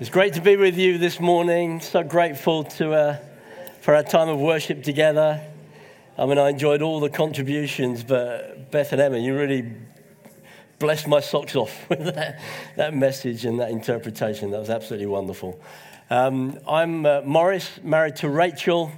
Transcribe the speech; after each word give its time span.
It's 0.00 0.08
great 0.08 0.32
to 0.32 0.40
be 0.40 0.56
with 0.56 0.78
you 0.78 0.96
this 0.96 1.20
morning. 1.20 1.78
So 1.80 2.02
grateful 2.02 2.64
to, 2.64 2.92
uh, 2.94 3.18
for 3.82 3.94
our 3.94 4.02
time 4.02 4.30
of 4.30 4.40
worship 4.40 4.82
together. 4.82 5.42
I 6.16 6.24
mean, 6.24 6.38
I 6.38 6.48
enjoyed 6.48 6.80
all 6.80 7.00
the 7.00 7.10
contributions, 7.10 8.02
but 8.02 8.70
Beth 8.70 8.92
and 8.92 9.02
Emma, 9.02 9.18
you 9.18 9.36
really 9.36 9.74
blessed 10.78 11.06
my 11.06 11.20
socks 11.20 11.54
off 11.54 11.86
with 11.90 12.14
that, 12.14 12.40
that 12.76 12.94
message 12.94 13.44
and 13.44 13.60
that 13.60 13.72
interpretation. 13.72 14.50
That 14.52 14.60
was 14.60 14.70
absolutely 14.70 15.06
wonderful. 15.06 15.60
Um, 16.08 16.58
I'm 16.66 17.04
uh, 17.04 17.20
Maurice, 17.26 17.78
married 17.82 18.16
to 18.16 18.30
Rachel. 18.30 18.90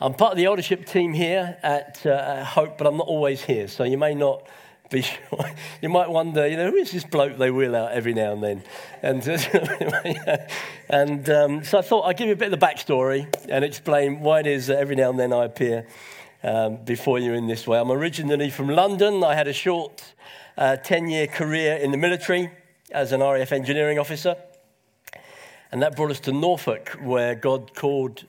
I'm 0.00 0.14
part 0.14 0.32
of 0.32 0.36
the 0.36 0.46
eldership 0.46 0.86
team 0.86 1.12
here 1.12 1.58
at, 1.62 2.04
uh, 2.04 2.10
at 2.10 2.44
Hope, 2.44 2.76
but 2.76 2.88
I'm 2.88 2.96
not 2.96 3.06
always 3.06 3.40
here, 3.40 3.68
so 3.68 3.84
you 3.84 3.98
may 3.98 4.16
not 4.16 4.48
be. 4.90 5.04
You 5.82 5.90
might 5.90 6.08
wonder, 6.08 6.48
you 6.48 6.56
know, 6.56 6.70
who 6.70 6.76
is 6.76 6.90
this 6.90 7.04
bloke 7.04 7.36
they 7.36 7.50
wheel 7.50 7.76
out 7.76 7.92
every 7.92 8.14
now 8.14 8.32
and 8.32 8.42
then? 8.42 8.62
And, 9.02 9.22
and 10.88 11.30
um, 11.30 11.64
so 11.64 11.78
I 11.78 11.82
thought 11.82 12.06
I'd 12.06 12.16
give 12.16 12.28
you 12.28 12.32
a 12.32 12.36
bit 12.36 12.52
of 12.52 12.58
the 12.58 12.66
backstory 12.66 13.32
and 13.48 13.64
explain 13.64 14.20
why 14.20 14.40
it 14.40 14.46
is 14.46 14.68
that 14.68 14.78
every 14.78 14.96
now 14.96 15.10
and 15.10 15.18
then 15.18 15.32
I 15.32 15.44
appear 15.44 15.86
um, 16.42 16.76
before 16.84 17.18
you 17.18 17.34
in 17.34 17.46
this 17.46 17.66
way. 17.66 17.78
I'm 17.78 17.90
originally 17.90 18.50
from 18.50 18.68
London. 18.68 19.22
I 19.22 19.34
had 19.34 19.48
a 19.48 19.52
short 19.52 20.02
10 20.56 21.04
uh, 21.04 21.06
year 21.06 21.26
career 21.26 21.76
in 21.76 21.90
the 21.90 21.98
military 21.98 22.50
as 22.90 23.12
an 23.12 23.20
RAF 23.20 23.52
engineering 23.52 23.98
officer. 23.98 24.36
And 25.70 25.82
that 25.82 25.96
brought 25.96 26.10
us 26.10 26.20
to 26.20 26.32
Norfolk, 26.32 26.90
where 27.02 27.34
God 27.34 27.74
called 27.74 28.24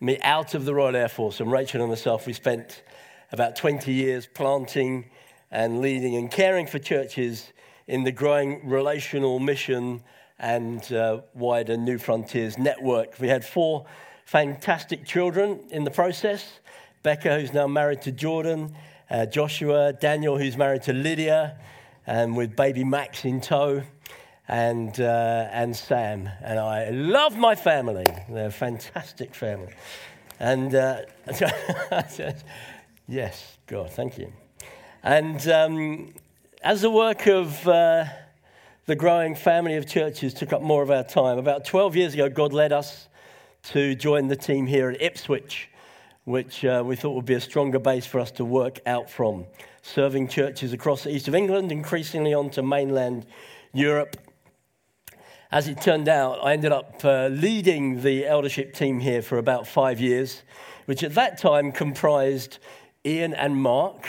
me 0.00 0.18
out 0.22 0.54
of 0.54 0.64
the 0.64 0.74
Royal 0.74 0.96
Air 0.96 1.08
Force. 1.08 1.40
And 1.40 1.52
Rachel 1.52 1.80
and 1.80 1.90
myself, 1.90 2.26
we 2.26 2.32
spent 2.32 2.82
about 3.30 3.56
20 3.56 3.92
years 3.92 4.26
planting 4.26 5.04
and 5.50 5.80
leading 5.80 6.16
and 6.16 6.30
caring 6.30 6.66
for 6.66 6.78
churches 6.78 7.52
in 7.86 8.04
the 8.04 8.12
growing 8.12 8.68
relational 8.68 9.38
mission 9.38 10.02
and 10.38 10.92
uh, 10.92 11.20
wider 11.34 11.76
New 11.76 11.98
Frontiers 11.98 12.58
network. 12.58 13.18
We 13.18 13.28
had 13.28 13.44
four 13.44 13.86
fantastic 14.24 15.06
children 15.06 15.60
in 15.70 15.84
the 15.84 15.90
process 15.90 16.60
Becca, 17.02 17.40
who's 17.40 17.52
now 17.52 17.66
married 17.66 18.02
to 18.02 18.12
Jordan, 18.12 18.74
uh, 19.08 19.24
Joshua, 19.26 19.92
Daniel, 19.92 20.36
who's 20.36 20.56
married 20.56 20.82
to 20.82 20.92
Lydia, 20.92 21.56
and 22.06 22.36
with 22.36 22.56
baby 22.56 22.84
Max 22.84 23.24
in 23.24 23.40
tow, 23.40 23.82
and, 24.48 24.98
uh, 25.00 25.48
and 25.52 25.76
Sam. 25.76 26.28
And 26.42 26.58
I 26.58 26.90
love 26.90 27.36
my 27.36 27.54
family, 27.54 28.04
they're 28.28 28.48
a 28.48 28.50
fantastic 28.50 29.34
family. 29.34 29.72
And 30.40 30.74
uh, 30.74 31.02
yes, 33.08 33.58
God, 33.66 33.90
thank 33.92 34.18
you. 34.18 34.32
And 35.08 35.48
um, 35.48 36.12
as 36.62 36.82
the 36.82 36.90
work 36.90 37.26
of 37.28 37.66
uh, 37.66 38.04
the 38.84 38.94
growing 38.94 39.34
family 39.34 39.76
of 39.76 39.86
churches 39.86 40.34
took 40.34 40.52
up 40.52 40.60
more 40.60 40.82
of 40.82 40.90
our 40.90 41.02
time, 41.02 41.38
about 41.38 41.64
12 41.64 41.96
years 41.96 42.12
ago, 42.12 42.28
God 42.28 42.52
led 42.52 42.74
us 42.74 43.08
to 43.70 43.94
join 43.94 44.28
the 44.28 44.36
team 44.36 44.66
here 44.66 44.90
at 44.90 45.00
Ipswich, 45.00 45.70
which 46.24 46.62
uh, 46.62 46.82
we 46.84 46.94
thought 46.94 47.14
would 47.14 47.24
be 47.24 47.32
a 47.32 47.40
stronger 47.40 47.78
base 47.78 48.04
for 48.04 48.20
us 48.20 48.30
to 48.32 48.44
work 48.44 48.80
out 48.84 49.08
from, 49.08 49.46
serving 49.80 50.28
churches 50.28 50.74
across 50.74 51.04
the 51.04 51.10
east 51.10 51.26
of 51.26 51.34
England, 51.34 51.72
increasingly 51.72 52.34
onto 52.34 52.60
mainland 52.60 53.24
Europe. 53.72 54.14
As 55.50 55.68
it 55.68 55.80
turned 55.80 56.10
out, 56.10 56.38
I 56.44 56.52
ended 56.52 56.72
up 56.72 57.02
uh, 57.02 57.28
leading 57.28 58.02
the 58.02 58.26
eldership 58.26 58.74
team 58.74 59.00
here 59.00 59.22
for 59.22 59.38
about 59.38 59.66
five 59.66 60.02
years, 60.02 60.42
which 60.84 61.02
at 61.02 61.14
that 61.14 61.38
time 61.38 61.72
comprised 61.72 62.58
Ian 63.06 63.32
and 63.32 63.56
Mark 63.56 64.06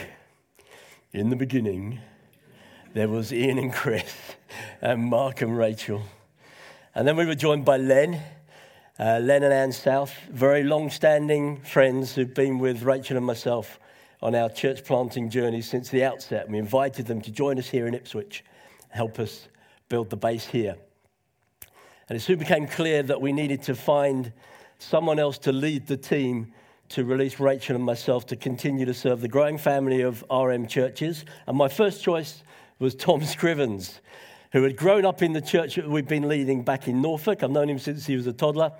in 1.11 1.31
the 1.31 1.35
beginning, 1.35 1.99
there 2.93 3.07
was 3.07 3.33
Ian 3.33 3.57
and 3.57 3.73
Chris, 3.73 4.13
and 4.81 5.05
Mark 5.05 5.41
and 5.41 5.57
Rachel. 5.57 6.03
And 6.93 7.07
then 7.07 7.15
we 7.15 7.25
were 7.25 7.35
joined 7.35 7.65
by 7.65 7.77
Len, 7.77 8.21
uh, 8.99 9.19
Len 9.19 9.43
and 9.43 9.53
Ann 9.53 9.71
South, 9.71 10.13
very 10.29 10.63
long 10.63 10.91
standing 10.91 11.57
friends 11.61 12.13
who've 12.13 12.33
been 12.33 12.59
with 12.59 12.83
Rachel 12.83 13.17
and 13.17 13.25
myself 13.25 13.79
on 14.21 14.35
our 14.35 14.49
church 14.49 14.83
planting 14.85 15.31
journey 15.31 15.61
since 15.61 15.89
the 15.89 16.03
outset. 16.03 16.47
We 16.47 16.59
invited 16.59 17.07
them 17.07 17.21
to 17.21 17.31
join 17.31 17.57
us 17.57 17.69
here 17.69 17.87
in 17.87 17.95
Ipswich, 17.95 18.43
help 18.89 19.17
us 19.17 19.47
build 19.87 20.11
the 20.11 20.17
base 20.17 20.45
here. 20.45 20.75
And 22.07 22.17
it 22.17 22.21
soon 22.21 22.37
became 22.37 22.67
clear 22.67 23.01
that 23.03 23.19
we 23.19 23.31
needed 23.31 23.63
to 23.63 23.75
find 23.75 24.31
someone 24.77 25.17
else 25.17 25.39
to 25.39 25.51
lead 25.51 25.87
the 25.87 25.97
team 25.97 26.53
to 26.89 27.05
release 27.05 27.39
Rachel 27.39 27.75
and 27.75 27.85
myself 27.85 28.25
to 28.27 28.35
continue 28.35 28.85
to 28.85 28.93
serve 28.93 29.21
the 29.21 29.27
growing 29.27 29.57
family 29.57 30.01
of 30.01 30.23
RM 30.31 30.67
churches. 30.67 31.23
And 31.47 31.55
my 31.55 31.67
first 31.67 32.03
choice 32.03 32.43
was 32.79 32.95
Tom 32.95 33.21
Scrivens, 33.21 33.99
who 34.51 34.63
had 34.63 34.75
grown 34.75 35.05
up 35.05 35.21
in 35.21 35.33
the 35.33 35.41
church 35.41 35.75
that 35.75 35.87
we've 35.87 36.07
been 36.07 36.27
leading 36.27 36.63
back 36.63 36.87
in 36.87 37.01
Norfolk. 37.01 37.43
I've 37.43 37.51
known 37.51 37.69
him 37.69 37.79
since 37.79 38.07
he 38.07 38.15
was 38.15 38.25
a 38.25 38.33
toddler. 38.33 38.71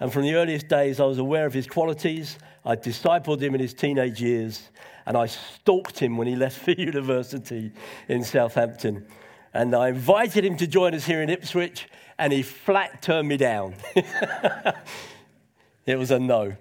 And 0.00 0.12
from 0.12 0.22
the 0.22 0.34
earliest 0.34 0.68
days, 0.68 1.00
I 1.00 1.04
was 1.04 1.18
aware 1.18 1.46
of 1.46 1.52
his 1.52 1.66
qualities. 1.66 2.38
I 2.64 2.76
discipled 2.76 3.40
him 3.40 3.54
in 3.54 3.60
his 3.60 3.74
teenage 3.74 4.22
years, 4.22 4.68
and 5.06 5.16
I 5.16 5.26
stalked 5.26 5.98
him 5.98 6.16
when 6.16 6.28
he 6.28 6.36
left 6.36 6.58
for 6.64 6.70
university 6.70 7.72
in 8.08 8.22
Southampton. 8.22 9.04
And 9.52 9.74
I 9.74 9.88
invited 9.88 10.44
him 10.44 10.56
to 10.58 10.66
join 10.68 10.94
us 10.94 11.04
here 11.04 11.22
in 11.22 11.30
Ipswich, 11.30 11.88
and 12.18 12.32
he 12.32 12.42
flat 12.42 13.02
turned 13.02 13.26
me 13.26 13.36
down. 13.36 13.74
it 15.86 15.96
was 15.96 16.12
a 16.12 16.20
no. 16.20 16.54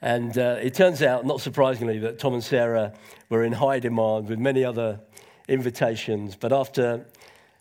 And 0.00 0.36
uh, 0.38 0.58
it 0.62 0.74
turns 0.74 1.02
out, 1.02 1.26
not 1.26 1.40
surprisingly, 1.40 1.98
that 2.00 2.18
Tom 2.18 2.34
and 2.34 2.44
Sarah 2.44 2.92
were 3.28 3.44
in 3.44 3.52
high 3.52 3.80
demand 3.80 4.28
with 4.28 4.38
many 4.38 4.64
other 4.64 5.00
invitations. 5.48 6.36
But 6.36 6.52
after 6.52 7.06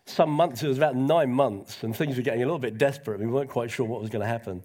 some 0.05 0.29
months, 0.29 0.61
it 0.61 0.67
was 0.67 0.77
about 0.77 0.95
nine 0.95 1.31
months, 1.31 1.83
and 1.83 1.95
things 1.95 2.15
were 2.15 2.21
getting 2.21 2.43
a 2.43 2.45
little 2.45 2.59
bit 2.59 2.77
desperate. 2.77 3.19
We 3.19 3.27
weren't 3.27 3.49
quite 3.49 3.71
sure 3.71 3.85
what 3.85 4.01
was 4.01 4.09
going 4.09 4.21
to 4.21 4.27
happen. 4.27 4.61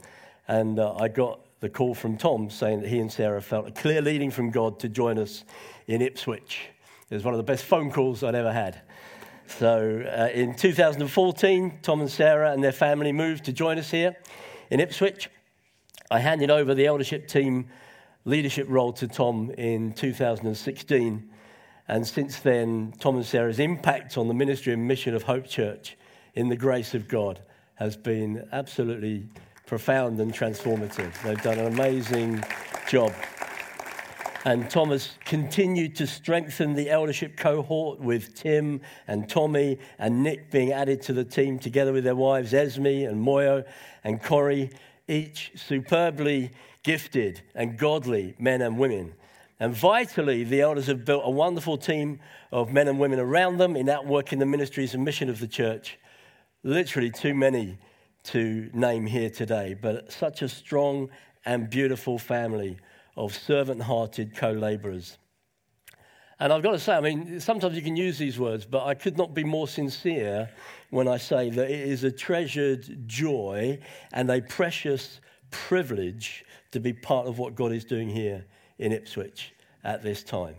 And 0.49 0.79
uh, 0.79 0.95
I 0.97 1.09
got 1.09 1.41
the 1.61 1.71
call 1.71 1.95
from 1.95 2.17
Tom 2.17 2.51
saying 2.51 2.81
that 2.81 2.89
he 2.89 2.99
and 2.99 3.11
Sarah 3.11 3.41
felt 3.41 3.69
a 3.69 3.71
clear 3.71 4.03
leading 4.03 4.31
from 4.31 4.51
God 4.51 4.81
to 4.81 4.89
join 4.89 5.19
us 5.19 5.45
in 5.87 6.03
Ipswich. 6.03 6.69
It 7.09 7.15
was 7.15 7.25
one 7.25 7.35
of 7.35 7.39
the 7.39 7.45
best 7.45 7.65
phone 7.65 7.91
calls 7.91 8.23
I'd 8.23 8.35
ever 8.35 8.53
had. 8.53 8.83
So 9.47 10.03
uh, 10.17 10.29
in 10.33 10.55
2014, 10.55 11.79
Tom 11.83 12.01
and 12.01 12.11
Sarah 12.11 12.53
and 12.53 12.63
their 12.63 12.73
family 12.73 13.13
moved 13.13 13.45
to 13.45 13.53
join 13.53 13.79
us 13.79 13.91
here 13.91 14.17
in 14.71 14.81
Ipswich. 14.81 15.29
I 16.13 16.19
handed 16.19 16.51
over 16.51 16.75
the 16.75 16.85
eldership 16.85 17.27
team 17.27 17.69
leadership 18.27 18.67
role 18.69 18.93
to 18.93 19.09
Tom 19.09 19.51
in 19.57 19.95
2016. 19.95 21.31
And 21.89 22.07
since 22.07 22.41
then, 22.41 22.93
Tom 23.01 23.17
and 23.17 23.25
Sarah's 23.25 23.59
impact 23.59 24.19
on 24.19 24.29
the 24.29 24.35
ministry 24.35 24.75
and 24.75 24.87
mission 24.87 25.15
of 25.15 25.23
Hope 25.23 25.47
Church 25.47 25.97
in 26.35 26.51
the 26.51 26.57
grace 26.57 26.93
of 26.93 27.09
God 27.09 27.41
has 27.77 27.97
been 27.97 28.47
absolutely 28.53 29.27
profound 29.65 30.21
and 30.21 30.35
transformative. 30.35 31.15
They've 31.23 31.41
done 31.41 31.59
an 31.59 31.73
amazing 31.73 32.45
job. 32.87 33.15
And 34.45 34.69
Tom 34.69 34.91
has 34.91 35.13
continued 35.25 35.97
to 35.97 36.07
strengthen 36.07 36.75
the 36.75 36.91
eldership 36.91 37.39
cohort 37.39 38.01
with 38.01 38.35
Tim 38.35 38.83
and 39.09 39.27
Tommy 39.31 39.79
and 39.99 40.23
Nick 40.23 40.51
being 40.51 40.73
added 40.73 41.01
to 41.03 41.15
the 41.15 41.25
team 41.25 41.59
together 41.59 41.95
with 41.95 42.05
their 42.05 42.17
wives 42.17 42.53
Esme 42.53 42.85
and 42.85 43.25
Moyo 43.25 43.65
and 44.05 44.23
Corey 44.23 44.69
each 45.09 45.53
superbly 45.55 46.51
gifted 46.83 47.43
and 47.55 47.79
godly 47.79 48.35
men 48.39 48.63
and 48.63 48.79
women. 48.79 49.15
And 49.61 49.75
vitally, 49.75 50.43
the 50.45 50.61
elders 50.61 50.89
have 50.89 51.05
built 51.05 51.23
a 51.25 51.31
wonderful 51.31 51.77
team 51.77 52.19
of 52.51 52.73
men 52.73 52.89
and 52.89 52.99
women 52.99 53.21
around 53.21 53.59
them 53.59 53.77
in 53.77 53.89
outworking 53.89 54.39
the 54.39 54.47
ministries 54.47 54.95
and 54.95 55.05
mission 55.05 55.29
of 55.29 55.39
the 55.39 55.47
church. 55.47 55.99
Literally, 56.65 57.11
too 57.11 57.35
many 57.35 57.79
to 58.25 58.71
name 58.73 59.07
here 59.07 59.31
today, 59.31 59.77
but 59.81 60.13
such 60.13 60.43
a 60.43 60.49
strong 60.49 61.11
and 61.45 61.71
beautiful 61.71 62.19
family 62.19 62.79
of 63.17 63.35
servant 63.35 63.83
hearted 63.83 64.35
co 64.37 64.53
laborers. 64.53 65.19
And 66.39 66.53
I've 66.53 66.63
got 66.63 66.73
to 66.73 66.79
say, 66.79 66.95
I 66.95 67.01
mean, 67.01 67.39
sometimes 67.39 67.77
you 67.77 67.83
can 67.83 67.97
use 67.97 68.19
these 68.19 68.39
words, 68.39 68.65
but 68.65 68.85
I 68.85 68.95
could 68.95 69.17
not 69.17 69.33
be 69.33 69.45
more 69.45 69.69
sincere 69.69 70.51
when 70.93 71.09
I 71.09 71.17
say 71.17 71.49
that 71.49 71.71
it 71.71 71.89
is 71.89 72.05
a 72.05 72.13
treasured 72.13 73.09
joy 73.09 73.79
and 74.13 74.31
a 74.31 74.43
precious 74.43 75.23
privilege 75.51 76.45
to 76.71 76.81
be 76.81 76.93
part 76.93 77.27
of 77.27 77.39
what 77.39 77.55
God 77.55 77.73
is 77.73 77.87
doing 77.87 78.11
here 78.11 78.45
in 78.79 78.93
Ipswich 78.93 79.55
at 79.85 80.03
this 80.03 80.23
time. 80.23 80.55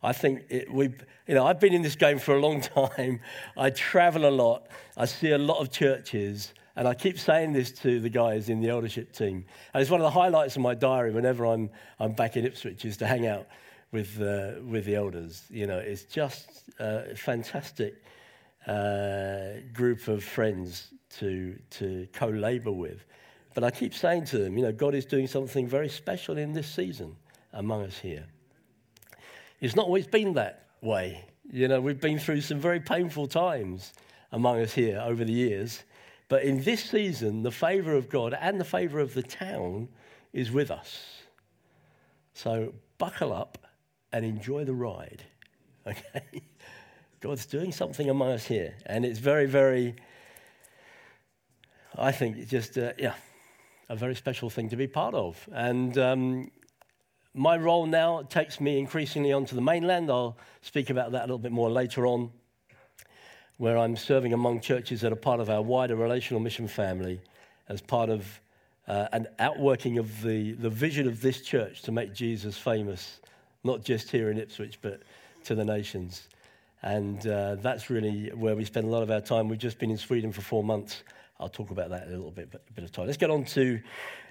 I 0.00 0.12
think 0.12 0.44
it, 0.50 0.72
we, 0.72 0.94
you 1.26 1.34
know, 1.34 1.44
I've 1.44 1.58
been 1.58 1.72
in 1.72 1.82
this 1.82 1.96
game 1.96 2.20
for 2.20 2.36
a 2.36 2.40
long 2.40 2.60
time. 2.96 3.18
I 3.56 3.70
travel 3.70 4.28
a 4.28 4.30
lot. 4.30 4.68
I 4.96 5.04
see 5.04 5.32
a 5.32 5.38
lot 5.38 5.58
of 5.58 5.72
churches, 5.72 6.54
and 6.76 6.86
I 6.86 6.94
keep 6.94 7.18
saying 7.18 7.52
this 7.52 7.72
to 7.80 7.98
the 7.98 8.08
guys 8.08 8.50
in 8.50 8.60
the 8.60 8.68
eldership 8.68 9.12
team. 9.12 9.44
And 9.74 9.82
it's 9.82 9.90
one 9.90 10.00
of 10.00 10.04
the 10.04 10.10
highlights 10.10 10.54
of 10.54 10.62
my 10.62 10.74
diary 10.74 11.10
whenever 11.10 11.44
I'm, 11.44 11.70
I'm 11.98 12.12
back 12.12 12.36
in 12.36 12.46
Ipswich 12.46 12.84
is 12.84 12.98
to 12.98 13.06
hang 13.08 13.26
out 13.26 13.48
with, 13.90 14.22
uh, 14.22 14.62
with 14.64 14.84
the 14.84 14.94
elders. 14.94 15.42
You 15.50 15.66
know, 15.66 15.78
it's 15.78 16.04
just 16.04 16.70
a 16.78 17.16
fantastic 17.16 17.96
uh, 18.66 19.60
group 19.72 20.08
of 20.08 20.22
friends 20.22 20.88
to, 21.18 21.58
to 21.70 22.06
co 22.12 22.28
labor 22.28 22.72
with. 22.72 23.04
But 23.54 23.64
I 23.64 23.70
keep 23.70 23.94
saying 23.94 24.26
to 24.26 24.38
them, 24.38 24.56
you 24.56 24.64
know, 24.64 24.72
God 24.72 24.94
is 24.94 25.04
doing 25.04 25.26
something 25.26 25.66
very 25.66 25.88
special 25.88 26.38
in 26.38 26.52
this 26.52 26.66
season 26.66 27.16
among 27.52 27.84
us 27.84 27.98
here. 27.98 28.24
It's 29.60 29.76
not 29.76 29.86
always 29.86 30.06
been 30.06 30.32
that 30.34 30.66
way. 30.80 31.24
You 31.50 31.68
know, 31.68 31.80
we've 31.80 32.00
been 32.00 32.18
through 32.18 32.40
some 32.40 32.58
very 32.58 32.80
painful 32.80 33.26
times 33.26 33.92
among 34.32 34.60
us 34.60 34.72
here 34.72 35.00
over 35.04 35.24
the 35.24 35.32
years. 35.32 35.82
But 36.28 36.44
in 36.44 36.62
this 36.62 36.82
season, 36.82 37.42
the 37.42 37.50
favor 37.50 37.94
of 37.94 38.08
God 38.08 38.34
and 38.40 38.58
the 38.58 38.64
favor 38.64 39.00
of 39.00 39.12
the 39.12 39.22
town 39.22 39.88
is 40.32 40.50
with 40.50 40.70
us. 40.70 41.22
So 42.32 42.72
buckle 42.96 43.32
up 43.32 43.58
and 44.12 44.24
enjoy 44.24 44.64
the 44.64 44.74
ride. 44.74 45.22
Okay? 45.84 46.42
God's 47.22 47.46
doing 47.46 47.70
something 47.70 48.10
among 48.10 48.32
us 48.32 48.44
here. 48.44 48.74
And 48.84 49.04
it's 49.04 49.20
very, 49.20 49.46
very, 49.46 49.94
I 51.96 52.10
think, 52.10 52.48
just, 52.48 52.76
uh, 52.76 52.94
yeah, 52.98 53.14
a 53.88 53.94
very 53.94 54.16
special 54.16 54.50
thing 54.50 54.68
to 54.70 54.76
be 54.76 54.88
part 54.88 55.14
of. 55.14 55.48
And 55.52 55.96
um, 55.98 56.50
my 57.32 57.56
role 57.56 57.86
now 57.86 58.22
takes 58.22 58.60
me 58.60 58.76
increasingly 58.76 59.32
onto 59.32 59.54
the 59.54 59.60
mainland. 59.60 60.10
I'll 60.10 60.36
speak 60.62 60.90
about 60.90 61.12
that 61.12 61.20
a 61.20 61.26
little 61.26 61.38
bit 61.38 61.52
more 61.52 61.70
later 61.70 62.08
on, 62.08 62.32
where 63.56 63.78
I'm 63.78 63.94
serving 63.94 64.32
among 64.32 64.58
churches 64.58 65.00
that 65.02 65.12
are 65.12 65.16
part 65.16 65.38
of 65.38 65.48
our 65.48 65.62
wider 65.62 65.94
relational 65.94 66.40
mission 66.40 66.66
family 66.66 67.20
as 67.68 67.80
part 67.80 68.10
of 68.10 68.40
uh, 68.88 69.06
an 69.12 69.28
outworking 69.38 69.98
of 69.98 70.22
the, 70.22 70.54
the 70.54 70.70
vision 70.70 71.06
of 71.06 71.20
this 71.20 71.40
church 71.42 71.82
to 71.82 71.92
make 71.92 72.14
Jesus 72.14 72.58
famous, 72.58 73.20
not 73.62 73.84
just 73.84 74.10
here 74.10 74.28
in 74.28 74.38
Ipswich, 74.38 74.80
but 74.82 75.02
to 75.44 75.54
the 75.54 75.64
nations. 75.64 76.26
And 76.82 77.24
uh, 77.26 77.56
that's 77.56 77.90
really 77.90 78.30
where 78.34 78.56
we 78.56 78.64
spend 78.64 78.86
a 78.86 78.90
lot 78.90 79.02
of 79.02 79.10
our 79.10 79.20
time. 79.20 79.48
We've 79.48 79.58
just 79.58 79.78
been 79.78 79.90
in 79.90 79.98
Sweden 79.98 80.32
for 80.32 80.40
four 80.40 80.64
months. 80.64 81.04
I'll 81.38 81.48
talk 81.48 81.70
about 81.70 81.90
that 81.90 82.06
in 82.06 82.08
a 82.08 82.16
little 82.16 82.30
bit, 82.30 82.50
but 82.50 82.64
a 82.68 82.72
bit 82.72 82.84
of 82.84 82.92
time. 82.92 83.06
Let's 83.06 83.18
get 83.18 83.30
on 83.30 83.44
to 83.46 83.80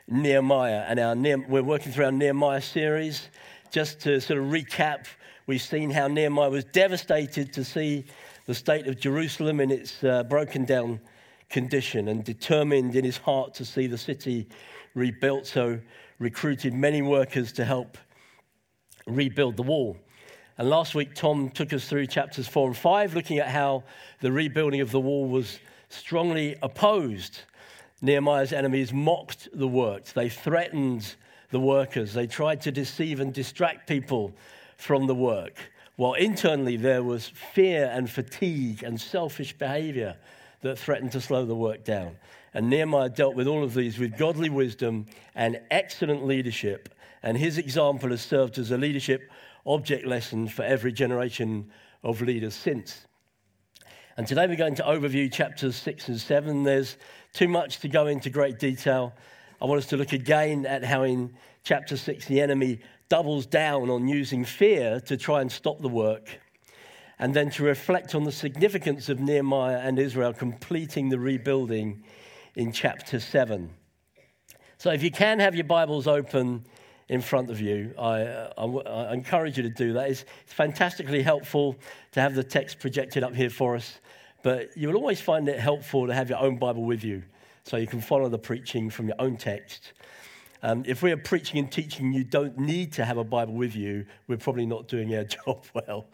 Nehemiah. 0.07 0.85
And 0.87 0.99
our, 0.99 1.15
we're 1.47 1.63
working 1.63 1.91
through 1.91 2.05
our 2.05 2.11
Nehemiah 2.11 2.61
series. 2.61 3.29
Just 3.71 4.01
to 4.01 4.19
sort 4.19 4.39
of 4.39 4.45
recap, 4.47 5.05
we've 5.47 5.61
seen 5.61 5.89
how 5.89 6.07
Nehemiah 6.07 6.49
was 6.49 6.65
devastated 6.65 7.53
to 7.53 7.63
see 7.63 8.05
the 8.47 8.53
state 8.53 8.87
of 8.87 8.99
Jerusalem 8.99 9.61
in 9.61 9.71
its 9.71 10.03
uh, 10.03 10.23
broken 10.23 10.65
down 10.65 10.99
condition 11.49 12.09
and 12.09 12.23
determined 12.23 12.95
in 12.95 13.05
his 13.05 13.17
heart 13.17 13.53
to 13.55 13.65
see 13.65 13.87
the 13.87 13.97
city 13.97 14.49
rebuilt, 14.93 15.45
so 15.45 15.79
recruited 16.19 16.73
many 16.73 17.01
workers 17.01 17.53
to 17.53 17.65
help 17.65 17.97
rebuild 19.07 19.55
the 19.57 19.63
wall. 19.63 19.97
And 20.57 20.69
last 20.69 20.95
week, 20.95 21.15
Tom 21.15 21.49
took 21.49 21.73
us 21.73 21.87
through 21.87 22.07
chapters 22.07 22.47
four 22.47 22.67
and 22.67 22.77
five, 22.77 23.15
looking 23.15 23.39
at 23.39 23.47
how 23.47 23.83
the 24.19 24.31
rebuilding 24.31 24.81
of 24.81 24.91
the 24.91 24.99
wall 24.99 25.27
was 25.27 25.59
strongly 25.89 26.55
opposed. 26.61 27.39
Nehemiah's 28.01 28.51
enemies 28.53 28.91
mocked 28.91 29.47
the 29.53 29.67
work, 29.67 30.05
they 30.07 30.29
threatened 30.29 31.15
the 31.51 31.59
workers, 31.59 32.13
they 32.13 32.27
tried 32.27 32.61
to 32.61 32.71
deceive 32.71 33.19
and 33.19 33.33
distract 33.33 33.87
people 33.87 34.33
from 34.77 35.05
the 35.05 35.15
work. 35.15 35.71
While 35.97 36.13
internally 36.13 36.77
there 36.77 37.03
was 37.03 37.27
fear 37.27 37.91
and 37.93 38.09
fatigue 38.09 38.81
and 38.81 38.99
selfish 38.99 39.53
behavior 39.53 40.17
that 40.61 40.79
threatened 40.79 41.11
to 41.11 41.21
slow 41.21 41.45
the 41.45 41.55
work 41.55 41.83
down. 41.83 42.17
And 42.53 42.69
Nehemiah 42.69 43.09
dealt 43.09 43.35
with 43.35 43.47
all 43.47 43.63
of 43.63 43.73
these 43.73 43.99
with 43.99 44.17
godly 44.17 44.49
wisdom 44.49 45.05
and 45.35 45.61
excellent 45.69 46.25
leadership. 46.25 46.89
And 47.23 47.37
his 47.37 47.57
example 47.57 48.09
has 48.09 48.21
served 48.21 48.57
as 48.57 48.71
a 48.71 48.77
leadership 48.77 49.29
object 49.65 50.05
lesson 50.05 50.47
for 50.47 50.63
every 50.63 50.91
generation 50.91 51.69
of 52.03 52.21
leaders 52.21 52.55
since. 52.55 53.05
And 54.17 54.27
today 54.27 54.47
we're 54.47 54.55
going 54.55 54.75
to 54.75 54.83
overview 54.83 55.31
chapters 55.31 55.75
six 55.75 56.07
and 56.07 56.19
seven. 56.19 56.63
There's 56.63 56.97
too 57.33 57.47
much 57.47 57.79
to 57.79 57.87
go 57.87 58.07
into 58.07 58.29
great 58.29 58.59
detail. 58.59 59.13
I 59.61 59.65
want 59.65 59.79
us 59.79 59.87
to 59.87 59.97
look 59.97 60.13
again 60.13 60.65
at 60.65 60.83
how 60.83 61.03
in 61.03 61.33
chapter 61.63 61.95
six 61.95 62.25
the 62.25 62.41
enemy 62.41 62.79
doubles 63.09 63.45
down 63.45 63.89
on 63.89 64.07
using 64.07 64.45
fear 64.45 64.99
to 65.01 65.17
try 65.17 65.41
and 65.41 65.51
stop 65.51 65.79
the 65.79 65.89
work 65.89 66.39
and 67.21 67.35
then 67.35 67.51
to 67.51 67.63
reflect 67.63 68.15
on 68.15 68.23
the 68.23 68.31
significance 68.31 69.07
of 69.07 69.19
Nehemiah 69.19 69.77
and 69.77 69.99
Israel 69.99 70.33
completing 70.33 71.09
the 71.09 71.19
rebuilding 71.19 72.03
in 72.55 72.71
chapter 72.71 73.19
7. 73.19 73.69
So, 74.79 74.91
if 74.91 75.03
you 75.03 75.11
can 75.11 75.39
have 75.39 75.53
your 75.53 75.65
Bibles 75.65 76.07
open 76.07 76.65
in 77.11 77.19
front 77.19 77.51
of 77.51 77.59
you, 77.59 77.93
I, 77.99 78.21
I, 78.57 78.63
I 78.63 79.13
encourage 79.13 79.57
you 79.57 79.63
to 79.63 79.69
do 79.69 79.91
that. 79.93 80.09
It's, 80.09 80.23
it's, 80.45 80.53
fantastically 80.53 81.21
helpful 81.21 81.75
to 82.13 82.21
have 82.21 82.35
the 82.35 82.43
text 82.43 82.79
projected 82.79 83.21
up 83.21 83.35
here 83.35 83.49
for 83.49 83.75
us, 83.75 83.99
but 84.43 84.75
you 84.77 84.87
will 84.87 84.95
always 84.95 85.19
find 85.19 85.49
it 85.49 85.59
helpful 85.59 86.07
to 86.07 86.13
have 86.13 86.29
your 86.29 86.39
own 86.39 86.55
Bible 86.57 86.85
with 86.85 87.03
you 87.03 87.21
so 87.65 87.75
you 87.75 87.85
can 87.85 87.99
follow 87.99 88.29
the 88.29 88.39
preaching 88.39 88.89
from 88.89 89.07
your 89.07 89.17
own 89.19 89.35
text. 89.35 89.91
Um, 90.63 90.83
if 90.87 91.03
we 91.03 91.11
are 91.11 91.17
preaching 91.17 91.59
and 91.59 91.69
teaching, 91.69 92.13
you 92.13 92.23
don't 92.23 92.57
need 92.57 92.93
to 92.93 93.03
have 93.03 93.17
a 93.17 93.25
Bible 93.25 93.55
with 93.55 93.75
you. 93.75 94.05
We're 94.27 94.37
probably 94.37 94.65
not 94.65 94.87
doing 94.87 95.13
our 95.13 95.23
job 95.45 95.65
well. 95.73 96.05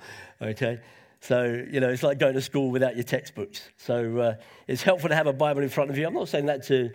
Okay? 0.41 0.79
So, 1.21 1.63
you 1.69 1.79
know, 1.79 1.89
it's 1.89 2.01
like 2.01 2.17
going 2.17 2.33
to 2.33 2.41
school 2.41 2.71
without 2.71 2.95
your 2.95 3.03
textbooks. 3.03 3.69
So 3.77 4.17
uh, 4.17 4.35
it's 4.67 4.81
helpful 4.81 5.09
to 5.09 5.15
have 5.15 5.27
a 5.27 5.33
Bible 5.33 5.61
in 5.61 5.69
front 5.69 5.91
of 5.91 5.97
you. 6.00 6.07
I'm 6.07 6.15
not 6.15 6.27
saying 6.27 6.47
that 6.47 6.63
to 6.63 6.89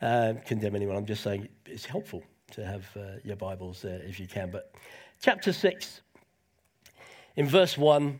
uh, 0.00 0.34
condemn 0.46 0.76
anyone, 0.76 0.96
I'm 0.96 1.04
just 1.04 1.24
saying 1.24 1.48
it's 1.66 1.84
helpful 1.84 2.22
to 2.52 2.64
have 2.64 2.84
uh, 2.96 3.00
your 3.22 3.36
Bibles 3.36 3.82
there 3.82 4.02
if 4.02 4.18
you 4.18 4.26
can. 4.26 4.50
But 4.50 4.72
chapter 5.20 5.52
6, 5.52 6.00
in 7.36 7.46
verse 7.46 7.78
1, 7.78 8.18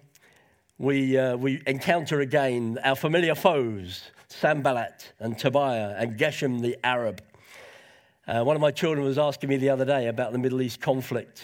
we, 0.79 1.19
uh, 1.19 1.37
we 1.37 1.62
encounter 1.67 2.21
again 2.21 2.79
our 2.85 2.94
familiar 2.94 3.35
foes, 3.35 4.11
Sanballat 4.29 5.12
and 5.19 5.37
Tobiah 5.37 5.94
and 5.99 6.17
Geshem 6.17 6.61
the 6.61 6.79
Arab. 6.85 7.23
Uh, 8.27 8.44
one 8.44 8.55
of 8.55 8.62
my 8.62 8.71
children 8.71 9.05
was 9.05 9.19
asking 9.19 9.49
me 9.49 9.56
the 9.56 9.71
other 9.71 9.85
day 9.85 10.06
about 10.06 10.33
the 10.33 10.38
Middle 10.38 10.62
East 10.62 10.81
conflict. 10.81 11.43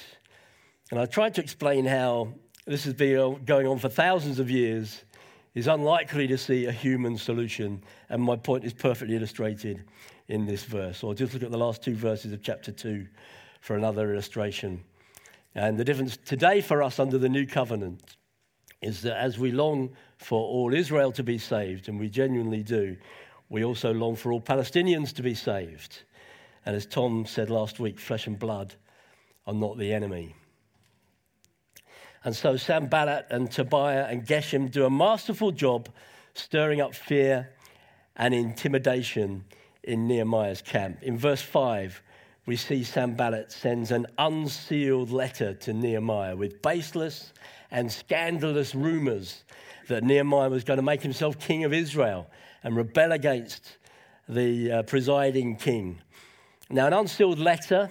And 0.91 1.01
I 1.01 1.07
tried 1.07 1.35
to 1.35 1.43
explain 1.43 1.85
how 1.85 2.33
this 2.67 2.85
has 2.85 2.95
been 2.95 3.45
going 3.45 3.67
on 3.67 3.79
for 3.79 3.89
thousands 3.89 4.39
of 4.39 4.51
years, 4.51 5.03
is 5.55 5.67
unlikely 5.67 6.29
to 6.29 6.39
see 6.39 6.67
a 6.67 6.73
human 6.73 7.19
solution. 7.19 7.83
And 8.09 8.23
my 8.23 8.37
point 8.37 8.65
is 8.65 8.73
perfectly 8.73 9.17
illustrated 9.17 9.85
in 10.29 10.47
this 10.47 10.65
verse. 10.65 11.03
Or 11.03 11.15
just 11.15 11.35
look 11.35 11.43
at 11.43 11.51
the 11.51 11.59
last 11.59 11.83
two 11.83 11.95
verses 11.95 12.33
of 12.33 12.43
chapter 12.43 12.73
2 12.73 13.07
for 13.61 13.77
another 13.77 14.13
illustration. 14.13 14.83
And 15.55 15.79
the 15.79 15.85
difference 15.85 16.17
today 16.17 16.61
for 16.61 16.83
us 16.83 16.99
under 16.99 17.19
the 17.19 17.29
new 17.29 17.47
covenant 17.47 18.17
is 18.83 19.03
that 19.03 19.17
as 19.17 19.39
we 19.39 19.53
long 19.53 19.91
for 20.19 20.41
all 20.41 20.75
Israel 20.75 21.13
to 21.13 21.23
be 21.23 21.39
saved, 21.39 21.89
and 21.89 21.99
we 21.99 22.09
genuinely 22.09 22.63
do, 22.63 22.97
we 23.49 23.65
also 23.65 23.93
long 23.93 24.17
for 24.17 24.33
all 24.33 24.41
Palestinians 24.41 25.15
to 25.15 25.23
be 25.23 25.35
saved. 25.35 26.03
And 26.65 26.75
as 26.75 26.85
Tom 26.85 27.27
said 27.27 27.49
last 27.49 27.79
week, 27.79 27.99
flesh 27.99 28.27
and 28.27 28.39
blood 28.39 28.75
are 29.47 29.55
not 29.55 29.79
the 29.79 29.93
enemy. 29.93 30.35
And 32.25 32.35
so 32.35 32.57
Sanballat 32.57 33.29
and 33.31 33.51
Tobiah 33.51 34.07
and 34.07 34.27
Geshem 34.27 34.71
do 34.71 34.85
a 34.85 34.91
masterful 34.91 35.53
job 35.53 35.89
stirring 36.35 36.81
up 36.81 36.95
fear 36.95 37.51
and 38.17 38.35
intimidation 38.35 39.45
in 39.87 40.07
Nehemiah's 40.07 40.61
camp. 40.61 41.03
In 41.03 41.17
verse 41.17 41.41
5, 41.41 42.03
we 42.47 42.57
see 42.57 42.85
Sanballat 42.85 43.51
sends 43.51 43.91
an 43.91 44.07
unsealed 44.19 45.11
letter 45.11 45.55
to 45.55 45.73
Nehemiah 45.73 46.37
with 46.37 46.63
baseless 46.63 47.33
and 47.71 47.91
scandalous 47.91 48.75
rumors 48.75 49.45
that 49.89 50.05
Nehemiah 50.05 50.49
was 50.49 50.65
going 50.65 50.77
to 50.77 50.83
make 50.83 51.03
himself 51.03 51.39
king 51.39 51.65
of 51.65 51.73
Israel 51.73 52.29
and 52.63 52.77
rebel 52.77 53.13
against 53.13 53.79
the 54.29 54.73
uh, 54.73 54.83
presiding 54.83 55.57
king. 55.57 56.01
Now, 56.69 56.87
an 56.87 56.93
unsealed 56.93 57.39
letter 57.39 57.91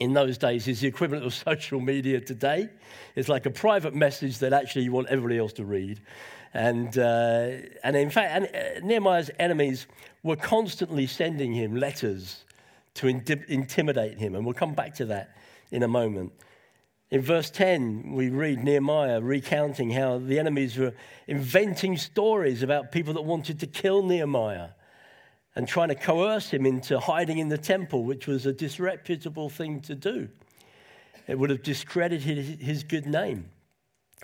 in 0.00 0.12
those 0.12 0.38
days 0.38 0.68
is 0.68 0.80
the 0.80 0.88
equivalent 0.88 1.24
of 1.24 1.34
social 1.48 1.80
media 1.80 2.20
today. 2.20 2.68
It's 3.14 3.28
like 3.28 3.46
a 3.46 3.50
private 3.50 3.94
message 3.94 4.38
that 4.38 4.52
actually 4.52 4.82
you 4.82 4.92
want 4.92 5.08
everybody 5.08 5.38
else 5.38 5.52
to 5.54 5.64
read. 5.64 6.00
And, 6.52 6.96
uh, 6.96 7.50
and 7.82 7.96
in 7.96 8.10
fact, 8.10 8.30
and, 8.32 8.44
uh, 8.46 8.86
Nehemiah's 8.86 9.30
enemies 9.40 9.86
were 10.24 10.34
constantly 10.34 11.06
sending 11.06 11.52
him 11.52 11.76
letters 11.76 12.44
to 12.94 13.06
in- 13.06 13.44
intimidate 13.46 14.18
him. 14.18 14.34
And 14.34 14.44
we'll 14.44 14.54
come 14.54 14.74
back 14.74 14.94
to 14.94 15.04
that 15.06 15.36
in 15.70 15.84
a 15.84 15.88
moment. 15.88 16.32
In 17.10 17.20
verse 17.20 17.50
10, 17.50 18.12
we 18.12 18.30
read 18.30 18.64
Nehemiah 18.64 19.20
recounting 19.20 19.90
how 19.90 20.18
the 20.18 20.38
enemies 20.40 20.76
were 20.76 20.94
inventing 21.28 21.96
stories 21.96 22.62
about 22.62 22.90
people 22.90 23.12
that 23.14 23.22
wanted 23.22 23.60
to 23.60 23.66
kill 23.68 24.02
Nehemiah 24.02 24.70
and 25.54 25.68
trying 25.68 25.88
to 25.88 25.94
coerce 25.94 26.50
him 26.50 26.66
into 26.66 26.98
hiding 26.98 27.38
in 27.38 27.48
the 27.48 27.58
temple, 27.58 28.02
which 28.02 28.26
was 28.26 28.46
a 28.46 28.52
disreputable 28.52 29.48
thing 29.48 29.80
to 29.82 29.94
do. 29.94 30.28
It 31.28 31.38
would 31.38 31.50
have 31.50 31.62
discredited 31.62 32.60
his 32.60 32.82
good 32.82 33.06
name. 33.06 33.50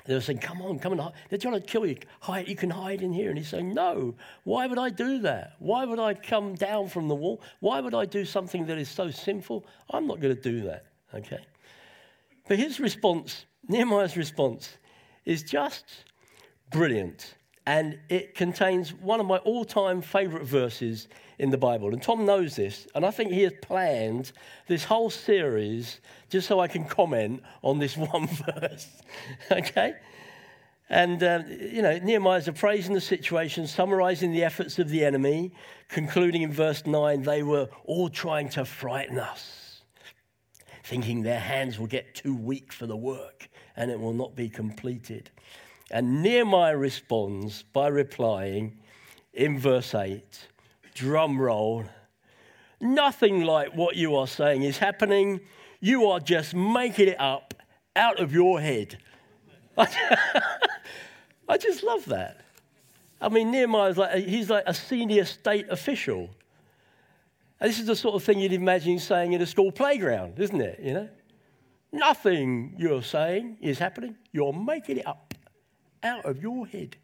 They 0.06 0.14
were 0.14 0.20
saying, 0.20 0.38
Come 0.38 0.62
on, 0.62 0.78
come 0.78 0.96
hide. 0.98 1.12
They're 1.28 1.38
trying 1.38 1.60
to 1.60 1.66
kill 1.66 1.86
you. 1.86 1.96
Hide, 2.20 2.48
you 2.48 2.56
can 2.56 2.70
hide 2.70 3.02
in 3.02 3.12
here. 3.12 3.28
And 3.28 3.38
he's 3.38 3.48
saying, 3.48 3.74
No, 3.74 4.14
why 4.44 4.66
would 4.66 4.78
I 4.78 4.90
do 4.90 5.20
that? 5.20 5.54
Why 5.58 5.84
would 5.84 5.98
I 5.98 6.14
come 6.14 6.54
down 6.54 6.88
from 6.88 7.08
the 7.08 7.14
wall? 7.14 7.42
Why 7.60 7.80
would 7.80 7.94
I 7.94 8.04
do 8.04 8.24
something 8.24 8.66
that 8.66 8.78
is 8.78 8.88
so 8.88 9.10
sinful? 9.10 9.66
I'm 9.90 10.06
not 10.06 10.20
going 10.20 10.34
to 10.34 10.40
do 10.40 10.62
that. 10.62 10.86
Okay? 11.14 11.40
But 12.48 12.58
his 12.58 12.80
response, 12.80 13.46
Nehemiah's 13.68 14.16
response, 14.16 14.78
is 15.24 15.42
just 15.42 15.84
brilliant 16.70 17.34
and 17.66 17.98
it 18.08 18.34
contains 18.34 18.92
one 18.94 19.20
of 19.20 19.26
my 19.26 19.36
all 19.38 19.64
time 19.64 20.02
favorite 20.02 20.44
verses 20.44 21.08
in 21.38 21.50
the 21.50 21.58
Bible. 21.58 21.92
And 21.92 22.02
Tom 22.02 22.24
knows 22.24 22.56
this, 22.56 22.86
and 22.94 23.04
I 23.04 23.10
think 23.10 23.32
he 23.32 23.42
has 23.42 23.52
planned 23.62 24.32
this 24.66 24.84
whole 24.84 25.10
series 25.10 26.00
just 26.28 26.48
so 26.48 26.60
I 26.60 26.68
can 26.68 26.84
comment 26.84 27.42
on 27.62 27.78
this 27.78 27.96
one 27.96 28.26
verse. 28.26 28.88
okay? 29.50 29.94
And, 30.90 31.22
uh, 31.22 31.44
you 31.48 31.82
know, 31.82 31.98
Nehemiah's 31.98 32.48
appraising 32.48 32.94
the 32.94 33.00
situation, 33.00 33.68
summarizing 33.68 34.32
the 34.32 34.42
efforts 34.42 34.80
of 34.80 34.88
the 34.88 35.04
enemy, 35.04 35.52
concluding 35.88 36.42
in 36.42 36.52
verse 36.52 36.84
9 36.84 37.22
they 37.22 37.44
were 37.44 37.68
all 37.84 38.08
trying 38.08 38.48
to 38.50 38.64
frighten 38.64 39.18
us, 39.18 39.82
thinking 40.82 41.22
their 41.22 41.38
hands 41.38 41.78
will 41.78 41.86
get 41.86 42.16
too 42.16 42.34
weak 42.34 42.72
for 42.72 42.86
the 42.86 42.96
work 42.96 43.48
and 43.76 43.90
it 43.90 44.00
will 44.00 44.12
not 44.12 44.34
be 44.34 44.48
completed. 44.48 45.30
And 45.90 46.22
Nehemiah 46.22 46.76
responds 46.76 47.64
by 47.72 47.88
replying 47.88 48.78
in 49.32 49.58
verse 49.58 49.94
8, 49.94 50.22
drum 50.94 51.40
roll, 51.40 51.84
nothing 52.80 53.42
like 53.42 53.74
what 53.74 53.96
you 53.96 54.14
are 54.16 54.26
saying 54.26 54.62
is 54.62 54.78
happening. 54.78 55.40
You 55.80 56.06
are 56.06 56.20
just 56.20 56.54
making 56.54 57.08
it 57.08 57.20
up 57.20 57.54
out 57.96 58.20
of 58.20 58.32
your 58.32 58.60
head. 58.60 58.98
I 59.78 61.56
just 61.58 61.82
love 61.82 62.04
that. 62.06 62.40
I 63.20 63.28
mean, 63.28 63.50
Nehemiah's 63.50 63.98
like, 63.98 64.24
he's 64.24 64.48
like 64.48 64.64
a 64.66 64.74
senior 64.74 65.24
state 65.24 65.66
official. 65.70 66.30
And 67.60 67.68
this 67.68 67.80
is 67.80 67.86
the 67.86 67.96
sort 67.96 68.14
of 68.14 68.22
thing 68.22 68.38
you'd 68.38 68.52
imagine 68.52 68.98
saying 68.98 69.32
in 69.32 69.42
a 69.42 69.46
school 69.46 69.72
playground, 69.72 70.38
isn't 70.38 70.60
it? 70.60 70.80
You 70.80 70.94
know? 70.94 71.08
Nothing 71.92 72.74
you're 72.78 73.02
saying 73.02 73.58
is 73.60 73.78
happening. 73.78 74.16
You're 74.32 74.52
making 74.52 74.98
it 74.98 75.06
up 75.06 75.34
out 76.02 76.24
of 76.24 76.42
your 76.42 76.66
head. 76.66 76.96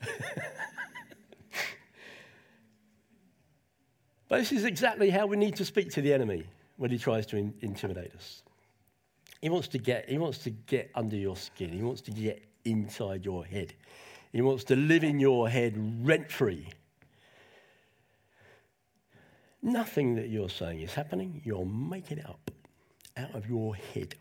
but 4.28 4.38
this 4.38 4.52
is 4.52 4.64
exactly 4.64 5.10
how 5.10 5.26
we 5.26 5.36
need 5.36 5.56
to 5.56 5.64
speak 5.64 5.90
to 5.92 6.00
the 6.00 6.12
enemy 6.12 6.44
when 6.76 6.90
he 6.90 6.98
tries 6.98 7.26
to 7.26 7.36
in- 7.36 7.54
intimidate 7.60 8.12
us. 8.14 8.42
He 9.40 9.48
wants 9.48 9.68
to 9.68 9.78
get 9.78 10.08
he 10.08 10.18
wants 10.18 10.38
to 10.38 10.50
get 10.50 10.90
under 10.94 11.16
your 11.16 11.36
skin. 11.36 11.70
He 11.70 11.82
wants 11.82 12.00
to 12.02 12.10
get 12.10 12.42
inside 12.64 13.24
your 13.24 13.44
head. 13.44 13.74
He 14.32 14.42
wants 14.42 14.64
to 14.64 14.76
live 14.76 15.04
in 15.04 15.20
your 15.20 15.48
head 15.48 15.74
rent 16.06 16.30
free. 16.30 16.68
Nothing 19.62 20.14
that 20.16 20.28
you're 20.28 20.50
saying 20.50 20.80
is 20.80 20.94
happening. 20.94 21.40
You're 21.44 21.64
making 21.64 22.18
it 22.18 22.26
up 22.26 22.50
out 23.16 23.34
of 23.34 23.48
your 23.48 23.74
head. 23.74 24.14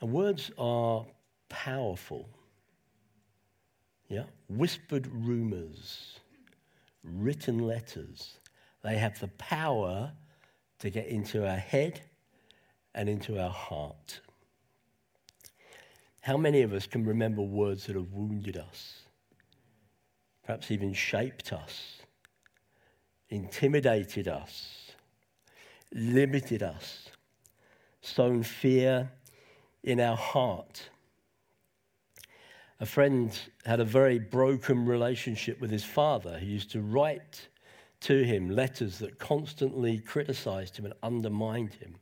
And 0.00 0.12
words 0.12 0.50
are 0.56 1.04
powerful. 1.50 2.26
Yeah? 4.08 4.24
Whispered 4.48 5.06
rumors, 5.12 6.18
written 7.04 7.58
letters. 7.58 8.38
They 8.82 8.96
have 8.96 9.20
the 9.20 9.28
power 9.28 10.12
to 10.78 10.90
get 10.90 11.06
into 11.08 11.46
our 11.46 11.58
head 11.58 12.00
and 12.94 13.08
into 13.08 13.38
our 13.38 13.50
heart. 13.50 14.20
How 16.22 16.36
many 16.36 16.62
of 16.62 16.72
us 16.72 16.86
can 16.86 17.04
remember 17.04 17.42
words 17.42 17.86
that 17.86 17.96
have 17.96 18.12
wounded 18.12 18.56
us, 18.56 19.02
perhaps 20.44 20.70
even 20.70 20.92
shaped 20.92 21.52
us, 21.52 22.00
intimidated 23.28 24.28
us, 24.28 24.92
limited 25.92 26.62
us, 26.62 27.08
sown 28.02 28.42
fear 28.42 29.10
in 29.82 30.00
our 30.00 30.16
heart? 30.16 30.90
A 32.80 32.86
friend 32.86 33.38
had 33.66 33.78
a 33.78 33.84
very 33.84 34.18
broken 34.18 34.86
relationship 34.86 35.60
with 35.60 35.70
his 35.70 35.84
father. 35.84 36.38
He 36.38 36.46
used 36.46 36.70
to 36.70 36.80
write 36.80 37.48
to 38.00 38.24
him 38.24 38.48
letters 38.48 38.98
that 39.00 39.18
constantly 39.18 39.98
criticized 39.98 40.78
him 40.78 40.86
and 40.86 40.94
undermined 41.02 41.74
him. 41.74 41.96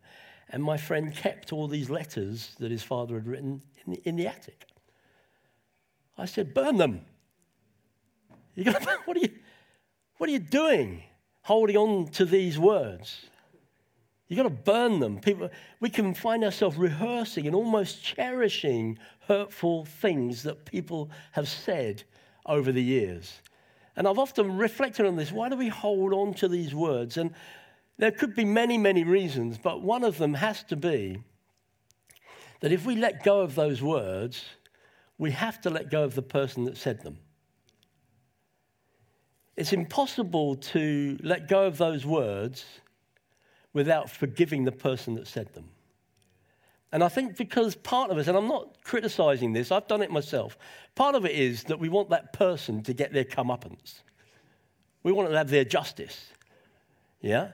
And 0.50 0.62
my 0.62 0.76
friend 0.76 1.12
kept 1.12 1.52
all 1.52 1.66
these 1.66 1.90
letters 1.90 2.54
that 2.60 2.70
his 2.70 2.84
father 2.84 3.14
had 3.14 3.26
written 3.26 3.60
in 3.84 3.92
the, 3.92 4.08
in 4.08 4.14
the 4.14 4.28
attic. 4.28 4.66
I 6.16 6.26
said, 6.26 6.54
burn 6.54 6.76
them. 6.76 7.02
What, 9.04 9.16
are 9.16 9.20
you, 9.20 9.30
what 10.16 10.28
are 10.28 10.32
you 10.32 10.38
doing 10.38 11.02
holding 11.42 11.76
on 11.76 12.08
to 12.08 12.24
these 12.24 12.58
words? 12.58 13.26
You've 14.28 14.36
got 14.36 14.42
to 14.42 14.50
burn 14.50 15.00
them. 15.00 15.20
People, 15.20 15.50
we 15.80 15.88
can 15.88 16.12
find 16.12 16.44
ourselves 16.44 16.76
rehearsing 16.76 17.46
and 17.46 17.56
almost 17.56 18.04
cherishing 18.04 18.98
hurtful 19.26 19.86
things 19.86 20.42
that 20.42 20.66
people 20.66 21.10
have 21.32 21.48
said 21.48 22.02
over 22.44 22.70
the 22.70 22.82
years. 22.82 23.40
And 23.96 24.06
I've 24.06 24.18
often 24.18 24.58
reflected 24.58 25.06
on 25.06 25.16
this. 25.16 25.32
Why 25.32 25.48
do 25.48 25.56
we 25.56 25.68
hold 25.68 26.12
on 26.12 26.34
to 26.34 26.48
these 26.48 26.74
words? 26.74 27.16
And 27.16 27.34
there 27.96 28.12
could 28.12 28.34
be 28.36 28.44
many, 28.44 28.76
many 28.76 29.02
reasons, 29.02 29.58
but 29.58 29.82
one 29.82 30.04
of 30.04 30.18
them 30.18 30.34
has 30.34 30.62
to 30.64 30.76
be 30.76 31.22
that 32.60 32.70
if 32.70 32.84
we 32.84 32.96
let 32.96 33.24
go 33.24 33.40
of 33.40 33.54
those 33.54 33.82
words, 33.82 34.44
we 35.16 35.30
have 35.30 35.60
to 35.62 35.70
let 35.70 35.90
go 35.90 36.04
of 36.04 36.14
the 36.14 36.22
person 36.22 36.64
that 36.64 36.76
said 36.76 37.02
them. 37.02 37.18
It's 39.56 39.72
impossible 39.72 40.56
to 40.56 41.18
let 41.22 41.48
go 41.48 41.64
of 41.66 41.78
those 41.78 42.06
words 42.06 42.64
without 43.78 44.10
forgiving 44.10 44.64
the 44.64 44.72
person 44.72 45.14
that 45.14 45.28
said 45.28 45.54
them. 45.54 45.70
And 46.90 47.04
I 47.04 47.08
think 47.08 47.36
because 47.36 47.76
part 47.76 48.10
of 48.10 48.18
us, 48.18 48.26
and 48.26 48.36
I'm 48.36 48.48
not 48.48 48.82
criticizing 48.82 49.52
this, 49.52 49.70
I've 49.70 49.86
done 49.86 50.02
it 50.02 50.10
myself, 50.10 50.58
part 50.96 51.14
of 51.14 51.24
it 51.24 51.32
is 51.32 51.62
that 51.64 51.78
we 51.78 51.88
want 51.88 52.10
that 52.10 52.32
person 52.32 52.82
to 52.82 52.92
get 52.92 53.12
their 53.12 53.22
comeuppance. 53.24 54.00
We 55.04 55.12
want 55.12 55.30
to 55.30 55.36
have 55.36 55.48
their 55.48 55.64
justice. 55.64 56.32
Yeah? 57.20 57.52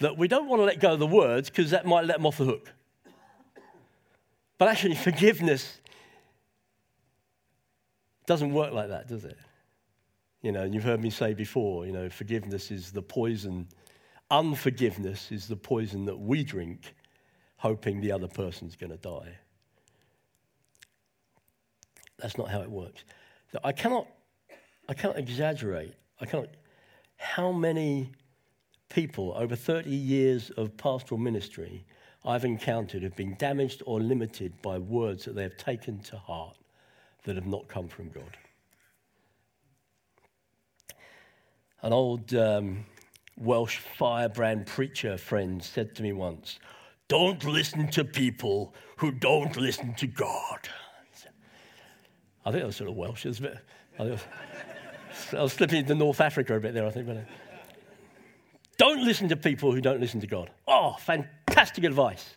That 0.00 0.16
we 0.16 0.28
don't 0.28 0.48
want 0.48 0.60
to 0.60 0.64
let 0.64 0.80
go 0.80 0.94
of 0.94 0.98
the 0.98 1.06
words 1.06 1.50
because 1.50 1.72
that 1.72 1.84
might 1.84 2.06
let 2.06 2.16
them 2.16 2.24
off 2.24 2.38
the 2.38 2.46
hook. 2.46 2.72
But 4.56 4.68
actually, 4.68 4.94
forgiveness 5.10 5.78
doesn't 8.24 8.52
work 8.52 8.72
like 8.72 8.88
that, 8.88 9.08
does 9.08 9.26
it? 9.26 9.36
You 10.40 10.52
know, 10.52 10.62
and 10.62 10.72
you've 10.72 10.84
heard 10.84 11.02
me 11.02 11.10
say 11.10 11.34
before, 11.34 11.84
you 11.84 11.92
know, 11.92 12.08
forgiveness 12.08 12.70
is 12.70 12.92
the 12.92 13.02
poison, 13.02 13.68
unforgiveness 14.30 15.30
is 15.30 15.46
the 15.48 15.56
poison 15.56 16.04
that 16.06 16.18
we 16.18 16.44
drink, 16.44 16.94
hoping 17.56 18.00
the 18.00 18.12
other 18.12 18.28
person's 18.28 18.76
going 18.76 18.90
to 18.90 18.98
die. 18.98 19.38
That's 22.18 22.38
not 22.38 22.50
how 22.50 22.60
it 22.62 22.70
works. 22.70 23.04
I 23.62 23.72
cannot, 23.72 24.06
I 24.88 24.94
cannot 24.94 25.18
exaggerate. 25.18 25.94
I 26.20 26.26
cannot. 26.26 26.48
How 27.16 27.52
many 27.52 28.12
people 28.88 29.32
over 29.36 29.56
30 29.56 29.90
years 29.90 30.50
of 30.50 30.76
pastoral 30.76 31.18
ministry 31.18 31.84
I've 32.26 32.44
encountered 32.44 33.04
have 33.04 33.14
been 33.14 33.36
damaged 33.36 33.84
or 33.86 34.00
limited 34.00 34.60
by 34.60 34.78
words 34.78 35.24
that 35.24 35.36
they 35.36 35.44
have 35.44 35.56
taken 35.56 36.00
to 36.00 36.16
heart 36.16 36.56
that 37.22 37.36
have 37.36 37.46
not 37.46 37.68
come 37.68 37.86
from 37.86 38.08
God. 38.08 38.36
An 41.82 41.92
old 41.92 42.34
um, 42.34 42.84
Welsh 43.36 43.78
firebrand 43.78 44.66
preacher 44.66 45.18
friend 45.18 45.62
said 45.62 45.94
to 45.96 46.02
me 46.02 46.12
once, 46.12 46.58
Don't 47.08 47.44
listen 47.44 47.88
to 47.88 48.04
people 48.04 48.74
who 48.96 49.10
don't 49.10 49.56
listen 49.56 49.94
to 49.94 50.06
God. 50.06 50.68
I 52.44 52.50
think 52.50 52.62
that 52.62 52.66
was 52.66 52.76
sort 52.76 52.90
of 52.90 52.96
Welsh. 52.96 53.24
Was 53.24 53.40
bit, 53.40 53.58
I, 53.98 54.04
was, 54.04 54.20
I, 55.32 55.42
was, 55.42 55.52
slipping 55.52 55.80
into 55.80 55.94
North 55.94 56.20
Africa 56.20 56.54
a 56.54 56.60
bit 56.60 56.74
there, 56.74 56.86
I 56.86 56.90
think. 56.90 57.06
But, 57.06 57.26
don't 58.78 59.04
listen 59.04 59.28
to 59.30 59.36
people 59.36 59.72
who 59.72 59.80
don't 59.80 60.00
listen 60.00 60.20
to 60.20 60.26
God. 60.26 60.50
Oh, 60.68 60.96
fantastic 61.00 61.84
advice. 61.84 62.36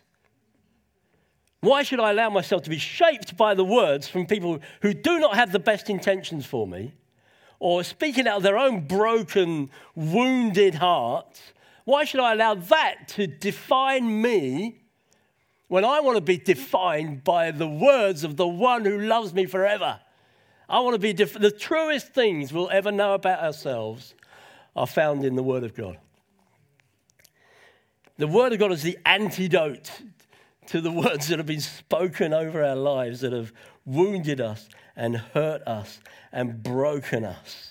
Why 1.60 1.82
should 1.82 2.00
I 2.00 2.10
allow 2.10 2.30
myself 2.30 2.62
to 2.62 2.70
be 2.70 2.78
shaped 2.78 3.36
by 3.36 3.54
the 3.54 3.64
words 3.64 4.08
from 4.08 4.26
people 4.26 4.60
who 4.80 4.94
do 4.94 5.18
not 5.18 5.34
have 5.36 5.52
the 5.52 5.58
best 5.58 5.90
intentions 5.90 6.46
for 6.46 6.66
me 6.66 6.94
or 7.60 7.84
speaking 7.84 8.26
out 8.26 8.38
of 8.38 8.42
their 8.42 8.58
own 8.58 8.80
broken, 8.86 9.70
wounded 9.94 10.74
hearts? 10.74 11.40
Why 11.84 12.04
should 12.04 12.20
I 12.20 12.32
allow 12.32 12.54
that 12.54 13.08
to 13.08 13.26
define 13.26 14.20
me 14.20 14.80
when 15.68 15.84
I 15.84 16.00
want 16.00 16.16
to 16.16 16.20
be 16.20 16.38
defined 16.38 17.22
by 17.22 17.52
the 17.52 17.68
words 17.68 18.24
of 18.24 18.36
the 18.36 18.48
one 18.48 18.84
who 18.84 18.98
loves 18.98 19.32
me 19.32 19.46
forever? 19.46 20.00
I 20.68 20.80
want 20.80 20.94
to 20.94 20.98
be 20.98 21.12
def- 21.12 21.38
the 21.38 21.50
truest 21.50 22.08
things 22.08 22.52
we'll 22.52 22.70
ever 22.70 22.90
know 22.90 23.14
about 23.14 23.40
ourselves 23.40 24.14
are 24.74 24.86
found 24.86 25.24
in 25.24 25.34
the 25.34 25.42
Word 25.42 25.64
of 25.64 25.74
God. 25.74 25.98
The 28.18 28.28
Word 28.28 28.52
of 28.52 28.58
God 28.58 28.72
is 28.72 28.82
the 28.82 28.98
antidote 29.04 29.90
to 30.66 30.80
the 30.80 30.92
words 30.92 31.28
that 31.28 31.38
have 31.38 31.46
been 31.46 31.60
spoken 31.60 32.32
over 32.32 32.62
our 32.62 32.76
lives 32.76 33.20
that 33.20 33.32
have 33.32 33.52
wounded 33.94 34.40
us 34.40 34.68
and 34.96 35.16
hurt 35.16 35.62
us 35.66 36.00
and 36.32 36.62
broken 36.62 37.24
us. 37.24 37.70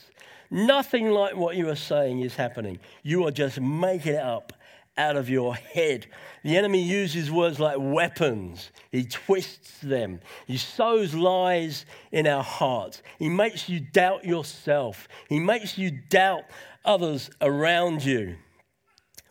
Nothing 0.51 1.11
like 1.11 1.35
what 1.35 1.55
you 1.55 1.69
are 1.69 1.75
saying 1.75 2.21
is 2.21 2.35
happening. 2.35 2.79
You 3.03 3.25
are 3.27 3.31
just 3.31 3.59
making 3.61 4.15
it 4.15 4.21
up 4.21 4.53
out 4.97 5.15
of 5.15 5.29
your 5.29 5.55
head. 5.55 6.07
The 6.43 6.57
enemy 6.57 6.81
uses 6.81 7.31
words 7.31 7.59
like 7.59 7.77
weapons, 7.79 8.71
he 8.91 9.05
twists 9.05 9.79
them, 9.79 10.19
he 10.45 10.57
sows 10.57 11.13
lies 11.13 11.85
in 12.11 12.27
our 12.27 12.43
hearts, 12.43 13.01
he 13.17 13.29
makes 13.29 13.69
you 13.69 13.79
doubt 13.79 14.25
yourself, 14.25 15.07
he 15.29 15.39
makes 15.39 15.77
you 15.77 15.91
doubt 16.09 16.43
others 16.83 17.29
around 17.39 18.03
you. 18.03 18.35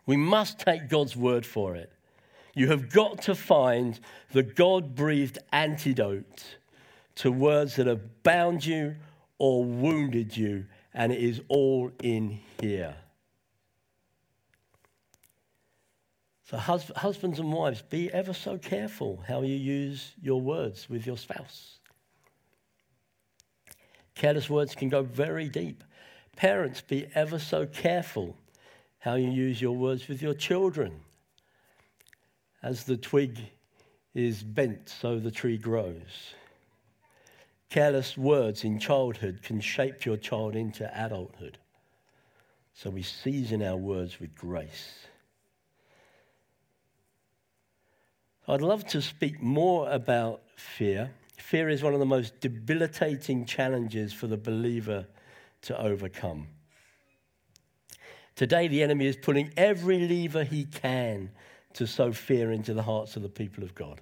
We 0.07 0.16
must 0.16 0.59
take 0.59 0.88
God's 0.88 1.14
word 1.14 1.45
for 1.45 1.76
it. 1.76 1.92
You 2.54 2.68
have 2.68 2.90
got 2.90 3.23
to 3.23 3.35
find 3.35 4.00
the 4.33 4.42
God 4.42 4.95
breathed 4.95 5.38
antidote 5.52 6.57
to 7.19 7.33
words 7.33 7.77
that 7.77 7.87
have 7.87 8.23
bound 8.23 8.65
you 8.65 8.95
or 9.39 9.65
wounded 9.65 10.37
you, 10.37 10.65
and 10.95 11.13
it 11.13 11.21
is 11.21 11.41
all 11.49 11.91
in 12.03 12.41
here. 12.61 12.95
So, 16.45 16.57
hus- 16.57 16.93
husbands 16.97 17.39
and 17.39 17.53
wives, 17.53 17.83
be 17.83 18.11
ever 18.13 18.33
so 18.33 18.57
careful 18.57 19.23
how 19.27 19.43
you 19.43 19.55
use 19.55 20.13
your 20.23 20.41
words 20.41 20.89
with 20.89 21.07
your 21.07 21.17
spouse. 21.17 21.79
Careless 24.15 24.49
words 24.49 24.75
can 24.75 24.89
go 24.89 25.03
very 25.03 25.49
deep. 25.49 25.85
Parents, 26.37 26.81
be 26.81 27.07
ever 27.15 27.39
so 27.39 27.67
careful 27.67 28.37
how 29.01 29.15
you 29.15 29.31
use 29.31 29.61
your 29.61 29.77
words 29.77 30.09
with 30.09 30.23
your 30.23 30.35
children. 30.35 31.01
As 32.63 32.85
the 32.85 32.97
twig 32.97 33.39
is 34.15 34.43
bent, 34.43 34.89
so 34.89 35.19
the 35.19 35.31
tree 35.31 35.59
grows. 35.59 36.35
Careless 37.71 38.17
words 38.17 38.65
in 38.65 38.79
childhood 38.79 39.41
can 39.43 39.61
shape 39.61 40.05
your 40.05 40.17
child 40.17 40.57
into 40.57 40.91
adulthood. 40.99 41.59
So 42.73 42.91
we 42.91 43.03
season 43.03 43.63
our 43.63 43.77
words 43.77 44.21
with 44.21 44.35
grace. 44.35 44.95
I'd 48.47 48.63
love 48.63 48.87
to 48.89 49.03
speak 49.03 49.43
more 49.43 49.91
about 49.91 50.41
fear. 50.57 51.11
Fear 51.37 51.69
is 51.69 51.83
one 51.83 51.93
of 51.93 52.01
the 52.01 52.07
most 52.07 52.41
debilitating 52.41 53.45
challenges 53.45 54.15
for 54.15 54.27
the 54.27 54.39
believer 54.39 55.07
to 55.63 55.79
overcome. 55.79 56.47
Today, 58.37 58.69
the 58.69 58.83
enemy 58.83 59.07
is 59.07 59.17
pulling 59.17 59.53
every 59.57 59.99
lever 59.99 60.45
he 60.45 60.65
can 60.65 61.31
to 61.75 61.87
sow 61.87 62.13
fear 62.13 62.53
into 62.53 62.73
the 62.73 62.85
hearts 62.85 63.17
of 63.17 63.23
the 63.23 63.29
people 63.29 63.65
of 63.65 63.75
God. 63.75 64.01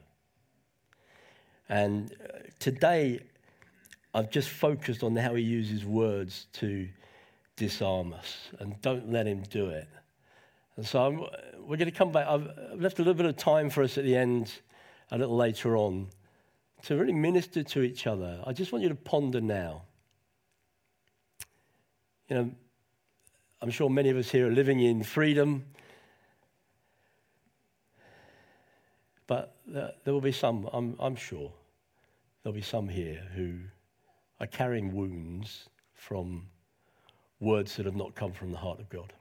And 1.69 2.13
uh, 2.23 2.39
today, 2.61 3.21
I've 4.17 4.31
just 4.31 4.49
focused 4.49 5.03
on 5.03 5.15
how 5.15 5.35
he 5.35 5.43
uses 5.43 5.85
words 5.85 6.47
to 6.55 6.89
disarm 7.57 8.15
us, 8.15 8.49
and 8.59 8.81
don't 8.81 9.13
let 9.13 9.27
him 9.27 9.43
do 9.51 9.69
it. 9.69 9.87
And 10.77 10.87
so 10.87 11.05
I'm, 11.05 11.19
we're 11.59 11.77
going 11.77 11.91
to 11.91 11.91
come 11.91 12.13
back. 12.13 12.27
I've 12.27 12.49
left 12.75 12.99
a 12.99 13.03
little 13.03 13.13
bit 13.13 13.27
of 13.27 13.37
time 13.37 13.69
for 13.69 13.83
us 13.83 13.99
at 13.99 14.05
the 14.05 14.17
end, 14.17 14.51
a 15.11 15.19
little 15.19 15.37
later 15.37 15.77
on, 15.77 16.09
to 16.85 16.97
really 16.97 17.13
minister 17.13 17.63
to 17.63 17.83
each 17.83 18.07
other. 18.07 18.43
I 18.47 18.55
just 18.55 18.73
want 18.73 18.83
you 18.83 18.89
to 18.89 18.95
ponder 18.95 19.43
now. 19.43 19.83
You 22.31 22.37
know, 22.37 22.51
I'm 23.61 23.71
sure 23.71 23.91
many 23.91 24.09
of 24.09 24.17
us 24.17 24.31
here 24.31 24.49
are 24.49 24.53
living 24.53 24.81
in 24.81 25.03
freedom, 25.03 25.67
but 29.27 29.55
there 29.67 29.93
will 30.07 30.23
be 30.23 30.33
some, 30.33 30.71
I'm, 30.73 30.97
I'm 30.99 31.17
sure, 31.17 31.53
there'll 32.43 32.55
be 32.55 32.63
some 32.63 32.89
here 32.89 33.21
who 33.35 33.59
are 34.40 34.47
carrying 34.47 34.95
wounds 34.95 35.69
from 35.95 36.47
words 37.40 37.76
that 37.76 37.87
have 37.87 37.97
not 37.97 38.14
come 38.14 38.33
from 38.33 38.50
the 38.50 38.59
heart 38.59 38.81
of 38.81 38.88
God. 38.88 39.12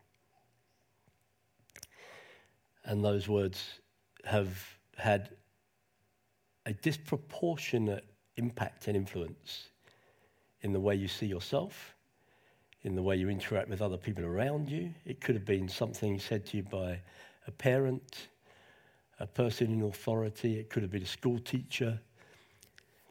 And 2.84 3.04
those 3.04 3.28
words 3.28 3.80
have 4.26 4.78
had 4.98 5.30
a 6.66 6.74
disproportionate 6.74 8.06
impact 8.38 8.88
and 8.88 8.96
influence 8.96 9.70
in 10.62 10.74
the 10.74 10.80
way 10.80 10.96
you 10.96 11.08
see 11.08 11.26
yourself, 11.26 11.96
in 12.84 12.96
the 12.96 13.02
way 13.02 13.16
you 13.16 13.30
interact 13.30 13.70
with 13.70 13.82
other 13.82 13.98
people 13.98 14.26
around 14.26 14.70
you. 14.70 14.94
It 15.06 15.22
could 15.22 15.36
have 15.36 15.46
been 15.46 15.68
something 15.68 16.20
said 16.20 16.46
to 16.48 16.58
you 16.58 16.64
by 16.64 17.00
a 17.48 17.52
parent, 17.52 18.30
a 19.20 19.28
person 19.28 19.72
in 19.72 19.84
authority, 19.84 20.60
it 20.60 20.70
could 20.70 20.84
have 20.84 20.92
been 20.92 21.04
a 21.04 21.08
school 21.08 21.40
teacher, 21.40 22.00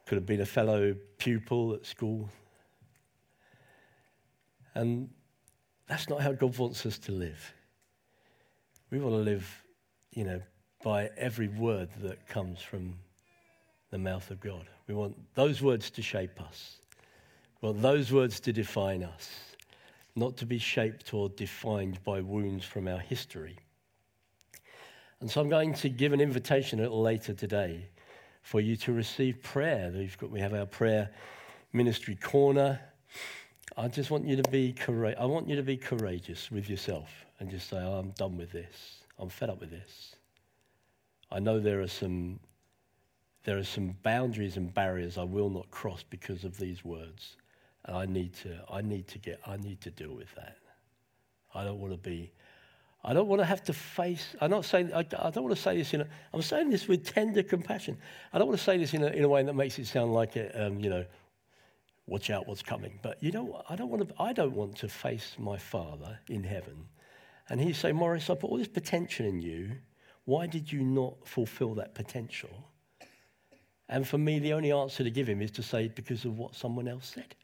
could 0.07 0.17
have 0.17 0.27
been 0.27 0.41
a 0.41 0.47
fellow 0.47 0.95
pupil 1.19 1.75
at 1.75 1.87
school. 1.87 2.29
And 4.75 5.09
that's 5.87 6.09
not 6.09 6.21
how 6.21 6.33
God 6.33 6.57
wants 6.59 6.85
us 6.85 6.99
to 7.01 7.13
live. 7.13 7.55
We 8.91 8.99
want 8.99 9.15
to 9.15 9.21
live, 9.21 9.65
you 10.13 10.25
know, 10.25 10.43
by 10.83 11.11
every 11.17 11.49
word 11.49 11.89
that 12.03 12.27
comes 12.29 12.61
from 12.61 12.95
the 13.91 13.99
mouth 13.99 14.31
of 14.31 14.41
God. 14.41 14.67
We 14.87 14.95
want 14.95 15.17
those 15.35 15.63
words 15.63 15.91
to 15.93 16.03
shape 16.03 16.41
us. 16.41 16.77
We 17.61 17.69
want 17.69 17.81
those 17.81 18.13
words 18.13 18.41
to 18.41 18.53
define 18.53 19.03
us, 19.03 19.31
not 20.15 20.37
to 20.39 20.47
be 20.47 20.59
shaped 20.59 21.15
or 21.15 21.31
defined 21.31 22.03
by 22.05 22.21
wounds 22.21 22.65
from 22.65 22.89
our 22.89 22.99
history. 22.99 23.57
And 25.21 25.31
so 25.31 25.41
I'm 25.41 25.49
going 25.49 25.73
to 25.75 25.89
give 25.89 26.13
an 26.13 26.21
invitation 26.21 26.81
a 26.81 26.83
little 26.83 27.01
later 27.01 27.33
today 27.33 27.89
for 28.45 28.61
you 28.61 28.77
to 28.77 28.93
receive 28.93 29.43
prayer. 29.43 29.91
We 30.31 30.39
have 30.39 30.53
our 30.53 30.67
prayer 30.67 31.11
ministry 31.73 32.15
corner. 32.15 32.79
I 33.75 33.89
just 33.89 34.11
want 34.11 34.27
you 34.27 34.37
to 34.37 34.49
be 34.51 34.75
courageous. 34.75 35.19
I 35.19 35.25
want 35.25 35.49
you 35.49 35.57
to 35.57 35.63
be 35.63 35.79
courageous 35.79 36.51
with 36.51 36.69
yourself 36.69 37.09
and 37.41 37.51
just 37.51 37.71
say, 37.71 37.79
oh, 37.79 37.95
I'm 37.95 38.11
done 38.11 38.37
with 38.37 38.53
this. 38.53 38.99
I'm 39.19 39.31
fed 39.31 39.49
up 39.49 39.61
with 39.61 39.71
this. 39.71 40.15
I 41.33 41.39
know 41.39 41.59
there 41.59 41.81
are 41.81 41.89
some 41.89 42.39
there 43.45 43.59
are 43.59 43.65
some 43.65 43.97
boundaries 44.03 44.57
and 44.57 44.73
barriers 44.73 45.19
I 45.19 45.25
will 45.25 45.51
not 45.51 45.71
cross 45.71 46.05
because 46.09 46.45
of 46.45 46.59
these 46.59 46.85
words. 46.85 47.37
And 47.87 47.97
I 47.97 48.05
need 48.05 48.35
to 48.43 48.59
I 48.71 48.83
need 48.83 49.09
to 49.09 49.19
get 49.19 49.41
I 49.47 49.57
need 49.57 49.81
to 49.81 49.91
deal 49.91 50.15
with 50.15 50.33
that. 50.35 50.59
I 51.55 51.65
don't 51.65 51.81
want 51.81 51.95
to 51.95 51.99
be 51.99 52.31
I 53.05 53.13
don't 53.13 53.29
want 53.29 53.41
to 53.41 53.45
have 53.45 53.63
to 53.65 53.75
face, 53.75 54.35
I'm 54.41 54.51
not 54.51 54.65
saying, 54.65 54.93
I, 54.95 55.01
I 55.01 55.31
don't 55.31 55.45
want 55.45 55.55
to 55.55 55.61
say 55.61 55.77
this 55.77 55.93
in 55.93 56.01
a, 56.01 56.07
I'm 56.33 56.41
saying 56.41 56.71
this 56.71 56.89
with 56.89 57.05
tender 57.05 57.43
compassion. 57.43 57.99
I 58.33 58.39
don't 58.39 58.49
want 58.49 58.59
to 58.59 58.65
say 58.65 58.79
this 58.79 58.95
in 58.95 59.03
a, 59.03 59.09
in 59.09 59.25
a 59.25 59.29
way 59.29 59.43
that 59.43 59.55
makes 59.55 59.79
it 59.79 59.87
sound 59.87 60.15
like, 60.15 60.37
it, 60.37 60.59
um, 60.59 60.81
you 60.81 60.89
know, 60.89 61.05
watch 62.07 62.31
out 62.31 62.49
what's 62.49 62.63
coming. 62.63 62.99
But 63.03 63.23
you 63.23 63.31
know, 63.31 63.63
I 63.69 63.77
don't 63.77 63.91
want 63.91 64.09
to, 64.09 64.23
I 64.23 64.33
don't 64.33 64.55
want 64.55 64.77
to 64.77 64.89
face 64.89 65.37
my 65.39 65.59
Father 65.59 66.19
in 66.29 66.45
heaven. 66.45 66.87
And 67.51 67.61
he'd 67.61 67.77
say, 67.77 67.93
Maurice, 67.93 68.31
I 68.31 68.37
put 68.37 68.51
all 68.51 68.57
this 68.57 68.69
potential 68.69 69.27
in 69.27 69.43
you. 69.43 69.73
Why 70.25 70.47
did 70.47 70.73
you 70.73 70.83
not 70.83 71.29
fulfill 71.29 71.75
that 71.75 71.95
potential? 71.95 72.71
And 73.91 74.09
for 74.09 74.17
me, 74.17 74.39
the 74.39 74.55
only 74.55 74.73
answer 74.73 75.05
to 75.05 75.11
give 75.11 75.29
him 75.29 75.43
is 75.43 75.51
to 75.53 75.63
say, 75.63 75.89
because 75.89 76.25
of 76.25 76.39
what 76.39 76.55
someone 76.55 76.89
else 76.89 77.13
said. 77.15 77.35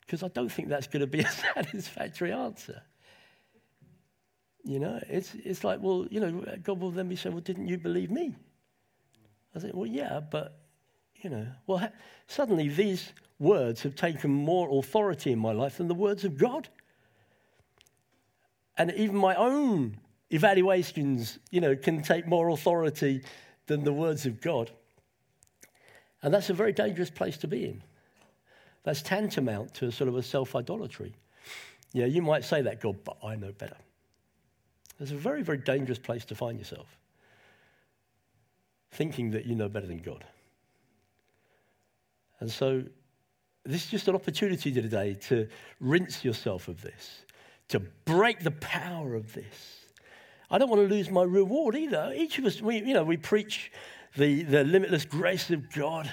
Because 0.00 0.24
I 0.24 0.28
don't 0.28 0.50
think 0.50 0.68
that's 0.68 0.88
going 0.88 1.02
to 1.02 1.06
be 1.06 1.20
a 1.20 1.30
satisfactory 1.54 2.32
answer. 2.32 2.82
You 4.64 4.78
know, 4.78 4.98
it's, 5.08 5.34
it's 5.44 5.62
like, 5.62 5.80
well, 5.82 6.06
you 6.10 6.20
know, 6.20 6.42
God 6.62 6.80
will 6.80 6.90
then 6.90 7.08
be 7.08 7.16
saying, 7.16 7.34
well, 7.34 7.42
didn't 7.42 7.68
you 7.68 7.76
believe 7.76 8.10
me? 8.10 8.34
I 9.54 9.58
said, 9.58 9.74
well, 9.74 9.86
yeah, 9.86 10.20
but, 10.20 10.58
you 11.16 11.28
know, 11.28 11.46
well, 11.66 11.78
ha- 11.78 11.92
suddenly 12.26 12.68
these 12.68 13.12
words 13.38 13.82
have 13.82 13.94
taken 13.94 14.30
more 14.30 14.78
authority 14.78 15.32
in 15.32 15.38
my 15.38 15.52
life 15.52 15.76
than 15.76 15.88
the 15.88 15.94
words 15.94 16.24
of 16.24 16.38
God. 16.38 16.68
And 18.78 18.90
even 18.92 19.16
my 19.16 19.34
own 19.34 19.98
evaluations, 20.30 21.38
you 21.50 21.60
know, 21.60 21.76
can 21.76 22.02
take 22.02 22.26
more 22.26 22.48
authority 22.48 23.22
than 23.66 23.84
the 23.84 23.92
words 23.92 24.24
of 24.24 24.40
God. 24.40 24.70
And 26.22 26.32
that's 26.32 26.48
a 26.48 26.54
very 26.54 26.72
dangerous 26.72 27.10
place 27.10 27.36
to 27.38 27.46
be 27.46 27.66
in. 27.66 27.82
That's 28.82 29.02
tantamount 29.02 29.74
to 29.74 29.86
a 29.86 29.92
sort 29.92 30.08
of 30.08 30.16
a 30.16 30.22
self 30.22 30.56
idolatry. 30.56 31.14
Yeah, 31.92 32.06
you 32.06 32.22
might 32.22 32.44
say 32.44 32.62
that, 32.62 32.80
God, 32.80 32.96
but 33.04 33.18
I 33.22 33.36
know 33.36 33.52
better. 33.52 33.76
It's 35.00 35.10
a 35.10 35.16
very, 35.16 35.42
very 35.42 35.58
dangerous 35.58 35.98
place 35.98 36.24
to 36.26 36.34
find 36.34 36.58
yourself, 36.58 36.86
thinking 38.92 39.30
that 39.32 39.44
you 39.44 39.54
know 39.54 39.68
better 39.68 39.86
than 39.86 39.98
God. 39.98 40.24
And 42.40 42.50
so, 42.50 42.84
this 43.64 43.84
is 43.84 43.90
just 43.90 44.08
an 44.08 44.14
opportunity 44.14 44.70
today 44.72 45.14
to 45.28 45.48
rinse 45.80 46.24
yourself 46.24 46.68
of 46.68 46.82
this, 46.82 47.24
to 47.68 47.80
break 47.80 48.40
the 48.40 48.50
power 48.52 49.14
of 49.14 49.32
this. 49.32 49.80
I 50.50 50.58
don't 50.58 50.68
want 50.68 50.88
to 50.88 50.94
lose 50.94 51.10
my 51.10 51.22
reward 51.22 51.74
either. 51.74 52.12
Each 52.14 52.38
of 52.38 52.44
us, 52.44 52.60
we, 52.60 52.76
you 52.76 52.94
know, 52.94 53.04
we 53.04 53.16
preach 53.16 53.72
the, 54.16 54.42
the 54.42 54.62
limitless 54.62 55.04
grace 55.04 55.50
of 55.50 55.72
God 55.72 56.12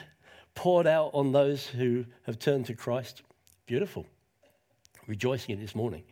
poured 0.56 0.88
out 0.88 1.12
on 1.14 1.32
those 1.32 1.68
who 1.68 2.06
have 2.24 2.40
turned 2.40 2.66
to 2.68 2.74
Christ. 2.74 3.22
Beautiful. 3.66 4.06
Rejoicing 5.08 5.56
in 5.56 5.62
this 5.62 5.76
morning. 5.76 6.04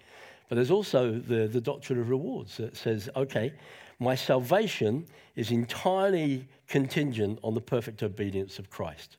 But 0.49 0.55
there's 0.55 0.71
also 0.71 1.11
the, 1.11 1.47
the 1.47 1.61
doctrine 1.61 1.99
of 1.99 2.09
rewards 2.09 2.57
that 2.57 2.75
says, 2.75 3.07
okay, 3.15 3.53
my 3.99 4.15
salvation 4.15 5.05
is 5.35 5.51
entirely 5.51 6.47
contingent 6.67 7.39
on 7.43 7.53
the 7.53 7.61
perfect 7.61 8.01
obedience 8.01 8.57
of 8.57 8.69
Christ. 8.69 9.17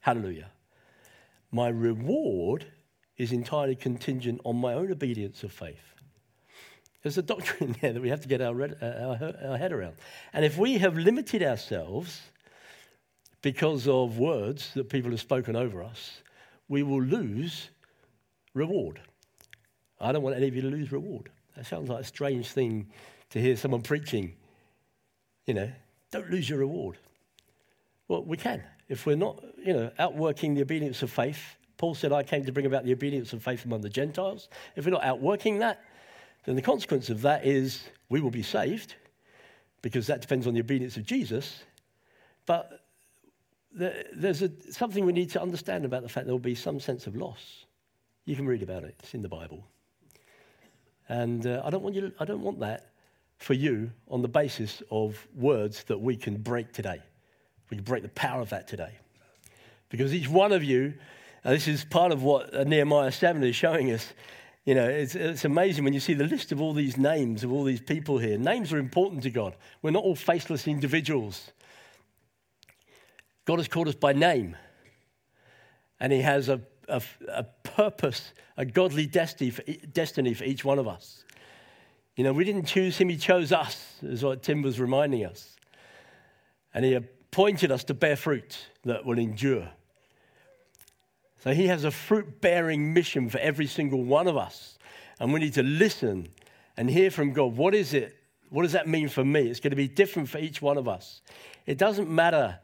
Hallelujah. 0.00 0.50
My 1.52 1.68
reward 1.68 2.66
is 3.18 3.30
entirely 3.30 3.76
contingent 3.76 4.40
on 4.44 4.56
my 4.56 4.72
own 4.72 4.90
obedience 4.90 5.44
of 5.44 5.52
faith. 5.52 5.94
There's 7.02 7.18
a 7.18 7.22
doctrine 7.22 7.76
there 7.80 7.92
that 7.92 8.00
we 8.00 8.08
have 8.08 8.22
to 8.22 8.28
get 8.28 8.40
our, 8.40 8.60
uh, 8.62 8.66
our, 8.82 9.50
our 9.50 9.58
head 9.58 9.72
around. 9.72 9.96
And 10.32 10.44
if 10.44 10.56
we 10.56 10.78
have 10.78 10.96
limited 10.96 11.42
ourselves 11.42 12.22
because 13.42 13.86
of 13.86 14.18
words 14.18 14.72
that 14.74 14.88
people 14.88 15.10
have 15.10 15.20
spoken 15.20 15.54
over 15.54 15.82
us, 15.82 16.22
we 16.68 16.82
will 16.82 17.02
lose 17.02 17.68
reward. 18.54 19.00
I 20.00 20.12
don't 20.12 20.22
want 20.22 20.36
any 20.36 20.48
of 20.48 20.54
you 20.54 20.62
to 20.62 20.68
lose 20.68 20.92
reward. 20.92 21.30
That 21.56 21.66
sounds 21.66 21.88
like 21.88 22.00
a 22.00 22.04
strange 22.04 22.48
thing 22.48 22.88
to 23.30 23.40
hear 23.40 23.56
someone 23.56 23.82
preaching. 23.82 24.34
You 25.46 25.54
know, 25.54 25.70
don't 26.10 26.30
lose 26.30 26.48
your 26.48 26.58
reward. 26.58 26.98
Well, 28.08 28.22
we 28.24 28.36
can. 28.36 28.62
if 28.88 29.06
we're 29.06 29.16
not, 29.16 29.42
you 29.64 29.72
know, 29.72 29.90
outworking 29.98 30.54
the 30.54 30.62
obedience 30.62 31.02
of 31.02 31.10
faith, 31.10 31.56
Paul 31.76 31.94
said, 31.94 32.12
I 32.12 32.22
came 32.22 32.44
to 32.44 32.52
bring 32.52 32.66
about 32.66 32.84
the 32.84 32.92
obedience 32.92 33.32
of 33.32 33.42
faith 33.42 33.64
among 33.64 33.80
the 33.80 33.88
Gentiles. 33.88 34.48
If 34.76 34.84
we're 34.84 34.92
not 34.92 35.04
outworking 35.04 35.58
that, 35.58 35.82
then 36.44 36.56
the 36.56 36.62
consequence 36.62 37.10
of 37.10 37.22
that 37.22 37.46
is 37.46 37.84
we 38.08 38.20
will 38.20 38.30
be 38.30 38.42
saved 38.42 38.94
because 39.82 40.06
that 40.06 40.20
depends 40.20 40.46
on 40.46 40.54
the 40.54 40.60
obedience 40.60 40.96
of 40.96 41.04
Jesus. 41.04 41.64
But 42.46 42.84
there's 43.72 44.42
a, 44.42 44.50
something 44.70 45.04
we 45.04 45.12
need 45.12 45.30
to 45.30 45.42
understand 45.42 45.84
about 45.84 46.02
the 46.02 46.08
fact 46.08 46.26
there 46.26 46.34
will 46.34 46.38
be 46.38 46.54
some 46.54 46.78
sense 46.78 47.06
of 47.06 47.16
loss. 47.16 47.64
You 48.24 48.36
can 48.36 48.46
read 48.46 48.62
about 48.62 48.84
it, 48.84 48.94
it's 49.00 49.14
in 49.14 49.22
the 49.22 49.28
Bible. 49.28 49.66
And 51.08 51.46
uh, 51.46 51.62
I, 51.64 51.70
don't 51.70 51.82
want 51.82 51.94
you 51.94 52.12
I 52.18 52.24
don't 52.24 52.42
want 52.42 52.60
that 52.60 52.90
for 53.38 53.54
you 53.54 53.90
on 54.08 54.22
the 54.22 54.28
basis 54.28 54.82
of 54.90 55.26
words 55.34 55.84
that 55.84 55.98
we 55.98 56.16
can 56.16 56.36
break 56.38 56.72
today. 56.72 57.00
We 57.70 57.76
can 57.76 57.84
break 57.84 58.02
the 58.02 58.08
power 58.10 58.40
of 58.40 58.50
that 58.50 58.68
today. 58.68 58.92
Because 59.88 60.14
each 60.14 60.28
one 60.28 60.52
of 60.52 60.64
you, 60.64 60.94
and 61.44 61.54
this 61.54 61.68
is 61.68 61.84
part 61.84 62.12
of 62.12 62.22
what 62.22 62.54
uh, 62.54 62.64
Nehemiah 62.64 63.12
7 63.12 63.42
is 63.44 63.54
showing 63.54 63.92
us. 63.92 64.12
You 64.64 64.74
know, 64.74 64.88
it's, 64.88 65.14
it's 65.14 65.44
amazing 65.44 65.84
when 65.84 65.92
you 65.92 66.00
see 66.00 66.14
the 66.14 66.24
list 66.24 66.52
of 66.52 66.60
all 66.60 66.72
these 66.72 66.96
names 66.96 67.44
of 67.44 67.52
all 67.52 67.64
these 67.64 67.82
people 67.82 68.18
here. 68.18 68.38
Names 68.38 68.72
are 68.72 68.78
important 68.78 69.22
to 69.24 69.30
God. 69.30 69.54
We're 69.82 69.90
not 69.90 70.04
all 70.04 70.16
faceless 70.16 70.66
individuals. 70.66 71.50
God 73.44 73.58
has 73.58 73.68
called 73.68 73.88
us 73.88 73.94
by 73.94 74.14
name, 74.14 74.56
and 76.00 76.12
He 76.12 76.22
has 76.22 76.48
a, 76.48 76.62
a, 76.88 77.02
a 77.28 77.44
purpose, 77.74 78.32
a 78.56 78.64
godly 78.64 79.06
destiny 79.06 79.50
for, 79.50 79.62
destiny 79.92 80.34
for 80.34 80.44
each 80.44 80.64
one 80.64 80.78
of 80.78 80.86
us. 80.86 81.24
You 82.16 82.24
know, 82.24 82.32
we 82.32 82.44
didn't 82.44 82.66
choose 82.66 82.96
Him, 82.96 83.08
He 83.08 83.16
chose 83.16 83.52
us, 83.52 83.96
is 84.02 84.22
what 84.22 84.42
Tim 84.42 84.62
was 84.62 84.78
reminding 84.78 85.24
us. 85.24 85.56
And 86.72 86.84
He 86.84 86.94
appointed 86.94 87.72
us 87.72 87.84
to 87.84 87.94
bear 87.94 88.16
fruit 88.16 88.58
that 88.84 89.04
will 89.04 89.18
endure. 89.18 89.68
So 91.42 91.52
He 91.52 91.66
has 91.66 91.84
a 91.84 91.90
fruit 91.90 92.40
bearing 92.40 92.94
mission 92.94 93.28
for 93.28 93.38
every 93.38 93.66
single 93.66 94.04
one 94.04 94.28
of 94.28 94.36
us. 94.36 94.78
And 95.18 95.32
we 95.32 95.40
need 95.40 95.54
to 95.54 95.62
listen 95.62 96.28
and 96.76 96.88
hear 96.88 97.10
from 97.10 97.32
God. 97.32 97.56
What 97.56 97.74
is 97.74 97.94
it? 97.94 98.16
What 98.50 98.62
does 98.62 98.72
that 98.72 98.86
mean 98.86 99.08
for 99.08 99.24
me? 99.24 99.48
It's 99.48 99.60
going 99.60 99.70
to 99.70 99.76
be 99.76 99.88
different 99.88 100.28
for 100.28 100.38
each 100.38 100.62
one 100.62 100.78
of 100.78 100.86
us. 100.86 101.22
It 101.66 101.78
doesn't 101.78 102.08
matter 102.08 102.58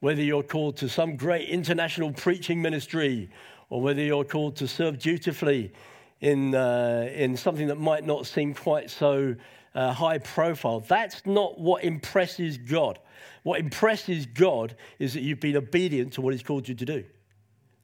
whether 0.00 0.22
you're 0.22 0.42
called 0.42 0.76
to 0.76 0.88
some 0.88 1.16
great 1.16 1.48
international 1.48 2.12
preaching 2.12 2.60
ministry 2.60 3.30
or 3.74 3.80
whether 3.80 4.00
you're 4.00 4.22
called 4.22 4.54
to 4.54 4.68
serve 4.68 5.00
dutifully 5.00 5.72
in, 6.20 6.54
uh, 6.54 7.10
in 7.12 7.36
something 7.36 7.66
that 7.66 7.74
might 7.74 8.06
not 8.06 8.24
seem 8.24 8.54
quite 8.54 8.88
so 8.88 9.34
uh, 9.74 9.92
high 9.92 10.18
profile. 10.18 10.78
That's 10.78 11.26
not 11.26 11.58
what 11.58 11.82
impresses 11.82 12.56
God. 12.56 13.00
What 13.42 13.58
impresses 13.58 14.26
God 14.26 14.76
is 15.00 15.12
that 15.14 15.22
you've 15.22 15.40
been 15.40 15.56
obedient 15.56 16.12
to 16.12 16.20
what 16.20 16.34
He's 16.34 16.42
called 16.44 16.68
you 16.68 16.76
to 16.76 16.84
do. 16.84 17.04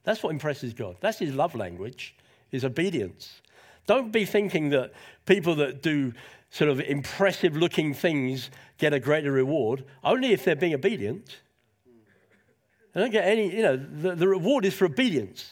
That's 0.05 0.23
what 0.23 0.29
impresses 0.29 0.73
God. 0.73 0.95
That's 1.01 1.19
his 1.19 1.35
love 1.35 1.55
language, 1.55 2.15
his 2.47 2.63
obedience. 2.63 3.41
Don't 3.85 4.13
be 4.13 4.23
thinking 4.23 4.69
that 4.69 4.93
people 5.25 5.55
that 5.55 5.81
do 5.81 6.13
sort 6.51 6.69
of 6.69 6.79
impressive 6.79 7.57
looking 7.57 7.93
things 7.93 8.49
get 8.77 8.93
a 8.93 8.99
greater 9.01 9.33
reward, 9.33 9.83
only 10.05 10.31
if 10.31 10.45
they're 10.45 10.55
being 10.55 10.73
obedient. 10.73 11.41
They 12.93 13.01
don't 13.01 13.11
get 13.11 13.25
any, 13.25 13.53
you 13.53 13.61
know, 13.61 13.75
the, 13.75 14.15
the 14.15 14.27
reward 14.29 14.63
is 14.63 14.73
for 14.73 14.85
obedience. 14.85 15.51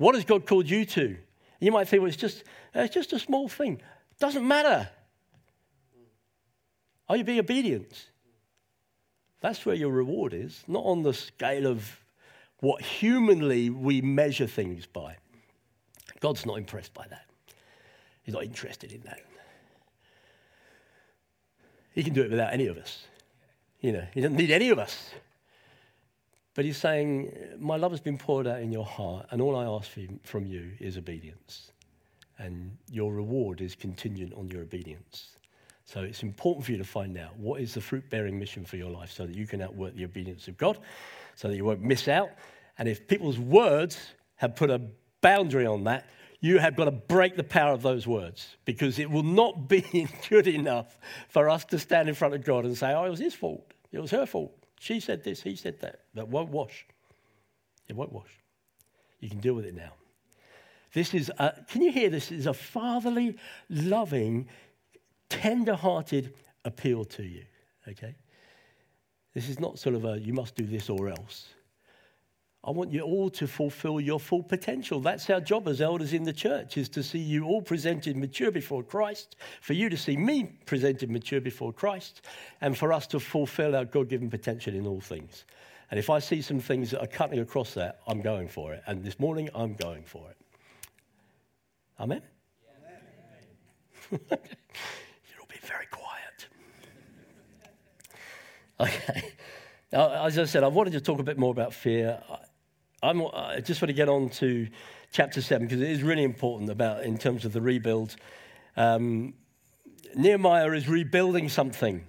What 0.00 0.14
has 0.14 0.24
God 0.24 0.46
called 0.46 0.70
you 0.70 0.86
to? 0.86 1.18
You 1.60 1.72
might 1.72 1.86
think, 1.86 2.00
well, 2.00 2.08
it's 2.08 2.16
just, 2.16 2.42
uh, 2.74 2.80
it's 2.80 2.94
just 2.94 3.12
a 3.12 3.18
small 3.18 3.50
thing. 3.50 3.82
Doesn't 4.18 4.48
matter. 4.48 4.88
Are 7.06 7.18
you 7.18 7.22
being 7.22 7.38
obedient? 7.38 8.08
That's 9.42 9.66
where 9.66 9.74
your 9.74 9.90
reward 9.90 10.32
is, 10.32 10.64
not 10.66 10.84
on 10.84 11.02
the 11.02 11.12
scale 11.12 11.66
of 11.66 12.00
what 12.60 12.80
humanly 12.80 13.68
we 13.68 14.00
measure 14.00 14.46
things 14.46 14.86
by. 14.86 15.16
God's 16.20 16.46
not 16.46 16.56
impressed 16.56 16.94
by 16.94 17.06
that. 17.10 17.26
He's 18.22 18.32
not 18.32 18.44
interested 18.44 18.92
in 18.92 19.02
that. 19.02 19.20
He 21.92 22.02
can 22.02 22.14
do 22.14 22.22
it 22.22 22.30
without 22.30 22.54
any 22.54 22.68
of 22.68 22.78
us. 22.78 23.04
You 23.82 23.92
know, 23.92 24.06
he 24.14 24.22
doesn't 24.22 24.38
need 24.38 24.50
any 24.50 24.70
of 24.70 24.78
us. 24.78 25.10
But 26.54 26.64
he's 26.64 26.76
saying, 26.76 27.32
My 27.58 27.76
love 27.76 27.92
has 27.92 28.00
been 28.00 28.18
poured 28.18 28.46
out 28.46 28.60
in 28.60 28.72
your 28.72 28.84
heart, 28.84 29.26
and 29.30 29.40
all 29.40 29.56
I 29.56 29.64
ask 29.64 29.90
from 30.24 30.46
you 30.46 30.72
is 30.80 30.96
obedience. 30.96 31.72
And 32.38 32.76
your 32.90 33.12
reward 33.12 33.60
is 33.60 33.74
contingent 33.74 34.32
on 34.34 34.48
your 34.48 34.62
obedience. 34.62 35.36
So 35.84 36.02
it's 36.02 36.22
important 36.22 36.64
for 36.64 36.72
you 36.72 36.78
to 36.78 36.84
find 36.84 37.18
out 37.18 37.36
what 37.36 37.60
is 37.60 37.74
the 37.74 37.80
fruit 37.80 38.08
bearing 38.10 38.38
mission 38.38 38.64
for 38.64 38.76
your 38.76 38.90
life 38.90 39.10
so 39.10 39.26
that 39.26 39.34
you 39.34 39.46
can 39.46 39.60
outwork 39.60 39.94
the 39.96 40.04
obedience 40.04 40.46
of 40.46 40.56
God 40.56 40.78
so 41.34 41.48
that 41.48 41.56
you 41.56 41.64
won't 41.64 41.82
miss 41.82 42.06
out. 42.06 42.30
And 42.78 42.88
if 42.88 43.08
people's 43.08 43.38
words 43.38 43.98
have 44.36 44.54
put 44.54 44.70
a 44.70 44.80
boundary 45.20 45.66
on 45.66 45.84
that, 45.84 46.06
you 46.40 46.58
have 46.58 46.76
got 46.76 46.84
to 46.84 46.90
break 46.90 47.36
the 47.36 47.44
power 47.44 47.72
of 47.72 47.82
those 47.82 48.06
words 48.06 48.56
because 48.64 48.98
it 48.98 49.10
will 49.10 49.22
not 49.22 49.68
be 49.68 50.08
good 50.28 50.46
enough 50.46 50.96
for 51.28 51.50
us 51.50 51.64
to 51.66 51.78
stand 51.78 52.08
in 52.08 52.14
front 52.14 52.34
of 52.34 52.44
God 52.44 52.64
and 52.64 52.76
say, 52.76 52.92
oh, 52.94 53.04
it 53.04 53.10
was 53.10 53.20
his 53.20 53.34
fault. 53.34 53.72
It 53.90 53.98
was 53.98 54.10
her 54.12 54.26
fault. 54.26 54.56
She 54.80 54.98
said 54.98 55.22
this, 55.22 55.42
he 55.42 55.56
said 55.56 55.78
that. 55.80 56.00
That 56.14 56.28
won't 56.28 56.48
wash. 56.48 56.86
It 57.86 57.94
won't 57.94 58.12
wash. 58.12 58.30
You 59.20 59.28
can 59.28 59.38
deal 59.38 59.52
with 59.52 59.66
it 59.66 59.74
now. 59.74 59.92
This 60.94 61.12
is, 61.12 61.30
a, 61.38 61.52
can 61.68 61.82
you 61.82 61.92
hear 61.92 62.08
this? 62.08 62.32
Is 62.32 62.46
a 62.46 62.54
fatherly, 62.54 63.36
loving, 63.68 64.48
tender 65.28 65.74
hearted 65.74 66.32
appeal 66.64 67.04
to 67.04 67.22
you. 67.22 67.44
Okay? 67.86 68.14
This 69.34 69.50
is 69.50 69.60
not 69.60 69.78
sort 69.78 69.96
of 69.96 70.06
a 70.06 70.18
you 70.18 70.32
must 70.32 70.54
do 70.54 70.64
this 70.64 70.88
or 70.88 71.10
else. 71.10 71.48
I 72.62 72.70
want 72.70 72.92
you 72.92 73.00
all 73.00 73.30
to 73.30 73.46
fulfill 73.46 74.00
your 74.00 74.20
full 74.20 74.42
potential. 74.42 75.00
That's 75.00 75.30
our 75.30 75.40
job 75.40 75.66
as 75.66 75.80
elders 75.80 76.12
in 76.12 76.24
the 76.24 76.32
church, 76.32 76.76
is 76.76 76.90
to 76.90 77.02
see 77.02 77.18
you 77.18 77.46
all 77.46 77.62
presented 77.62 78.18
mature 78.18 78.50
before 78.50 78.82
Christ, 78.82 79.36
for 79.62 79.72
you 79.72 79.88
to 79.88 79.96
see 79.96 80.14
me 80.16 80.44
presented 80.66 81.10
mature 81.10 81.40
before 81.40 81.72
Christ, 81.72 82.20
and 82.60 82.76
for 82.76 82.92
us 82.92 83.06
to 83.08 83.20
fulfill 83.20 83.74
our 83.74 83.86
God 83.86 84.10
given 84.10 84.28
potential 84.28 84.74
in 84.74 84.86
all 84.86 85.00
things. 85.00 85.46
And 85.90 85.98
if 85.98 86.10
I 86.10 86.18
see 86.18 86.42
some 86.42 86.60
things 86.60 86.90
that 86.90 87.00
are 87.00 87.06
cutting 87.06 87.40
across 87.40 87.72
that, 87.74 88.00
I'm 88.06 88.20
going 88.20 88.46
for 88.46 88.74
it. 88.74 88.82
And 88.86 89.02
this 89.02 89.18
morning, 89.18 89.48
I'm 89.54 89.74
going 89.74 90.04
for 90.04 90.28
it. 90.30 90.36
Amen? 91.98 92.20
Amen. 94.12 94.20
You're 94.20 95.40
all 95.40 95.48
being 95.48 95.62
very 95.62 95.86
quiet. 95.90 96.48
Okay. 98.80 99.32
Now, 99.92 100.24
as 100.24 100.38
I 100.38 100.44
said, 100.44 100.62
I 100.62 100.68
wanted 100.68 100.92
to 100.92 101.00
talk 101.00 101.18
a 101.18 101.22
bit 101.24 101.36
more 101.36 101.50
about 101.50 101.74
fear. 101.74 102.22
I'm, 103.02 103.22
I 103.32 103.60
just 103.60 103.80
want 103.80 103.88
to 103.88 103.94
get 103.94 104.08
on 104.10 104.28
to 104.30 104.68
chapter 105.10 105.40
7 105.40 105.66
because 105.66 105.80
it 105.80 105.90
is 105.90 106.02
really 106.02 106.22
important 106.22 106.70
about 106.70 107.02
in 107.02 107.16
terms 107.16 107.46
of 107.46 107.52
the 107.52 107.60
rebuild. 107.60 108.16
Um, 108.76 109.34
Nehemiah 110.14 110.70
is 110.72 110.86
rebuilding 110.86 111.48
something, 111.48 112.04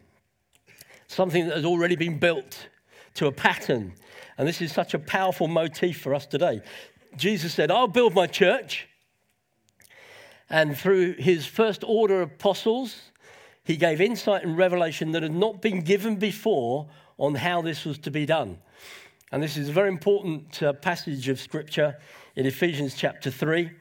something 1.08 1.48
that 1.48 1.56
has 1.56 1.66
already 1.66 1.96
been 1.96 2.18
built 2.20 2.68
to 3.16 3.28
a 3.28 3.32
pattern. 3.32 3.94
And 4.38 4.48
this 4.48 4.62
is 4.62 4.74
such 4.74 4.94
a 4.94 5.00
powerful 5.00 5.48
motif 5.48 6.02
for 6.02 6.14
us 6.14 6.26
today. 6.26 6.62
Jesus 7.16 7.54
said, 7.54 7.72
I'll 7.72 7.88
build 7.88 8.14
my 8.14 8.28
church. 8.28 8.88
And 10.50 10.78
through 10.78 11.14
his 11.14 11.46
first 11.46 11.86
order 11.86 12.22
of 12.22 12.32
apostles, 12.32 13.02
he 13.64 13.78
gave 13.78 14.02
insight 14.02 14.44
and 14.44 14.58
revelation 14.58 15.14
that 15.14 15.24
had 15.24 15.34
not 15.34 15.62
been 15.62 15.82
given 15.82 16.18
before 16.18 16.88
on 17.18 17.36
how 17.36 17.62
this 17.62 17.86
was 17.86 17.98
to 18.00 18.12
be 18.12 18.26
done. 18.26 18.58
And 19.32 19.42
this 19.42 19.56
is 19.56 19.70
a 19.70 19.74
very 19.74 19.88
important 19.88 20.62
uh, 20.62 20.74
passage 20.74 21.30
of 21.30 21.40
scripture 21.40 21.98
in 22.36 22.46
Ephesians 22.46 22.96
chapter 22.96 23.32
3. 23.32 23.72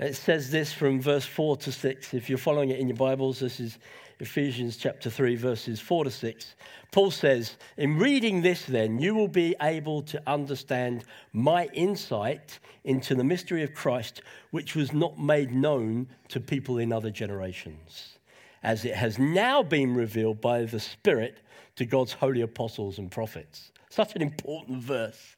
It 0.00 0.16
says 0.16 0.50
this 0.50 0.72
from 0.72 1.00
verse 1.00 1.24
4 1.24 1.56
to 1.58 1.72
6. 1.72 2.14
If 2.14 2.28
you're 2.28 2.38
following 2.38 2.70
it 2.70 2.80
in 2.80 2.88
your 2.88 2.96
Bibles, 2.96 3.38
this 3.38 3.60
is 3.60 3.78
Ephesians 4.18 4.76
chapter 4.76 5.08
3, 5.08 5.36
verses 5.36 5.78
4 5.78 6.04
to 6.04 6.10
6. 6.10 6.56
Paul 6.90 7.12
says, 7.12 7.56
In 7.76 7.98
reading 7.98 8.42
this, 8.42 8.64
then, 8.64 8.98
you 8.98 9.14
will 9.14 9.28
be 9.28 9.54
able 9.62 10.02
to 10.02 10.20
understand 10.26 11.04
my 11.32 11.66
insight 11.74 12.58
into 12.82 13.14
the 13.14 13.24
mystery 13.24 13.62
of 13.62 13.74
Christ, 13.74 14.22
which 14.50 14.74
was 14.74 14.92
not 14.92 15.18
made 15.18 15.52
known 15.52 16.08
to 16.28 16.40
people 16.40 16.78
in 16.78 16.92
other 16.92 17.10
generations 17.10 18.18
as 18.62 18.84
it 18.84 18.94
has 18.94 19.18
now 19.18 19.62
been 19.62 19.94
revealed 19.94 20.40
by 20.40 20.64
the 20.64 20.80
Spirit 20.80 21.40
to 21.76 21.84
God's 21.84 22.12
holy 22.12 22.40
apostles 22.40 22.98
and 22.98 23.10
prophets. 23.10 23.70
Such 23.90 24.14
an 24.14 24.22
important 24.22 24.82
verse 24.82 25.36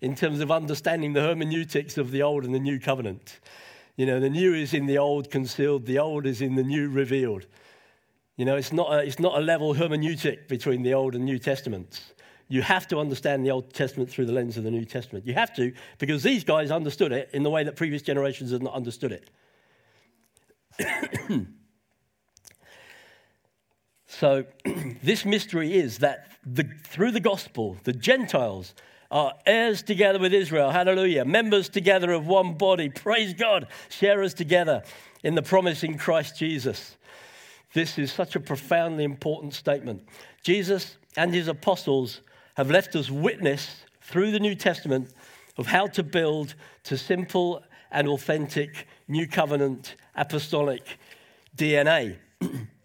in 0.00 0.14
terms 0.14 0.40
of 0.40 0.50
understanding 0.50 1.12
the 1.12 1.22
hermeneutics 1.22 1.98
of 1.98 2.10
the 2.10 2.22
Old 2.22 2.44
and 2.44 2.54
the 2.54 2.60
New 2.60 2.78
Covenant. 2.78 3.40
You 3.96 4.06
know, 4.06 4.20
the 4.20 4.30
new 4.30 4.54
is 4.54 4.74
in 4.74 4.86
the 4.86 4.98
old 4.98 5.30
concealed, 5.30 5.86
the 5.86 5.98
old 5.98 6.24
is 6.24 6.40
in 6.40 6.54
the 6.54 6.62
new 6.62 6.88
revealed. 6.88 7.46
You 8.36 8.44
know, 8.44 8.54
it's 8.54 8.72
not 8.72 8.92
a, 8.92 8.98
it's 8.98 9.18
not 9.18 9.36
a 9.36 9.40
level 9.40 9.74
hermeneutic 9.74 10.46
between 10.46 10.84
the 10.84 10.94
Old 10.94 11.16
and 11.16 11.24
New 11.24 11.40
Testaments. 11.40 12.12
You 12.46 12.62
have 12.62 12.86
to 12.88 12.98
understand 12.98 13.44
the 13.44 13.50
Old 13.50 13.74
Testament 13.74 14.08
through 14.08 14.26
the 14.26 14.32
lens 14.32 14.56
of 14.56 14.62
the 14.62 14.70
New 14.70 14.84
Testament. 14.84 15.26
You 15.26 15.34
have 15.34 15.52
to, 15.56 15.72
because 15.98 16.22
these 16.22 16.44
guys 16.44 16.70
understood 16.70 17.10
it 17.10 17.28
in 17.32 17.42
the 17.42 17.50
way 17.50 17.64
that 17.64 17.74
previous 17.74 18.00
generations 18.00 18.52
had 18.52 18.62
not 18.62 18.74
understood 18.74 19.20
it. 20.80 21.46
So, 24.08 24.46
this 25.02 25.24
mystery 25.24 25.74
is 25.74 25.98
that 25.98 26.26
the, 26.44 26.64
through 26.84 27.12
the 27.12 27.20
gospel, 27.20 27.76
the 27.84 27.92
Gentiles 27.92 28.74
are 29.10 29.34
heirs 29.46 29.82
together 29.82 30.18
with 30.18 30.32
Israel. 30.32 30.70
Hallelujah. 30.70 31.24
Members 31.24 31.68
together 31.68 32.12
of 32.12 32.26
one 32.26 32.54
body. 32.54 32.88
Praise 32.88 33.34
God. 33.34 33.68
Sharers 33.90 34.34
together 34.34 34.82
in 35.22 35.34
the 35.34 35.42
promise 35.42 35.84
in 35.84 35.98
Christ 35.98 36.38
Jesus. 36.38 36.96
This 37.74 37.98
is 37.98 38.10
such 38.10 38.34
a 38.34 38.40
profoundly 38.40 39.04
important 39.04 39.54
statement. 39.54 40.02
Jesus 40.42 40.96
and 41.16 41.32
his 41.32 41.48
apostles 41.48 42.22
have 42.56 42.70
left 42.70 42.96
us 42.96 43.10
witness 43.10 43.82
through 44.00 44.30
the 44.30 44.40
New 44.40 44.54
Testament 44.54 45.12
of 45.58 45.66
how 45.66 45.86
to 45.88 46.02
build 46.02 46.54
to 46.84 46.96
simple 46.96 47.62
and 47.90 48.08
authentic 48.08 48.86
New 49.06 49.26
Covenant 49.26 49.96
apostolic 50.14 50.98
DNA. 51.56 52.16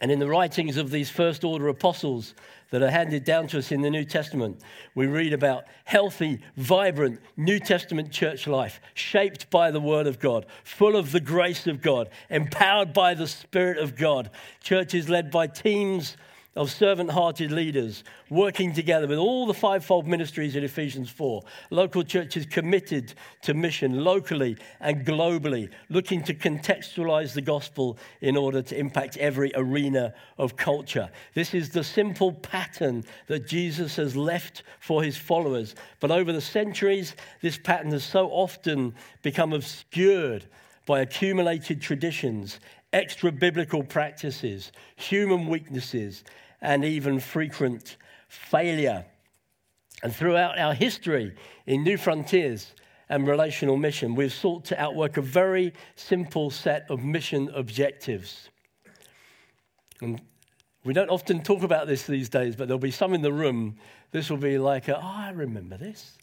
and 0.00 0.10
in 0.10 0.18
the 0.18 0.28
writings 0.28 0.76
of 0.76 0.90
these 0.90 1.10
first 1.10 1.44
order 1.44 1.68
apostles 1.68 2.34
that 2.70 2.82
are 2.82 2.90
handed 2.90 3.24
down 3.24 3.46
to 3.48 3.58
us 3.58 3.70
in 3.70 3.82
the 3.82 3.90
New 3.90 4.04
Testament, 4.04 4.60
we 4.94 5.06
read 5.06 5.32
about 5.32 5.64
healthy, 5.84 6.40
vibrant 6.56 7.20
New 7.36 7.58
Testament 7.58 8.10
church 8.10 8.46
life, 8.46 8.80
shaped 8.94 9.50
by 9.50 9.70
the 9.70 9.80
Word 9.80 10.06
of 10.06 10.18
God, 10.18 10.46
full 10.64 10.96
of 10.96 11.12
the 11.12 11.20
grace 11.20 11.66
of 11.66 11.82
God, 11.82 12.08
empowered 12.30 12.92
by 12.92 13.14
the 13.14 13.26
Spirit 13.26 13.78
of 13.78 13.96
God. 13.96 14.30
Churches 14.62 15.08
led 15.08 15.30
by 15.30 15.46
teams 15.46 16.16
of 16.56 16.70
servant 16.70 17.10
hearted 17.10 17.52
leaders 17.52 18.02
working 18.28 18.72
together 18.72 19.06
with 19.06 19.18
all 19.18 19.46
the 19.46 19.54
fivefold 19.54 20.06
ministries 20.06 20.56
in 20.56 20.64
Ephesians 20.64 21.08
4. 21.08 21.42
Local 21.70 22.02
churches 22.02 22.44
committed 22.44 23.14
to 23.42 23.54
mission 23.54 24.02
locally 24.02 24.56
and 24.80 25.06
globally, 25.06 25.70
looking 25.90 26.22
to 26.24 26.34
contextualize 26.34 27.34
the 27.34 27.40
gospel 27.40 27.96
in 28.20 28.36
order 28.36 28.62
to 28.62 28.76
impact 28.76 29.16
every 29.18 29.52
arena 29.54 30.12
of 30.38 30.56
culture. 30.56 31.08
This 31.34 31.54
is 31.54 31.70
the 31.70 31.84
simple 31.84 32.32
pattern 32.32 33.04
that 33.28 33.46
Jesus 33.46 33.94
has 33.96 34.16
left 34.16 34.64
for 34.80 35.04
his 35.04 35.16
followers. 35.16 35.76
But 36.00 36.10
over 36.10 36.32
the 36.32 36.40
centuries, 36.40 37.14
this 37.40 37.58
pattern 37.58 37.92
has 37.92 38.04
so 38.04 38.28
often 38.28 38.94
become 39.22 39.52
obscured 39.52 40.46
by 40.84 41.00
accumulated 41.00 41.80
traditions 41.80 42.58
extra 42.92 43.30
biblical 43.30 43.82
practices, 43.82 44.72
human 44.96 45.46
weaknesses, 45.46 46.24
and 46.60 46.84
even 46.84 47.20
frequent 47.20 47.96
failure. 48.28 49.04
And 50.02 50.14
throughout 50.14 50.58
our 50.58 50.74
history 50.74 51.34
in 51.66 51.84
New 51.84 51.96
Frontiers 51.96 52.74
and 53.08 53.26
Relational 53.26 53.76
Mission, 53.76 54.14
we've 54.14 54.32
sought 54.32 54.64
to 54.66 54.80
outwork 54.80 55.16
a 55.16 55.22
very 55.22 55.72
simple 55.94 56.50
set 56.50 56.86
of 56.90 57.04
mission 57.04 57.50
objectives. 57.54 58.48
And 60.00 60.20
we 60.84 60.94
don't 60.94 61.10
often 61.10 61.42
talk 61.42 61.62
about 61.62 61.86
this 61.86 62.04
these 62.04 62.28
days, 62.28 62.56
but 62.56 62.68
there'll 62.68 62.78
be 62.78 62.90
some 62.90 63.12
in 63.12 63.20
the 63.20 63.32
room. 63.32 63.76
This 64.12 64.30
will 64.30 64.38
be 64.38 64.58
like, 64.58 64.88
a, 64.88 64.96
oh, 64.96 65.02
I 65.02 65.30
remember 65.30 65.76
this. 65.76 66.16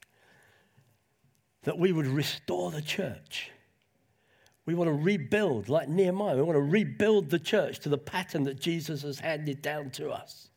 That 1.63 1.77
we 1.77 1.91
would 1.91 2.07
restore 2.07 2.71
the 2.71 2.81
church 2.81 3.51
we 4.67 4.75
want 4.75 4.89
to 4.89 4.93
rebuild, 4.93 5.69
like 5.69 5.87
Nehemiah, 5.87 6.35
we 6.35 6.41
want 6.41 6.57
to 6.57 6.61
rebuild 6.61 7.29
the 7.29 7.39
church 7.39 7.79
to 7.79 7.89
the 7.89 7.97
pattern 7.97 8.43
that 8.43 8.59
Jesus 8.59 9.01
has 9.01 9.17
handed 9.17 9.61
down 9.61 9.89
to 9.91 10.11
us. 10.11 10.49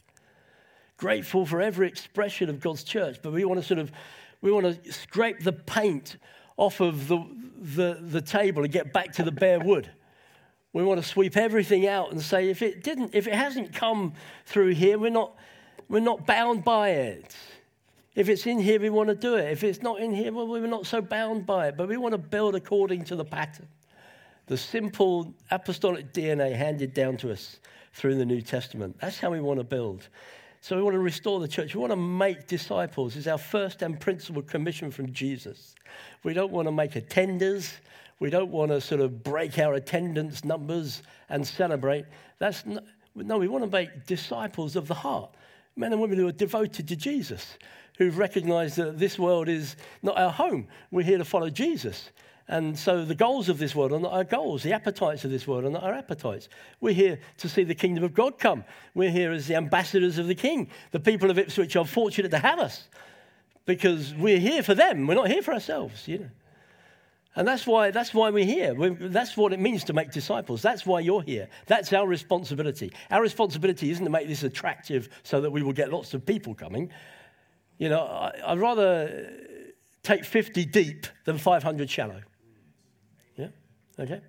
Grateful 0.97 1.47
for 1.47 1.61
every 1.63 1.87
expression 1.87 2.51
of 2.51 2.61
God's 2.61 2.83
church, 2.83 3.21
but 3.23 3.33
we 3.33 3.45
want 3.45 3.61
to 3.61 3.67
sort 3.67 3.79
of 3.79 3.93
we 4.43 4.51
want 4.51 4.83
to 4.83 4.93
scrape 4.93 5.41
the 5.41 5.53
paint 5.53 6.17
off 6.57 6.81
of 6.81 7.07
the, 7.09 7.25
the, 7.61 7.99
the 8.01 8.21
table 8.21 8.65
and 8.65 8.73
get 8.73 8.93
back 8.93 9.13
to 9.13 9.23
the 9.23 9.31
bare 9.31 9.61
wood. 9.61 9.89
We 10.73 10.83
want 10.83 11.01
to 11.01 11.07
sweep 11.07 11.37
everything 11.37 11.87
out 11.87 12.11
and 12.11 12.21
say, 12.21 12.49
if 12.49 12.63
it 12.63 12.83
didn't, 12.83 13.15
if 13.15 13.27
it 13.27 13.35
hasn't 13.35 13.75
come 13.75 14.15
through 14.45 14.71
here, 14.71 14.99
we're 14.99 15.11
not, 15.11 15.37
we're 15.89 16.01
not 16.01 16.27
bound 16.27 16.65
by 16.65 16.91
it. 16.91 17.37
If 18.15 18.29
it's 18.29 18.47
in 18.47 18.59
here, 18.59 18.81
we 18.81 18.89
want 18.89 19.11
to 19.11 19.15
do 19.15 19.37
it. 19.37 19.53
If 19.53 19.63
it's 19.63 19.83
not 19.83 20.01
in 20.01 20.13
here, 20.13 20.33
well, 20.33 20.47
we're 20.47 20.67
not 20.67 20.87
so 20.87 21.01
bound 21.01 21.45
by 21.45 21.69
it. 21.69 21.77
But 21.77 21.89
we 21.89 21.97
want 21.97 22.13
to 22.13 22.19
build 22.19 22.55
according 22.55 23.05
to 23.05 23.17
the 23.17 23.25
pattern 23.25 23.69
the 24.51 24.57
simple 24.57 25.33
apostolic 25.53 26.13
DNA 26.13 26.57
handed 26.57 26.93
down 26.93 27.17
to 27.17 27.31
us 27.31 27.61
through 27.93 28.17
the 28.17 28.27
New 28.27 28.41
Testament. 28.41 28.97
That's 29.01 29.17
how 29.17 29.31
we 29.31 29.39
want 29.39 29.61
to 29.61 29.65
build. 29.65 30.09
So 30.61 30.75
we 30.75 30.83
want 30.83 30.95
to 30.95 30.99
restore 30.99 31.39
the 31.39 31.47
church. 31.47 31.73
We 31.73 31.81
want 31.81 31.93
to 31.93 31.97
make 31.97 32.49
disciples. 32.49 33.15
It's 33.15 33.29
our 33.29 33.39
first 33.39 33.83
and 33.83 34.01
principal 34.01 34.43
commission 34.43 34.91
from 34.91 35.13
Jesus. 35.13 35.77
We 36.25 36.35
don't 36.35 36.51
want 36.51 36.67
to 36.67 36.73
make 36.73 36.95
attenders. 36.95 37.75
We 38.19 38.29
don't 38.29 38.51
want 38.51 38.73
to 38.73 38.81
sort 38.81 39.01
of 39.01 39.23
break 39.23 39.57
our 39.61 39.75
attendance 39.75 40.45
numbers 40.45 41.05
and 41.29 41.47
celebrate. 41.47 42.07
That's 42.41 42.67
not, 42.67 42.83
no, 43.15 43.39
we 43.39 43.47
want 43.47 43.63
to 43.63 43.71
make 43.71 44.05
disciples 44.05 44.75
of 44.75 44.89
the 44.89 44.95
heart. 44.95 45.31
Men 45.77 45.93
and 45.93 46.03
women 46.03 46.19
who 46.19 46.27
are 46.27 46.33
devoted 46.33 46.89
to 46.89 46.97
Jesus, 46.97 47.57
who've 47.99 48.19
recognized 48.19 48.75
that 48.79 48.99
this 48.99 49.17
world 49.17 49.49
is 49.49 49.77
not 50.03 50.19
our 50.19 50.33
home. 50.33 50.67
We're 50.91 51.05
here 51.05 51.19
to 51.19 51.25
follow 51.25 51.51
Jesus. 51.51 52.11
And 52.51 52.77
so 52.77 53.05
the 53.05 53.15
goals 53.15 53.49
of 53.49 53.59
this 53.59 53.77
world 53.77 53.93
are 53.93 54.01
not 54.01 54.13
our 54.13 54.25
goals. 54.25 54.65
The 54.65 54.73
appetites 54.73 55.25
of 55.25 55.31
this 55.31 55.47
world 55.47 55.65
are 55.65 55.71
not 55.71 55.85
our 55.85 55.95
appetites. 55.95 56.49
We're 56.81 56.93
here 56.93 57.21
to 57.37 57.49
see 57.49 57.63
the 57.63 57.77
kingdom 57.77 58.03
of 58.03 58.13
God 58.13 58.41
come. 58.41 58.65
We're 58.93 59.13
here 59.13 59.31
as 59.31 59.47
the 59.47 59.55
ambassadors 59.55 60.19
of 60.19 60.27
the 60.27 60.35
king. 60.35 60.69
The 60.91 60.99
people 60.99 61.31
of 61.31 61.39
Ipswich 61.39 61.77
are 61.77 61.85
fortunate 61.85 62.31
to 62.33 62.41
have 62.41 62.59
us 62.59 62.89
because 63.67 64.13
we're 64.17 64.41
here 64.41 64.65
for 64.65 64.75
them. 64.75 65.07
We're 65.07 65.15
not 65.15 65.29
here 65.29 65.43
for 65.43 65.55
ourselves, 65.55 66.09
you 66.09 66.19
know. 66.19 66.31
And 67.37 67.47
that's 67.47 67.69
why, 67.69 67.93
that's 67.93 68.13
why 68.13 68.31
we're 68.31 68.45
here. 68.45 68.75
We're, 68.75 68.95
that's 68.95 69.37
what 69.37 69.53
it 69.53 69.61
means 69.61 69.85
to 69.85 69.93
make 69.93 70.11
disciples. 70.11 70.61
That's 70.61 70.85
why 70.85 70.99
you're 70.99 71.23
here. 71.23 71.49
That's 71.67 71.93
our 71.93 72.09
responsibility. 72.09 72.91
Our 73.13 73.23
responsibility 73.23 73.93
isn't 73.93 74.05
to 74.05 74.11
make 74.11 74.27
this 74.27 74.43
attractive 74.43 75.09
so 75.23 75.41
that 75.41 75.53
we 75.53 75.63
will 75.63 75.73
get 75.73 75.93
lots 75.93 76.15
of 76.15 76.27
people 76.27 76.57
coming. 76.57 76.91
You 77.79 77.91
know, 77.91 78.01
I, 78.01 78.33
I'd 78.45 78.59
rather 78.59 79.31
take 80.03 80.25
50 80.25 80.65
deep 80.65 81.07
than 81.25 81.39
500 81.39 81.89
shallow. 81.89 82.23
Okay? 84.01 84.21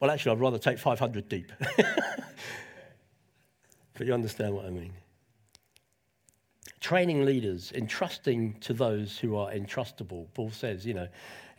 Well, 0.00 0.10
actually, 0.10 0.32
I'd 0.32 0.40
rather 0.40 0.58
take 0.58 0.78
500 0.78 1.28
deep. 1.28 1.52
but 3.94 4.06
you 4.06 4.14
understand 4.14 4.54
what 4.54 4.64
I 4.64 4.70
mean. 4.70 4.92
Training 6.80 7.24
leaders, 7.24 7.70
entrusting 7.72 8.54
to 8.60 8.72
those 8.72 9.18
who 9.18 9.36
are 9.36 9.52
entrustable, 9.52 10.26
Paul 10.34 10.50
says, 10.50 10.84
you 10.84 10.94
know, 10.94 11.06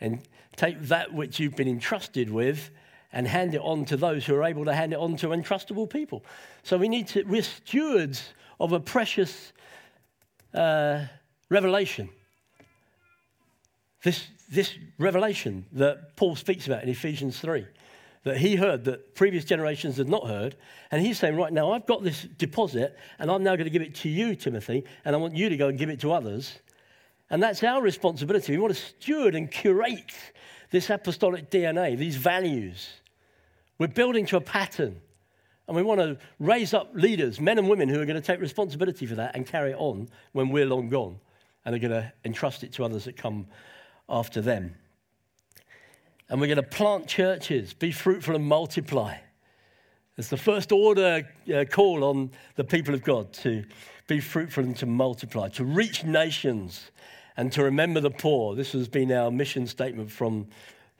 and 0.00 0.20
take 0.56 0.78
that 0.82 1.14
which 1.14 1.40
you've 1.40 1.56
been 1.56 1.68
entrusted 1.68 2.28
with 2.30 2.70
and 3.12 3.26
hand 3.26 3.54
it 3.54 3.60
on 3.62 3.84
to 3.86 3.96
those 3.96 4.26
who 4.26 4.34
are 4.34 4.44
able 4.44 4.64
to 4.64 4.74
hand 4.74 4.92
it 4.92 4.98
on 4.98 5.16
to 5.16 5.28
entrustable 5.28 5.88
people. 5.88 6.24
So 6.64 6.76
we 6.76 6.88
need 6.88 7.08
to, 7.08 7.22
we're 7.22 7.42
stewards 7.42 8.34
of 8.60 8.72
a 8.72 8.80
precious 8.80 9.52
uh, 10.52 11.06
revelation. 11.48 12.10
This 14.04 14.28
this 14.50 14.74
revelation 14.98 15.66
that 15.72 16.16
Paul 16.16 16.36
speaks 16.36 16.66
about 16.66 16.82
in 16.82 16.88
Ephesians 16.88 17.40
3 17.40 17.66
that 18.24 18.38
he 18.38 18.56
heard 18.56 18.84
that 18.84 19.14
previous 19.14 19.44
generations 19.44 19.98
had 19.98 20.08
not 20.08 20.26
heard. 20.26 20.56
And 20.90 21.04
he's 21.04 21.18
saying, 21.18 21.36
right 21.36 21.52
now, 21.52 21.72
I've 21.72 21.86
got 21.86 22.02
this 22.02 22.22
deposit, 22.22 22.96
and 23.18 23.30
I'm 23.30 23.42
now 23.42 23.54
going 23.54 23.64
to 23.64 23.70
give 23.70 23.82
it 23.82 23.94
to 23.96 24.08
you, 24.08 24.34
Timothy, 24.34 24.84
and 25.04 25.14
I 25.14 25.18
want 25.18 25.36
you 25.36 25.50
to 25.50 25.56
go 25.58 25.68
and 25.68 25.78
give 25.78 25.90
it 25.90 26.00
to 26.00 26.12
others. 26.12 26.58
And 27.28 27.42
that's 27.42 27.62
our 27.62 27.82
responsibility. 27.82 28.52
We 28.52 28.58
want 28.58 28.74
to 28.74 28.80
steward 28.80 29.34
and 29.34 29.50
curate 29.50 30.14
this 30.70 30.88
apostolic 30.88 31.50
DNA, 31.50 31.98
these 31.98 32.16
values. 32.16 32.88
We're 33.78 33.88
building 33.88 34.24
to 34.26 34.38
a 34.38 34.40
pattern. 34.40 35.00
And 35.66 35.76
we 35.76 35.82
want 35.82 36.00
to 36.00 36.18
raise 36.38 36.72
up 36.72 36.92
leaders, 36.94 37.40
men 37.40 37.58
and 37.58 37.68
women, 37.68 37.88
who 37.88 38.00
are 38.00 38.06
going 38.06 38.20
to 38.20 38.26
take 38.26 38.40
responsibility 38.40 39.04
for 39.04 39.16
that 39.16 39.34
and 39.34 39.46
carry 39.46 39.72
it 39.72 39.76
on 39.78 40.08
when 40.32 40.48
we're 40.48 40.66
long 40.66 40.88
gone 40.88 41.18
and 41.64 41.74
are 41.74 41.78
going 41.78 41.90
to 41.90 42.12
entrust 42.24 42.64
it 42.64 42.72
to 42.74 42.84
others 42.84 43.04
that 43.04 43.16
come 43.16 43.46
after 44.08 44.40
them. 44.40 44.74
And 46.28 46.40
we're 46.40 46.46
going 46.46 46.56
to 46.56 46.62
plant 46.62 47.06
churches, 47.06 47.74
be 47.74 47.92
fruitful 47.92 48.34
and 48.34 48.44
multiply. 48.44 49.16
It's 50.16 50.28
the 50.28 50.36
first 50.36 50.72
order 50.72 51.28
uh, 51.52 51.64
call 51.64 52.04
on 52.04 52.30
the 52.56 52.64
people 52.64 52.94
of 52.94 53.02
God 53.02 53.32
to 53.34 53.64
be 54.06 54.20
fruitful 54.20 54.64
and 54.64 54.76
to 54.76 54.86
multiply, 54.86 55.48
to 55.50 55.64
reach 55.64 56.04
nations 56.04 56.90
and 57.36 57.50
to 57.52 57.64
remember 57.64 58.00
the 58.00 58.10
poor. 58.10 58.54
This 58.54 58.72
has 58.72 58.88
been 58.88 59.10
our 59.10 59.30
mission 59.30 59.66
statement 59.66 60.10
from 60.10 60.46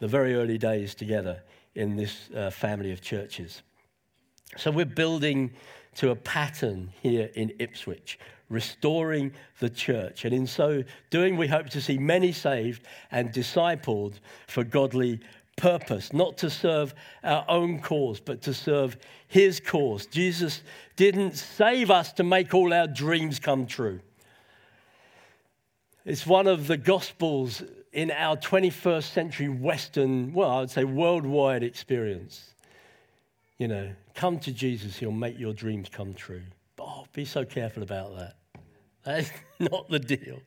the 0.01 0.09
very 0.09 0.35
early 0.35 0.59
days 0.59 0.95
together 0.95 1.43
in 1.75 1.97
this 1.97 2.29
uh, 2.37 2.51
family 2.51 2.93
of 2.93 3.01
churches. 3.01 3.63
So 4.57 4.71
we're 4.71 4.85
building 4.85 5.53
to 5.97 6.11
a 6.11 6.17
pattern 6.17 6.93
here 7.01 7.31
in 7.35 7.53
Ipswich 7.59 8.19
restoring 8.49 9.33
the 9.61 9.71
church. 9.71 10.25
And 10.25 10.35
in 10.35 10.47
so 10.47 10.85
doing, 11.11 11.37
we 11.37 11.47
hope 11.47 11.69
to 11.71 11.81
see 11.81 11.99
many 11.99 12.33
saved 12.33 12.83
and 13.11 13.33
discipled 13.33 14.15
for 14.47 14.65
godly 14.65 15.21
purpose, 15.57 16.13
not 16.13 16.37
to 16.39 16.51
serve 16.51 16.95
our 17.23 17.45
own 17.49 17.81
cause, 17.81 18.21
but 18.21 18.43
to 18.43 18.55
serve 18.55 18.97
his 19.29 19.61
cause. 19.61 20.07
Jesus 20.07 20.63
didn't 20.97 21.37
save 21.37 21.91
us 21.91 22.13
to 22.15 22.25
make 22.25 22.55
all 22.55 22.73
our 22.73 22.87
dreams 22.87 23.39
come 23.39 23.67
true. 23.67 24.01
It's 26.05 26.27
one 26.27 26.47
of 26.47 26.67
the 26.67 26.77
gospels 26.77 27.63
in 27.93 28.11
our 28.11 28.37
21st 28.37 29.05
century 29.05 29.49
Western, 29.49 30.33
well, 30.35 30.51
I 30.51 30.61
would 30.61 30.71
say 30.71 30.85
worldwide 30.85 31.63
experience. 31.63 32.55
You 33.57 33.69
know, 33.69 33.91
come 34.15 34.39
to 34.41 34.53
Jesus, 34.53 34.99
he'll 34.99 35.13
make 35.13 35.39
your 35.39 35.53
dreams 35.53 35.89
come 35.89 36.13
true. 36.13 36.43
Oh, 36.95 37.07
be 37.13 37.25
so 37.25 37.45
careful 37.45 37.83
about 37.83 38.17
that. 38.17 38.37
That 39.05 39.21
is 39.21 39.33
not 39.59 39.89
the 39.91 39.99
deal. 39.99 40.41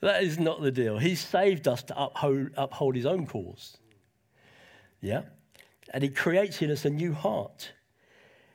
That 0.00 0.24
is 0.24 0.38
not 0.38 0.60
the 0.60 0.72
deal. 0.72 0.98
He 0.98 1.14
saved 1.14 1.68
us 1.68 1.84
to 1.84 2.02
uphold, 2.02 2.50
uphold 2.56 2.96
his 2.96 3.06
own 3.06 3.26
cause. 3.26 3.76
Yeah? 5.00 5.22
And 5.94 6.02
he 6.02 6.08
creates 6.08 6.60
in 6.62 6.70
us 6.70 6.84
a 6.84 6.90
new 6.90 7.12
heart. 7.12 7.72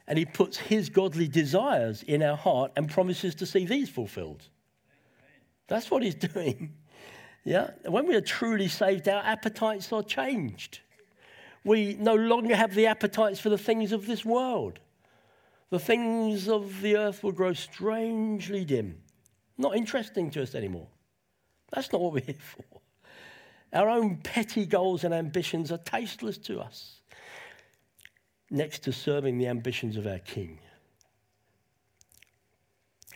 And 0.08 0.18
he 0.18 0.26
puts 0.26 0.58
his 0.58 0.90
godly 0.90 1.28
desires 1.28 2.04
in 2.04 2.22
our 2.22 2.36
heart 2.36 2.72
and 2.76 2.90
promises 2.90 3.36
to 3.36 3.46
see 3.46 3.66
these 3.66 3.90
fulfilled. 3.90 4.44
That's 5.68 5.90
what 5.90 6.04
he's 6.04 6.16
doing. 6.34 6.74
Yeah? 7.46 7.72
When 7.86 8.08
we 8.08 8.16
are 8.16 8.22
truly 8.22 8.68
saved, 8.68 9.08
our 9.08 9.24
appetites 9.24 9.94
are 9.94 10.04
changed. 10.04 10.80
We 11.64 11.96
no 11.96 12.16
longer 12.16 12.56
have 12.56 12.76
the 12.76 12.88
appetites 12.88 13.40
for 13.40 13.50
the 13.50 13.58
things 13.58 13.94
of 13.94 14.06
this 14.06 14.26
world. 14.26 14.80
The 15.70 15.80
things 15.80 16.48
of 16.48 16.82
the 16.82 16.98
earth 16.98 17.24
will 17.24 17.32
grow 17.32 17.54
strangely 17.54 18.64
dim, 18.64 19.00
not 19.58 19.76
interesting 19.76 20.32
to 20.32 20.44
us 20.44 20.56
anymore. 20.56 20.88
That's 21.72 21.92
not 21.92 22.02
what 22.02 22.14
we're 22.14 22.22
here 22.26 22.36
for. 22.36 22.82
Our 23.74 23.90
own 23.90 24.18
petty 24.18 24.66
goals 24.66 25.04
and 25.04 25.14
ambitions 25.14 25.72
are 25.72 25.78
tasteless 25.78 26.38
to 26.40 26.60
us 26.60 27.02
next 28.50 28.84
to 28.84 28.94
serving 28.94 29.38
the 29.38 29.48
ambitions 29.48 29.98
of 29.98 30.08
our 30.08 30.20
King. 30.20 30.60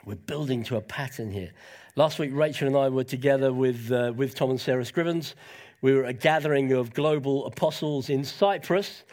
We're 0.04 0.16
building 0.16 0.64
to 0.66 0.78
a 0.78 0.82
pattern 0.82 1.32
here. 1.32 1.52
Last 1.96 2.20
week, 2.20 2.32
Rachel 2.34 2.68
and 2.68 2.76
I 2.76 2.90
were 2.90 3.04
together 3.04 3.54
with, 3.54 3.92
uh, 3.92 4.14
with 4.16 4.36
Tom 4.36 4.50
and 4.50 4.60
Sarah 4.60 4.84
Scrivens. 4.84 5.36
We 5.82 5.94
were 5.94 6.04
at 6.04 6.10
a 6.10 6.14
gathering 6.14 6.74
of 6.74 6.94
global 6.94 7.46
apostles 7.46 8.10
in 8.10 8.24
Cyprus. 8.24 9.04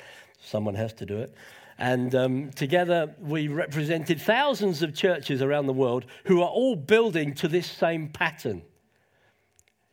Someone 0.41 0.75
has 0.75 0.93
to 0.95 1.07
do 1.07 1.19
it. 1.19 1.35
And 1.79 2.15
um, 2.15 2.51
together 2.51 3.15
we 3.21 3.49
represented 3.49 4.21
thousands 4.21 4.83
of 4.83 4.95
churches 4.95 5.43
around 5.43 5.67
the 5.67 5.73
world 5.73 6.07
who 6.25 6.43
are 6.43 6.49
all 6.49 6.75
building 6.75 7.35
to 7.35 7.49
this 7.49 7.71
same 7.71 8.09
pattern. 8.09 8.63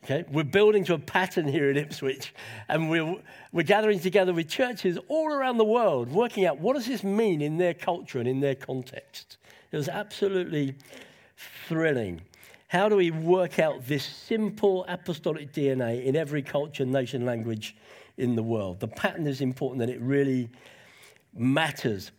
Okay? 0.04 0.24
We're 0.32 0.44
building 0.44 0.84
to 0.86 0.96
a 0.96 1.00
pattern 1.00 1.48
here 1.48 1.70
at 1.70 1.78
Ipswich, 1.78 2.34
and 2.70 2.90
we're, 2.90 3.16
we're 3.52 3.64
gathering 3.64 4.00
together 4.00 4.34
with 4.34 4.48
churches 4.48 4.98
all 5.08 5.32
around 5.32 5.58
the 5.58 5.66
world, 5.66 6.12
working 6.12 6.46
out 6.46 6.60
what 6.60 6.76
does 6.76 6.86
this 6.86 7.04
mean 7.04 7.42
in 7.42 7.58
their 7.58 7.74
culture 7.74 8.20
and 8.20 8.28
in 8.28 8.40
their 8.40 8.56
context. 8.56 9.38
It 9.72 9.78
was 9.78 9.90
absolutely 9.90 10.76
thrilling. 11.68 12.22
How 12.68 12.88
do 12.88 12.96
we 12.96 13.12
work 13.12 13.58
out 13.60 13.88
this 13.88 14.04
simple 14.04 14.86
apostolic 14.88 15.52
DNA 15.54 16.04
in 16.04 16.16
every 16.16 16.42
culture, 16.42 16.86
nation, 16.86 17.26
language 17.26 17.76
in 18.18 18.36
the 18.36 18.44
world? 18.44 18.80
The 18.80 18.88
pattern 18.88 19.28
is 19.28 19.42
important 19.42 19.82
and 19.82 19.92
it 19.92 20.02
really 20.02 20.50
matters. 21.36 22.12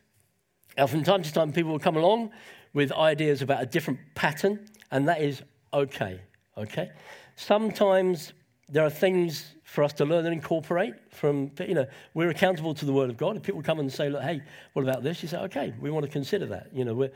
Now, 0.76 0.86
from 0.86 1.02
time 1.02 1.22
to 1.22 1.32
time, 1.32 1.52
people 1.52 1.72
will 1.72 1.78
come 1.78 1.96
along 1.96 2.30
with 2.74 2.92
ideas 2.92 3.42
about 3.42 3.62
a 3.62 3.66
different 3.66 3.98
pattern, 4.14 4.68
and 4.90 5.08
that 5.08 5.22
is 5.22 5.42
okay. 5.72 6.20
Okay? 6.58 6.90
Sometimes 7.36 8.32
there 8.68 8.84
are 8.84 8.90
things 8.90 9.54
for 9.64 9.84
us 9.84 9.92
to 9.94 10.04
learn 10.04 10.24
and 10.26 10.34
incorporate 10.34 10.94
from, 11.10 11.50
you 11.60 11.74
know, 11.74 11.86
we're 12.14 12.30
accountable 12.30 12.74
to 12.74 12.84
the 12.84 12.92
Word 12.92 13.10
of 13.10 13.16
God. 13.16 13.36
If 13.36 13.42
people 13.42 13.62
come 13.62 13.78
and 13.78 13.92
say, 13.92 14.08
look, 14.08 14.22
hey, 14.22 14.42
what 14.72 14.82
about 14.82 15.02
this? 15.02 15.22
You 15.22 15.28
say, 15.28 15.38
okay, 15.38 15.74
we 15.80 15.90
want 15.90 16.04
to 16.04 16.10
consider 16.10 16.46
that. 16.46 16.68
You 16.72 16.84
know, 16.84 16.94
we're, 16.94 17.12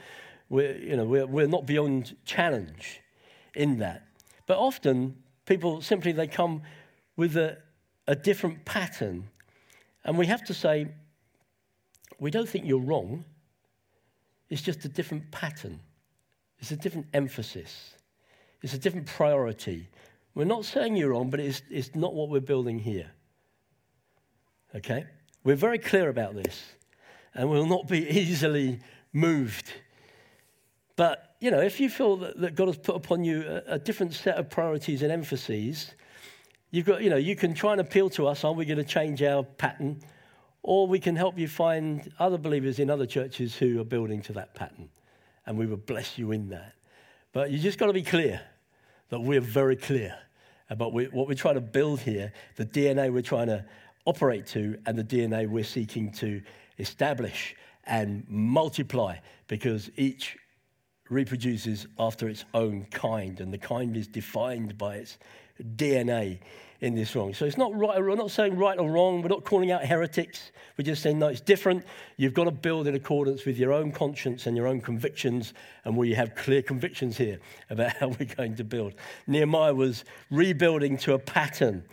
we're, 0.49 0.77
you 0.77 0.97
know, 0.97 1.05
we're, 1.05 1.27
we're 1.27 1.47
not 1.47 1.67
beyond 1.67 2.17
challenge 2.25 3.01
in 3.55 3.79
that. 3.79 4.07
But 4.47 4.59
often 4.59 5.17
people 5.47 5.81
simply, 5.81 6.13
they 6.13 6.27
come 6.27 6.63
with 7.17 7.37
a, 7.37 7.59
a 8.07 8.15
different 8.15 8.65
pattern. 8.65 9.29
And 10.05 10.17
we 10.17 10.27
have 10.27 10.45
to 10.45 10.55
say, 10.55 10.89
we 12.21 12.31
don't 12.31 12.49
think 12.49 12.67
you're 12.67 12.79
wrong. 12.79 13.25
It's 14.51 14.63
just 14.63 14.85
a 14.85 14.89
different 14.89 15.31
pattern. 15.31 15.81
It's 16.59 16.71
a 16.71 16.77
different 16.77 17.07
emphasis. 17.15 17.95
It's 18.63 18.75
a 18.75 18.79
different 18.79 19.07
priority. 19.07 19.89
We're 20.35 20.45
not 20.45 20.65
saying 20.65 20.97
you're 20.97 21.11
wrong, 21.11 21.31
but 21.31 21.41
it's, 21.41 21.63
it's 21.71 21.95
not 21.95 22.15
what 22.15 22.29
we're 22.29 22.41
building 22.41 22.79
here. 22.79 23.11
Okay? 24.75 25.07
We're 25.43 25.57
very 25.57 25.79
clear 25.79 26.11
about 26.11 26.35
this, 26.35 26.63
and 27.35 27.49
we'll 27.49 27.67
not 27.67 27.89
be 27.89 28.07
easily 28.21 28.81
moved. 29.13 29.73
But, 30.97 31.37
you 31.41 31.51
know, 31.51 31.61
if 31.61 31.81
you 31.81 31.89
feel 31.89 32.19
that, 32.19 32.39
that 32.41 32.55
God 32.55 32.69
has 32.69 32.77
put 32.77 32.95
upon 32.95 33.25
you 33.25 33.43
a, 33.43 33.75
a, 33.75 33.79
different 33.79 34.13
set 34.13 34.37
of 34.37 34.51
priorities 34.51 35.01
and 35.01 35.11
emphases, 35.11 35.93
you've 36.71 36.85
got, 36.85 37.03
you 37.03 37.09
know, 37.09 37.17
you 37.17 37.35
can 37.35 37.55
try 37.55 37.73
and 37.73 37.81
appeal 37.81 38.11
to 38.11 38.27
us, 38.27 38.45
are 38.45 38.53
we 38.53 38.67
going 38.67 38.77
to 38.77 38.85
change 38.85 39.23
our 39.23 39.43
pattern? 39.43 40.03
Or 40.62 40.87
we 40.87 40.99
can 40.99 41.16
help 41.16 41.38
you 41.38 41.49
find 41.49 42.12
other 42.18 42.38
believers 42.38 42.79
in 42.79 42.90
other 42.90 43.07
churches 43.07 43.57
who 43.57 43.81
are 43.81 43.85
building 43.85 44.23
to 44.23 44.33
that 44.35 44.55
pattern. 44.55 44.90
And 45.46 45.57
we 45.57 45.66
will 45.66 45.77
bless 45.77 46.18
you 46.18 46.33
in 46.33 46.49
that. 46.51 46.75
But 47.33 47.51
you 47.51 47.59
just 47.59 47.79
got 47.79 47.87
to 47.87 47.92
be 47.92 48.03
clear 48.03 48.40
that 49.09 49.20
we're 49.20 49.40
very 49.40 49.77
clear 49.77 50.16
about 50.68 50.92
what 50.92 51.12
we're 51.12 51.35
trying 51.35 51.55
to 51.55 51.61
build 51.61 52.01
here, 52.01 52.33
the 52.57 52.64
DNA 52.64 53.12
we're 53.12 53.23
trying 53.23 53.49
to 53.49 53.64
operate 54.05 54.46
to, 54.46 54.79
and 54.87 54.96
the 54.96 55.05
DNA 55.05 55.49
we're 55.49 55.64
seeking 55.64 56.12
to 56.12 56.40
establish 56.79 57.57
and 57.85 58.25
multiply 58.29 59.16
because 59.49 59.90
each 59.96 60.37
reproduces 61.09 61.87
after 61.99 62.29
its 62.29 62.44
own 62.55 62.87
kind, 62.92 63.40
and 63.40 63.53
the 63.53 63.59
kind 63.59 63.96
is 63.96 64.07
defined 64.07 64.79
by 64.79 64.96
its 64.96 65.18
DNA 65.77 66.40
in 66.81 66.94
this 66.94 67.14
wrong. 67.14 67.35
So 67.35 67.44
it's 67.44 67.59
not 67.59 67.77
right, 67.77 68.01
we're 68.01 68.14
not 68.14 68.31
saying 68.31 68.57
right 68.57 68.79
or 68.79 68.90
wrong, 68.90 69.20
we're 69.20 69.29
not 69.29 69.44
calling 69.44 69.70
out 69.70 69.85
heretics. 69.85 70.51
We're 70.79 70.85
just 70.85 71.03
saying, 71.03 71.18
no, 71.18 71.29
it's 71.29 71.40
different. 71.40 71.85
You've 72.16 72.33
got 72.33 72.44
to 72.44 72.51
build 72.51 72.87
in 72.87 72.94
accordance 72.94 73.44
with 73.44 73.59
your 73.59 73.73
own 73.73 73.92
conscience 73.92 74.46
and 74.46 74.57
your 74.57 74.66
own 74.66 74.81
convictions, 74.81 75.53
and 75.85 75.96
we 75.96 76.14
have 76.14 76.35
clear 76.35 76.62
convictions 76.62 77.18
here 77.18 77.38
about 77.68 77.92
how 77.99 78.09
we're 78.09 78.35
going 78.35 78.57
to 78.57 78.64
build. 78.64 78.94
Nehemiah 79.27 79.75
was 79.75 80.05
rebuilding 80.31 80.96
to 80.99 81.14
a 81.14 81.18
pattern. 81.18 81.85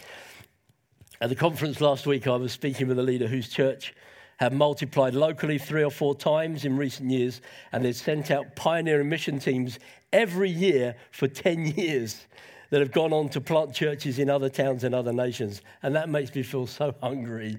At 1.19 1.29
the 1.29 1.35
conference 1.35 1.81
last 1.81 2.07
week, 2.07 2.27
I 2.27 2.35
was 2.35 2.53
speaking 2.53 2.87
with 2.87 2.99
a 2.99 3.03
leader 3.03 3.27
whose 3.27 3.49
church 3.49 3.93
had 4.37 4.53
multiplied 4.53 5.15
locally 5.15 5.57
three 5.57 5.83
or 5.83 5.89
four 5.89 6.15
times 6.15 6.63
in 6.63 6.77
recent 6.77 7.09
years, 7.09 7.41
and 7.71 7.83
they'd 7.83 7.95
sent 7.95 8.31
out 8.31 8.55
pioneering 8.55 9.09
mission 9.09 9.39
teams 9.39 9.79
every 10.13 10.49
year 10.49 10.95
for 11.11 11.27
10 11.27 11.65
years 11.77 12.27
that 12.69 12.81
have 12.81 12.91
gone 12.91 13.13
on 13.13 13.29
to 13.29 13.41
plant 13.41 13.73
churches 13.73 14.19
in 14.19 14.29
other 14.29 14.49
towns 14.49 14.83
and 14.83 14.93
other 14.93 15.13
nations. 15.13 15.61
And 15.83 15.95
that 15.95 16.09
makes 16.09 16.33
me 16.33 16.43
feel 16.43 16.67
so 16.67 16.93
hungry 17.01 17.57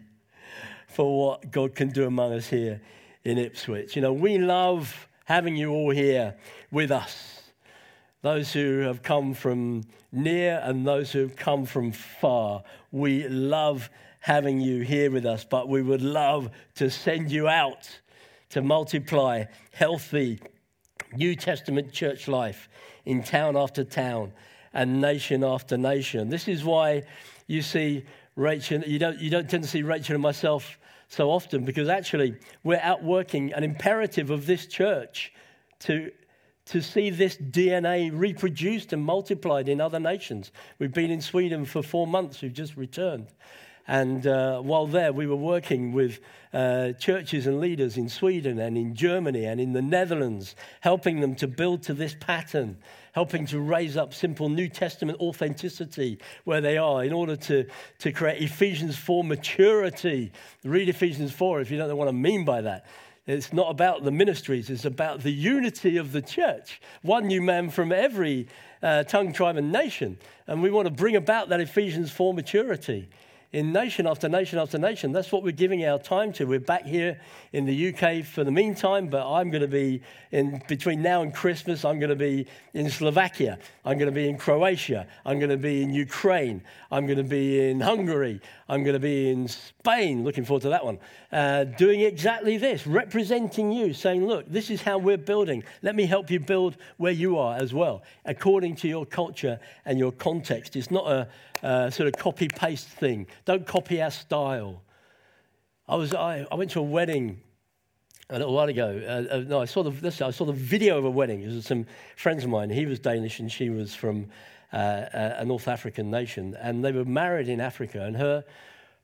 for 0.88 1.28
what 1.28 1.50
God 1.50 1.74
can 1.74 1.88
do 1.88 2.06
among 2.06 2.32
us 2.32 2.48
here 2.48 2.80
in 3.24 3.38
Ipswich. 3.38 3.96
You 3.96 4.02
know, 4.02 4.12
we 4.12 4.38
love 4.38 5.08
having 5.24 5.56
you 5.56 5.72
all 5.72 5.90
here 5.90 6.34
with 6.70 6.90
us. 6.90 7.42
Those 8.22 8.52
who 8.52 8.80
have 8.80 9.02
come 9.02 9.34
from 9.34 9.84
near 10.10 10.60
and 10.64 10.86
those 10.86 11.12
who 11.12 11.20
have 11.20 11.36
come 11.36 11.66
from 11.66 11.92
far. 11.92 12.62
We 12.90 13.28
love 13.28 13.90
having 14.20 14.60
you 14.60 14.80
here 14.82 15.10
with 15.10 15.24
us, 15.24 15.44
but 15.44 15.68
we 15.68 15.82
would 15.82 16.02
love 16.02 16.50
to 16.74 16.90
send 16.90 17.30
you 17.30 17.48
out 17.48 17.88
to 18.50 18.62
multiply 18.62 19.44
healthy 19.72 20.40
New 21.14 21.34
Testament 21.34 21.92
church 21.92 22.28
life 22.28 22.68
in 23.04 23.22
town 23.22 23.56
after 23.56 23.84
town 23.84 24.32
and 24.78 25.00
nation 25.00 25.42
after 25.42 25.76
nation. 25.76 26.30
This 26.30 26.46
is 26.46 26.62
why 26.62 27.02
you 27.48 27.62
see 27.62 28.04
Rachel, 28.36 28.80
you 28.82 29.00
don't, 29.00 29.18
you 29.18 29.28
don't 29.28 29.50
tend 29.50 29.64
to 29.64 29.68
see 29.68 29.82
Rachel 29.82 30.14
and 30.14 30.22
myself 30.22 30.78
so 31.08 31.32
often 31.32 31.64
because 31.64 31.88
actually 31.88 32.36
we're 32.62 32.80
outworking 32.80 33.52
an 33.54 33.64
imperative 33.64 34.30
of 34.30 34.46
this 34.46 34.66
church 34.66 35.32
to, 35.80 36.12
to 36.66 36.80
see 36.80 37.10
this 37.10 37.36
DNA 37.36 38.12
reproduced 38.14 38.92
and 38.92 39.04
multiplied 39.04 39.68
in 39.68 39.80
other 39.80 39.98
nations. 39.98 40.52
We've 40.78 40.94
been 40.94 41.10
in 41.10 41.22
Sweden 41.22 41.64
for 41.64 41.82
four 41.82 42.06
months, 42.06 42.40
we've 42.40 42.52
just 42.52 42.76
returned. 42.76 43.26
And 43.88 44.26
uh, 44.26 44.60
while 44.60 44.86
there, 44.86 45.14
we 45.14 45.26
were 45.26 45.34
working 45.34 45.92
with 45.92 46.20
uh, 46.52 46.92
churches 46.92 47.46
and 47.46 47.58
leaders 47.58 47.96
in 47.96 48.10
Sweden 48.10 48.58
and 48.58 48.76
in 48.76 48.94
Germany 48.94 49.46
and 49.46 49.58
in 49.58 49.72
the 49.72 49.80
Netherlands, 49.80 50.54
helping 50.80 51.20
them 51.20 51.34
to 51.36 51.48
build 51.48 51.82
to 51.84 51.94
this 51.94 52.14
pattern, 52.20 52.76
helping 53.12 53.46
to 53.46 53.58
raise 53.58 53.96
up 53.96 54.12
simple 54.12 54.50
New 54.50 54.68
Testament 54.68 55.18
authenticity 55.20 56.18
where 56.44 56.60
they 56.60 56.76
are 56.76 57.02
in 57.02 57.14
order 57.14 57.34
to, 57.34 57.64
to 58.00 58.12
create 58.12 58.42
Ephesians 58.42 58.94
4 58.98 59.24
maturity. 59.24 60.32
Read 60.64 60.90
Ephesians 60.90 61.32
4 61.32 61.62
if 61.62 61.70
you 61.70 61.78
don't 61.78 61.88
know 61.88 61.96
what 61.96 62.08
I 62.08 62.12
mean 62.12 62.44
by 62.44 62.60
that. 62.60 62.84
It's 63.26 63.54
not 63.54 63.70
about 63.70 64.04
the 64.04 64.10
ministries, 64.10 64.68
it's 64.68 64.86
about 64.86 65.22
the 65.22 65.32
unity 65.32 65.96
of 65.96 66.12
the 66.12 66.22
church. 66.22 66.80
One 67.02 67.26
new 67.26 67.42
man 67.42 67.70
from 67.70 67.92
every 67.92 68.48
uh, 68.82 69.04
tongue, 69.04 69.32
tribe, 69.32 69.56
and 69.56 69.72
nation. 69.72 70.18
And 70.46 70.62
we 70.62 70.70
want 70.70 70.88
to 70.88 70.92
bring 70.92 71.16
about 71.16 71.48
that 71.50 71.60
Ephesians 71.60 72.10
4 72.10 72.34
maturity 72.34 73.08
in 73.52 73.72
nation 73.72 74.06
after 74.06 74.28
nation 74.28 74.58
after 74.58 74.76
nation. 74.76 75.12
That's 75.12 75.32
what 75.32 75.42
we're 75.42 75.52
giving 75.52 75.84
our 75.86 75.98
time 75.98 76.32
to. 76.34 76.44
We're 76.44 76.60
back 76.60 76.84
here 76.84 77.18
in 77.52 77.64
the 77.64 77.94
UK 77.94 78.24
for 78.24 78.44
the 78.44 78.50
meantime, 78.50 79.08
but 79.08 79.26
I'm 79.26 79.50
going 79.50 79.62
to 79.62 79.68
be 79.68 80.02
in 80.32 80.62
between 80.68 81.00
now 81.00 81.22
and 81.22 81.34
Christmas. 81.34 81.82
I'm 81.82 81.98
going 81.98 82.10
to 82.10 82.16
be 82.16 82.46
in 82.74 82.90
Slovakia. 82.90 83.58
I'm 83.86 83.96
going 83.96 84.10
to 84.10 84.14
be 84.14 84.28
in 84.28 84.36
Croatia. 84.36 85.06
I'm 85.24 85.38
going 85.38 85.50
to 85.50 85.56
be 85.56 85.82
in 85.82 85.94
Ukraine. 85.94 86.62
I'm 86.90 87.06
going 87.06 87.16
to 87.16 87.24
be 87.24 87.70
in 87.70 87.80
Hungary. 87.80 88.42
I'm 88.68 88.82
going 88.82 88.94
to 88.94 89.00
be 89.00 89.30
in 89.30 89.48
Spain. 89.48 90.24
Looking 90.24 90.44
forward 90.44 90.62
to 90.62 90.68
that 90.68 90.84
one. 90.84 90.98
Uh, 91.32 91.64
doing 91.64 92.02
exactly 92.02 92.58
this, 92.58 92.86
representing 92.86 93.72
you, 93.72 93.94
saying, 93.94 94.26
"Look, 94.26 94.46
this 94.50 94.68
is 94.68 94.82
how 94.82 94.98
we're 94.98 95.16
building. 95.16 95.64
Let 95.80 95.94
me 95.94 96.04
help 96.04 96.30
you 96.30 96.38
build 96.38 96.76
where 96.98 97.12
you 97.12 97.38
are 97.38 97.56
as 97.56 97.72
well, 97.72 98.02
according 98.26 98.76
to 98.76 98.88
your 98.88 99.06
culture 99.06 99.58
and 99.86 99.98
your 99.98 100.12
context." 100.12 100.76
It's 100.76 100.90
not 100.90 101.10
a 101.10 101.28
uh, 101.62 101.90
sort 101.90 102.08
of 102.08 102.14
copy 102.20 102.48
paste 102.48 102.88
thing. 102.88 103.26
Don't 103.44 103.66
copy 103.66 104.00
our 104.02 104.10
style. 104.10 104.82
I, 105.88 105.96
was, 105.96 106.14
I, 106.14 106.46
I 106.50 106.54
went 106.54 106.70
to 106.72 106.80
a 106.80 106.82
wedding 106.82 107.40
a 108.30 108.38
little 108.38 108.52
while 108.52 108.68
ago. 108.68 109.02
Uh, 109.06 109.34
uh, 109.34 109.38
no, 109.46 109.60
I 109.60 109.64
saw, 109.64 109.82
the, 109.82 109.90
this, 109.90 110.20
I 110.20 110.30
saw 110.30 110.44
the 110.44 110.52
video 110.52 110.98
of 110.98 111.04
a 111.04 111.10
wedding. 111.10 111.42
It 111.42 111.48
was 111.48 111.66
some 111.66 111.86
friends 112.16 112.44
of 112.44 112.50
mine. 112.50 112.70
He 112.70 112.86
was 112.86 112.98
Danish 112.98 113.40
and 113.40 113.50
she 113.50 113.70
was 113.70 113.94
from 113.94 114.26
uh, 114.72 115.04
a 115.12 115.44
North 115.44 115.66
African 115.66 116.10
nation. 116.10 116.56
And 116.60 116.84
they 116.84 116.92
were 116.92 117.06
married 117.06 117.48
in 117.48 117.60
Africa. 117.60 118.04
And 118.04 118.16
her 118.16 118.44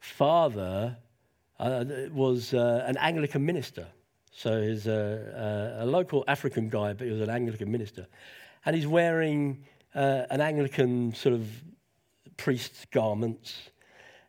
father 0.00 0.96
uh, 1.58 1.84
was 2.12 2.52
uh, 2.52 2.84
an 2.86 2.96
Anglican 2.98 3.46
minister. 3.46 3.86
So 4.36 4.60
he's 4.60 4.86
a, 4.86 5.78
a, 5.80 5.86
local 5.86 6.24
African 6.26 6.68
guy, 6.68 6.92
but 6.92 7.06
he 7.06 7.12
was 7.12 7.22
an 7.22 7.30
Anglican 7.30 7.70
minister. 7.70 8.06
And 8.66 8.74
he's 8.74 8.86
wearing 8.86 9.64
uh, 9.94 10.24
an 10.28 10.40
Anglican 10.40 11.14
sort 11.14 11.34
of 11.34 11.48
priest's 12.36 12.84
garments, 12.86 13.70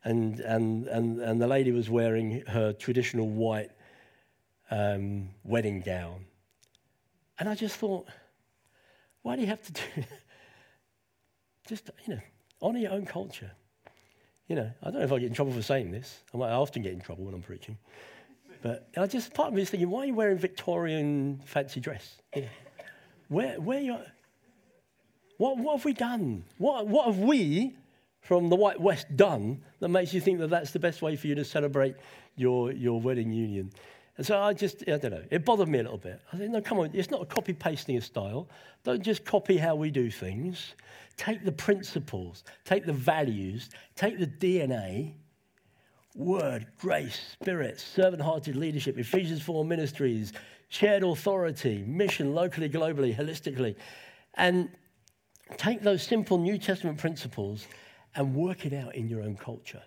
and, 0.04 0.40
and, 0.40 0.88
and, 0.88 1.20
and 1.20 1.42
the 1.42 1.48
lady 1.48 1.72
was 1.72 1.90
wearing 1.90 2.44
her 2.48 2.74
traditional 2.74 3.28
white 3.28 3.72
um, 4.72 5.30
wedding 5.44 5.82
gown. 5.82 6.26
And 7.40 7.50
I 7.50 7.56
just 7.56 7.76
thought, 7.76 8.08
why 9.22 9.36
do 9.36 9.42
you 9.42 9.48
have 9.48 9.62
to 9.64 9.74
do 9.74 9.82
Just, 11.68 11.90
you 12.06 12.16
know, 12.16 12.22
honor 12.62 12.80
your 12.80 12.92
own 12.92 13.06
culture. 13.06 13.52
You 14.48 14.56
know, 14.56 14.72
I 14.84 14.86
don't 14.92 15.00
know 15.00 15.06
if 15.06 15.12
I 15.12 15.18
get 15.18 15.30
in 15.30 15.34
trouble 15.34 15.52
for 15.52 15.64
saying 15.64 15.92
this. 15.92 16.22
I 16.34 16.38
might 16.38 16.52
often 16.52 16.84
get 16.84 16.94
in 16.94 17.02
trouble 17.02 17.26
when 17.26 17.34
I'm 17.34 17.42
preaching. 17.42 17.78
But 18.62 18.88
I 18.96 19.08
just, 19.08 19.34
part 19.34 19.50
of 19.50 19.54
me 19.56 19.64
is 19.64 19.70
thinking, 19.70 19.90
why 19.90 20.04
are 20.04 20.06
you 20.06 20.14
wearing 20.14 20.38
Victorian 20.38 21.42
fancy 21.46 21.80
dress? 21.80 22.18
You 22.36 22.44
know, 22.44 22.48
where, 23.28 23.60
where 23.60 23.80
you, 23.80 23.98
what, 25.38 25.58
what 25.58 25.78
have 25.78 25.86
we 25.86 25.94
done? 25.94 26.44
What, 26.60 26.88
what 26.88 27.08
have 27.08 27.18
we 27.18 27.76
from 28.26 28.50
the 28.50 28.56
White 28.56 28.82
West 28.82 29.16
done 29.16 29.62
that 29.80 29.90
makes 29.90 30.12
you 30.12 30.20
think 30.20 30.40
that 30.40 30.50
that's 30.50 30.72
the 30.72 30.80
best 30.80 31.04
way 31.04 31.16
for 31.16 31.28
you 31.28 31.36
to 31.36 31.46
celebrate 31.46 31.96
your, 32.36 32.72
your 32.72 33.00
wedding 33.00 33.32
union? 33.32 33.72
And 34.18 34.26
so 34.26 34.42
I 34.42 34.54
just, 34.54 34.82
I 34.88 34.98
don't 34.98 35.12
know, 35.12 35.24
it 35.30 35.46
bothered 35.46 35.68
me 35.68 35.78
a 35.78 35.84
little 35.84 36.00
bit. 36.00 36.20
I 36.34 36.38
said, 36.38 36.50
no, 36.50 36.60
come 36.60 36.80
on, 36.80 36.90
it's 36.94 37.12
not 37.12 37.22
a 37.22 37.26
copy 37.26 37.54
pasting 37.54 37.98
a 37.98 38.02
style. 38.02 38.50
Don't 38.84 39.04
just 39.04 39.26
copy 39.26 39.58
how 39.58 39.76
we 39.76 39.92
do 39.92 40.10
things. 40.10 40.74
Take 41.18 41.46
the 41.46 41.52
principles, 41.52 42.44
take 42.64 42.86
the 42.86 42.94
values, 42.94 43.70
take 43.96 44.18
the 44.18 44.26
DNA, 44.28 45.14
word, 46.16 46.66
grace, 46.80 47.36
spirit, 47.40 47.80
servant 47.80 48.24
hearted 48.24 48.56
leadership, 48.56 48.98
Ephesians 48.98 49.44
4 49.44 49.64
ministries, 49.64 50.34
shared 50.70 51.04
authority, 51.04 51.84
mission 51.86 52.34
locally, 52.34 52.70
globally, 52.70 53.16
holistically, 53.16 53.76
and 54.34 54.70
take 55.58 55.84
those 55.84 56.02
simple 56.02 56.40
New 56.40 56.58
Testament 56.58 56.98
principles 56.98 57.68
and 58.16 58.34
work 58.34 58.66
it 58.66 58.74
out 58.74 58.96
in 58.96 59.08
your 59.08 59.22
own 59.22 59.36
culture. 59.36 59.84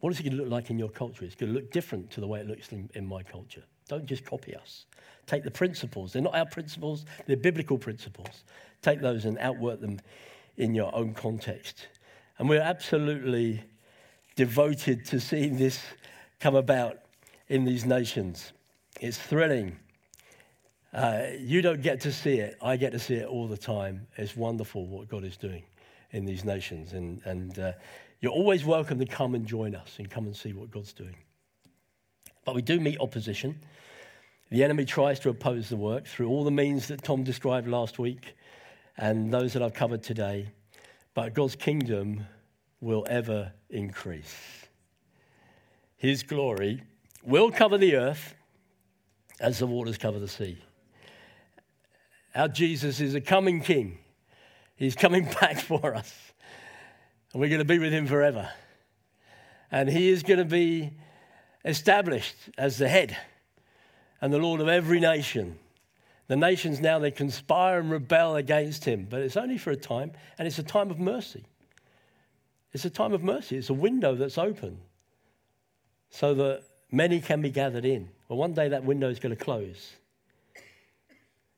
What 0.00 0.12
is 0.12 0.18
it 0.18 0.24
going 0.24 0.36
to 0.36 0.42
look 0.42 0.50
like 0.50 0.70
in 0.70 0.78
your 0.78 0.88
culture? 0.88 1.24
It's 1.24 1.36
going 1.36 1.52
to 1.52 1.58
look 1.58 1.70
different 1.70 2.10
to 2.12 2.20
the 2.20 2.26
way 2.26 2.40
it 2.40 2.48
looks 2.48 2.72
in, 2.72 2.90
in 2.94 3.06
my 3.06 3.22
culture. 3.22 3.62
Don't 3.88 4.06
just 4.06 4.24
copy 4.24 4.54
us. 4.56 4.86
Take 5.26 5.44
the 5.44 5.50
principles. 5.50 6.12
They're 6.12 6.22
not 6.22 6.34
our 6.34 6.46
principles, 6.46 7.04
they're 7.26 7.36
biblical 7.36 7.78
principles. 7.78 8.44
Take 8.80 9.00
those 9.00 9.26
and 9.26 9.38
outwork 9.38 9.80
them 9.80 10.00
in 10.56 10.74
your 10.74 10.94
own 10.94 11.14
context. 11.14 11.86
And 12.38 12.48
we're 12.48 12.60
absolutely 12.60 13.62
devoted 14.34 15.04
to 15.06 15.20
seeing 15.20 15.56
this 15.56 15.80
come 16.40 16.56
about 16.56 16.98
in 17.48 17.64
these 17.64 17.84
nations. 17.84 18.52
It's 19.00 19.18
thrilling. 19.18 19.76
Uh, 20.92 21.26
you 21.38 21.62
don't 21.62 21.80
get 21.80 22.00
to 22.00 22.12
see 22.12 22.38
it. 22.38 22.56
I 22.60 22.76
get 22.76 22.92
to 22.92 22.98
see 22.98 23.14
it 23.14 23.26
all 23.26 23.46
the 23.46 23.56
time. 23.56 24.06
It's 24.16 24.36
wonderful 24.36 24.86
what 24.86 25.08
God 25.08 25.22
is 25.22 25.36
doing 25.36 25.62
in 26.12 26.24
these 26.24 26.44
nations. 26.44 26.92
And, 26.92 27.20
and 27.24 27.58
uh, 27.58 27.72
you're 28.20 28.32
always 28.32 28.64
welcome 28.64 28.98
to 28.98 29.06
come 29.06 29.34
and 29.34 29.46
join 29.46 29.74
us 29.74 29.96
and 29.98 30.08
come 30.08 30.26
and 30.26 30.36
see 30.36 30.52
what 30.52 30.70
God's 30.70 30.92
doing. 30.92 31.16
But 32.44 32.54
we 32.54 32.62
do 32.62 32.80
meet 32.80 33.00
opposition. 33.00 33.60
The 34.50 34.62
enemy 34.62 34.84
tries 34.84 35.18
to 35.20 35.30
oppose 35.30 35.68
the 35.68 35.76
work 35.76 36.06
through 36.06 36.28
all 36.28 36.44
the 36.44 36.50
means 36.50 36.88
that 36.88 37.02
Tom 37.02 37.24
described 37.24 37.66
last 37.66 37.98
week 37.98 38.34
and 38.96 39.32
those 39.32 39.54
that 39.54 39.62
I've 39.62 39.74
covered 39.74 40.02
today. 40.02 40.52
But 41.14 41.34
God's 41.34 41.56
kingdom 41.56 42.26
will 42.80 43.06
ever 43.08 43.52
increase. 43.70 44.36
His 45.96 46.22
glory 46.22 46.82
will 47.22 47.50
cover 47.50 47.78
the 47.78 47.96
earth 47.96 48.34
as 49.40 49.58
the 49.58 49.66
waters 49.66 49.96
cover 49.96 50.18
the 50.18 50.28
sea. 50.28 50.58
Our 52.34 52.48
Jesus 52.48 53.00
is 53.00 53.14
a 53.14 53.20
coming 53.20 53.60
king. 53.60 53.98
He's 54.82 54.96
coming 54.96 55.24
back 55.40 55.60
for 55.60 55.94
us. 55.94 56.12
And 57.32 57.40
we're 57.40 57.48
going 57.48 57.60
to 57.60 57.64
be 57.64 57.78
with 57.78 57.92
him 57.92 58.08
forever. 58.08 58.50
And 59.70 59.88
he 59.88 60.08
is 60.08 60.24
going 60.24 60.40
to 60.40 60.44
be 60.44 60.90
established 61.64 62.34
as 62.58 62.78
the 62.78 62.88
head 62.88 63.16
and 64.20 64.32
the 64.32 64.38
Lord 64.38 64.60
of 64.60 64.66
every 64.66 64.98
nation. 64.98 65.56
The 66.26 66.34
nations 66.34 66.80
now, 66.80 66.98
they 66.98 67.12
conspire 67.12 67.78
and 67.78 67.92
rebel 67.92 68.34
against 68.34 68.84
him, 68.84 69.06
but 69.08 69.20
it's 69.20 69.36
only 69.36 69.56
for 69.56 69.70
a 69.70 69.76
time, 69.76 70.12
and 70.36 70.48
it's 70.48 70.58
a 70.58 70.64
time 70.64 70.90
of 70.90 70.98
mercy. 70.98 71.44
It's 72.72 72.84
a 72.84 72.90
time 72.90 73.12
of 73.12 73.22
mercy. 73.22 73.56
It's 73.56 73.70
a 73.70 73.74
window 73.74 74.16
that's 74.16 74.36
open 74.36 74.78
so 76.10 76.34
that 76.34 76.64
many 76.90 77.20
can 77.20 77.40
be 77.40 77.50
gathered 77.50 77.84
in. 77.84 78.08
Well, 78.28 78.38
one 78.38 78.52
day 78.52 78.68
that 78.70 78.84
window 78.84 79.08
is 79.08 79.20
going 79.20 79.34
to 79.34 79.44
close. 79.44 79.92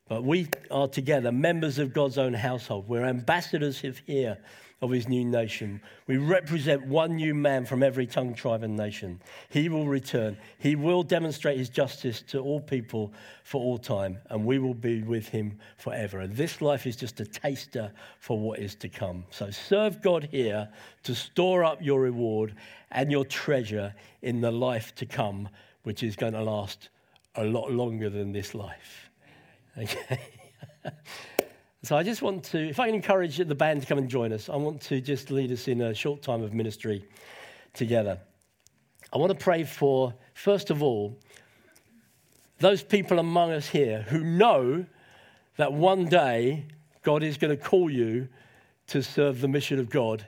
But 0.07 0.23
we 0.23 0.49
are 0.71 0.87
together, 0.87 1.33
members 1.33 1.79
of 1.79 1.95
God's 1.95 2.19
own 2.19 2.35
household. 2.35 2.89
We're 2.89 3.07
ambassadors 3.07 3.83
here 4.07 4.39
of 4.83 4.91
his 4.91 5.09
new 5.09 5.25
nation. 5.25 5.81
We 6.07 6.19
represent 6.19 6.87
one 6.87 7.17
new 7.17 7.35
man 7.35 7.65
from 7.65 7.83
every 7.83 8.07
tongue, 8.07 8.35
tribe, 8.35 8.63
and 8.63 8.77
nation. 8.77 9.23
He 9.49 9.71
will 9.71 9.87
return. 9.87 10.37
He 10.59 10.77
will 10.77 11.03
demonstrate 11.03 11.57
his 11.57 11.71
justice 11.71 12.21
to 12.29 12.41
all 12.41 12.61
people 12.61 13.15
for 13.45 13.63
all 13.63 13.79
time, 13.79 14.19
and 14.29 14.45
we 14.45 14.59
will 14.59 14.75
be 14.75 15.03
with 15.03 15.27
him 15.29 15.59
forever. 15.79 16.21
And 16.21 16.37
this 16.37 16.61
life 16.61 16.87
is 16.87 16.97
just 16.97 17.21
a 17.21 17.25
taster 17.25 17.91
for 18.21 18.39
what 18.39 18.59
is 18.59 18.75
to 18.77 18.91
come. 18.91 19.25
So 19.31 19.51
serve 19.51 20.03
God 20.03 20.29
here 20.31 20.69
to 21.05 21.15
store 21.15 21.65
up 21.65 21.81
your 21.81 22.03
reward 22.03 22.55
and 22.91 23.11
your 23.11 23.25
treasure 23.25 23.95
in 24.21 24.43
the 24.43 24.51
life 24.51 24.95
to 24.97 25.07
come, 25.07 25.49
which 25.85 26.03
is 26.03 26.15
going 26.15 26.35
to 26.35 26.43
last 26.43 26.91
a 27.37 27.45
lot 27.45 27.73
longer 27.73 28.11
than 28.11 28.33
this 28.33 28.55
life. 28.55 29.04
Okay. 29.77 30.21
so 31.83 31.97
I 31.97 32.03
just 32.03 32.23
want 32.23 32.45
to, 32.45 32.69
if 32.69 32.79
I 32.79 32.87
can 32.87 32.95
encourage 32.95 33.39
the 33.39 33.55
band 33.55 33.83
to 33.83 33.89
come 33.89 33.99
and 33.99 34.09
join 34.09 34.33
us, 34.33 34.49
I 34.49 34.57
want 34.57 34.81
to 34.83 35.01
just 35.01 35.31
lead 35.31 35.51
us 35.51 35.67
in 35.67 35.81
a 35.81 35.95
short 35.95 36.23
time 36.23 36.43
of 36.43 36.55
ministry 36.55 37.05
together. 37.73 38.19
I 39.13 39.19
want 39.19 39.31
to 39.33 39.39
pray 39.39 39.65
for, 39.65 40.15
first 40.35 40.71
of 40.71 40.83
all, 40.83 41.19
those 42.59 42.83
people 42.83 43.19
among 43.19 43.51
us 43.51 43.69
here 43.69 44.03
who 44.03 44.21
know 44.21 44.87
that 45.57 45.73
one 45.73 46.07
day 46.07 46.67
God 47.03 47.23
is 47.23 47.37
going 47.37 47.57
to 47.57 47.63
call 47.63 47.91
you 47.91 48.29
to 48.89 49.03
serve 49.03 49.41
the 49.41 49.49
mission 49.49 49.79
of 49.81 49.91
God 49.91 50.27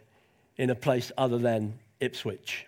in 0.57 0.70
a 0.70 0.74
place 0.74 1.12
other 1.16 1.38
than 1.38 1.78
Ipswich. 2.01 2.66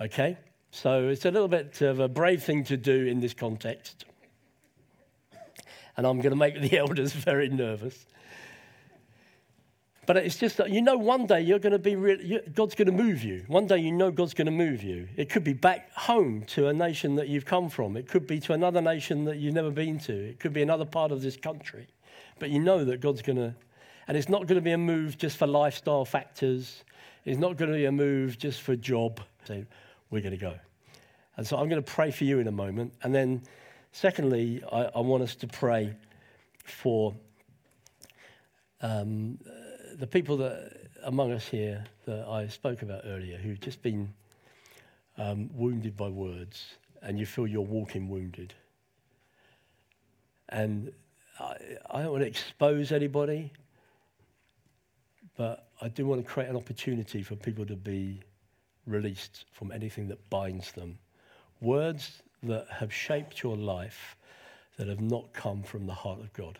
Okay? 0.00 0.36
So 0.70 1.08
it's 1.08 1.24
a 1.24 1.30
little 1.30 1.48
bit 1.48 1.80
of 1.80 1.98
a 1.98 2.08
brave 2.08 2.42
thing 2.42 2.64
to 2.64 2.76
do 2.76 3.06
in 3.06 3.20
this 3.20 3.32
context 3.32 4.04
and 5.98 6.06
I'm 6.06 6.20
going 6.20 6.30
to 6.30 6.36
make 6.36 6.58
the 6.58 6.78
elders 6.78 7.12
very 7.12 7.48
nervous. 7.48 8.06
But 10.06 10.16
it's 10.16 10.36
just 10.36 10.56
that 10.56 10.70
you 10.70 10.80
know 10.80 10.96
one 10.96 11.26
day 11.26 11.42
you're 11.42 11.58
going 11.58 11.72
to 11.72 11.78
be, 11.78 11.94
re- 11.94 12.40
God's 12.54 12.74
going 12.74 12.86
to 12.86 12.92
move 12.92 13.22
you. 13.22 13.44
One 13.46 13.66
day 13.66 13.76
you 13.76 13.92
know 13.92 14.10
God's 14.10 14.32
going 14.32 14.46
to 14.46 14.52
move 14.52 14.82
you. 14.82 15.06
It 15.16 15.28
could 15.28 15.44
be 15.44 15.52
back 15.52 15.92
home 15.92 16.44
to 16.46 16.68
a 16.68 16.72
nation 16.72 17.16
that 17.16 17.28
you've 17.28 17.44
come 17.44 17.68
from. 17.68 17.94
It 17.94 18.08
could 18.08 18.26
be 18.26 18.40
to 18.40 18.54
another 18.54 18.80
nation 18.80 19.24
that 19.26 19.36
you've 19.36 19.52
never 19.52 19.70
been 19.70 19.98
to. 20.00 20.14
It 20.14 20.40
could 20.40 20.54
be 20.54 20.62
another 20.62 20.86
part 20.86 21.12
of 21.12 21.20
this 21.20 21.36
country. 21.36 21.88
But 22.38 22.48
you 22.48 22.60
know 22.60 22.84
that 22.84 23.00
God's 23.00 23.20
going 23.20 23.36
to, 23.36 23.54
and 24.06 24.16
it's 24.16 24.30
not 24.30 24.46
going 24.46 24.56
to 24.56 24.62
be 24.62 24.72
a 24.72 24.78
move 24.78 25.18
just 25.18 25.36
for 25.36 25.46
lifestyle 25.46 26.06
factors. 26.06 26.84
It's 27.26 27.38
not 27.38 27.58
going 27.58 27.70
to 27.70 27.76
be 27.76 27.84
a 27.84 27.92
move 27.92 28.38
just 28.38 28.62
for 28.62 28.76
job. 28.76 29.20
So 29.44 29.62
we're 30.10 30.22
going 30.22 30.30
to 30.30 30.38
go. 30.38 30.54
And 31.36 31.46
so 31.46 31.58
I'm 31.58 31.68
going 31.68 31.82
to 31.82 31.92
pray 31.92 32.12
for 32.12 32.24
you 32.24 32.38
in 32.38 32.46
a 32.46 32.52
moment. 32.52 32.94
And 33.02 33.14
then 33.14 33.42
Secondly, 33.92 34.62
I, 34.70 34.90
I 34.94 35.00
want 35.00 35.22
us 35.22 35.34
to 35.36 35.46
pray 35.46 35.94
for 36.64 37.14
um, 38.80 39.38
the 39.96 40.06
people 40.06 40.36
that 40.38 40.88
among 41.04 41.32
us 41.32 41.46
here 41.46 41.84
that 42.06 42.26
I 42.28 42.48
spoke 42.48 42.82
about 42.82 43.02
earlier 43.04 43.36
who've 43.38 43.60
just 43.60 43.82
been 43.82 44.12
um, 45.16 45.50
wounded 45.54 45.96
by 45.96 46.08
words 46.08 46.76
and 47.02 47.18
you 47.18 47.26
feel 47.26 47.46
you're 47.46 47.62
walking 47.62 48.08
wounded. 48.08 48.54
And 50.48 50.92
I, 51.38 51.56
I 51.90 52.02
don't 52.02 52.12
want 52.12 52.22
to 52.22 52.28
expose 52.28 52.92
anybody, 52.92 53.52
but 55.36 55.68
I 55.80 55.88
do 55.88 56.06
want 56.06 56.24
to 56.24 56.30
create 56.30 56.48
an 56.48 56.56
opportunity 56.56 57.22
for 57.22 57.36
people 57.36 57.64
to 57.66 57.76
be 57.76 58.22
released 58.86 59.44
from 59.52 59.70
anything 59.70 60.08
that 60.08 60.30
binds 60.30 60.72
them. 60.72 60.98
Words 61.60 62.22
that 62.42 62.66
have 62.70 62.92
shaped 62.92 63.42
your 63.42 63.56
life 63.56 64.16
that 64.76 64.88
have 64.88 65.00
not 65.00 65.32
come 65.32 65.62
from 65.62 65.86
the 65.86 65.94
heart 65.94 66.20
of 66.20 66.32
God. 66.32 66.58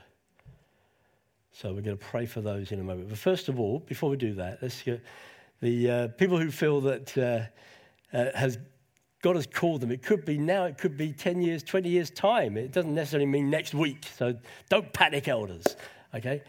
So 1.52 1.72
we're 1.72 1.82
going 1.82 1.96
to 1.96 2.04
pray 2.04 2.26
for 2.26 2.40
those 2.40 2.72
in 2.72 2.80
a 2.80 2.84
moment. 2.84 3.08
But 3.08 3.18
first 3.18 3.48
of 3.48 3.58
all, 3.58 3.80
before 3.80 4.10
we 4.10 4.16
do 4.16 4.34
that, 4.34 4.58
let's 4.62 4.82
get 4.82 5.02
the 5.60 5.90
uh, 5.90 6.08
people 6.08 6.38
who 6.38 6.50
feel 6.50 6.80
that 6.82 7.18
uh, 7.18 8.16
uh, 8.16 8.30
has 8.34 8.58
God 9.20 9.34
has 9.34 9.46
called 9.46 9.80
them. 9.80 9.90
It 9.90 10.02
could 10.02 10.24
be 10.24 10.38
now, 10.38 10.64
it 10.64 10.78
could 10.78 10.96
be 10.96 11.12
10 11.12 11.42
years, 11.42 11.64
20 11.64 11.88
years' 11.88 12.10
time. 12.10 12.56
It 12.56 12.70
doesn't 12.70 12.94
necessarily 12.94 13.26
mean 13.26 13.50
next 13.50 13.74
week. 13.74 14.06
So 14.16 14.34
don't 14.68 14.92
panic, 14.92 15.26
elders. 15.26 15.64
Okay? 16.14 16.42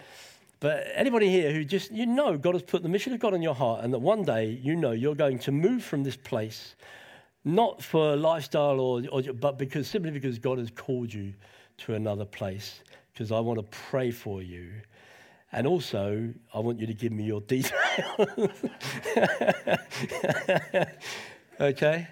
But 0.60 0.88
anybody 0.94 1.30
here 1.30 1.52
who 1.52 1.64
just, 1.64 1.92
you 1.92 2.06
know, 2.06 2.38
God 2.38 2.54
has 2.54 2.62
put 2.62 2.84
the 2.84 2.90
mission 2.90 3.14
of 3.14 3.20
God 3.20 3.34
on 3.34 3.42
your 3.42 3.56
heart, 3.56 3.84
and 3.84 3.94
that 3.94 4.00
one 4.00 4.24
day 4.24 4.60
you 4.62 4.76
know 4.76 4.92
you're 4.92 5.16
going 5.16 5.40
to 5.40 5.52
move 5.52 5.84
from 5.84 6.04
this 6.04 6.18
place, 6.18 6.76
not 7.46 7.82
for 7.84 8.16
lifestyle 8.16 8.80
or, 8.80 9.04
or 9.12 9.22
but 9.34 9.58
because 9.58 9.88
simply 9.88 10.12
because 10.12 10.40
God 10.40 10.58
has 10.58 10.70
called 10.70 11.14
you 11.14 11.34
to 11.80 11.96
another 11.96 12.26
place. 12.26 12.82
Because 13.14 13.32
I 13.32 13.40
want 13.40 13.60
to 13.60 13.78
pray 13.90 14.12
for 14.12 14.42
you. 14.42 14.72
And 15.52 15.66
also, 15.66 16.32
I 16.54 16.60
want 16.60 16.80
you 16.80 16.86
to 16.88 16.94
give 16.94 17.12
me 17.12 17.24
your 17.24 17.42
details. 17.42 17.74
okay? 21.60 22.08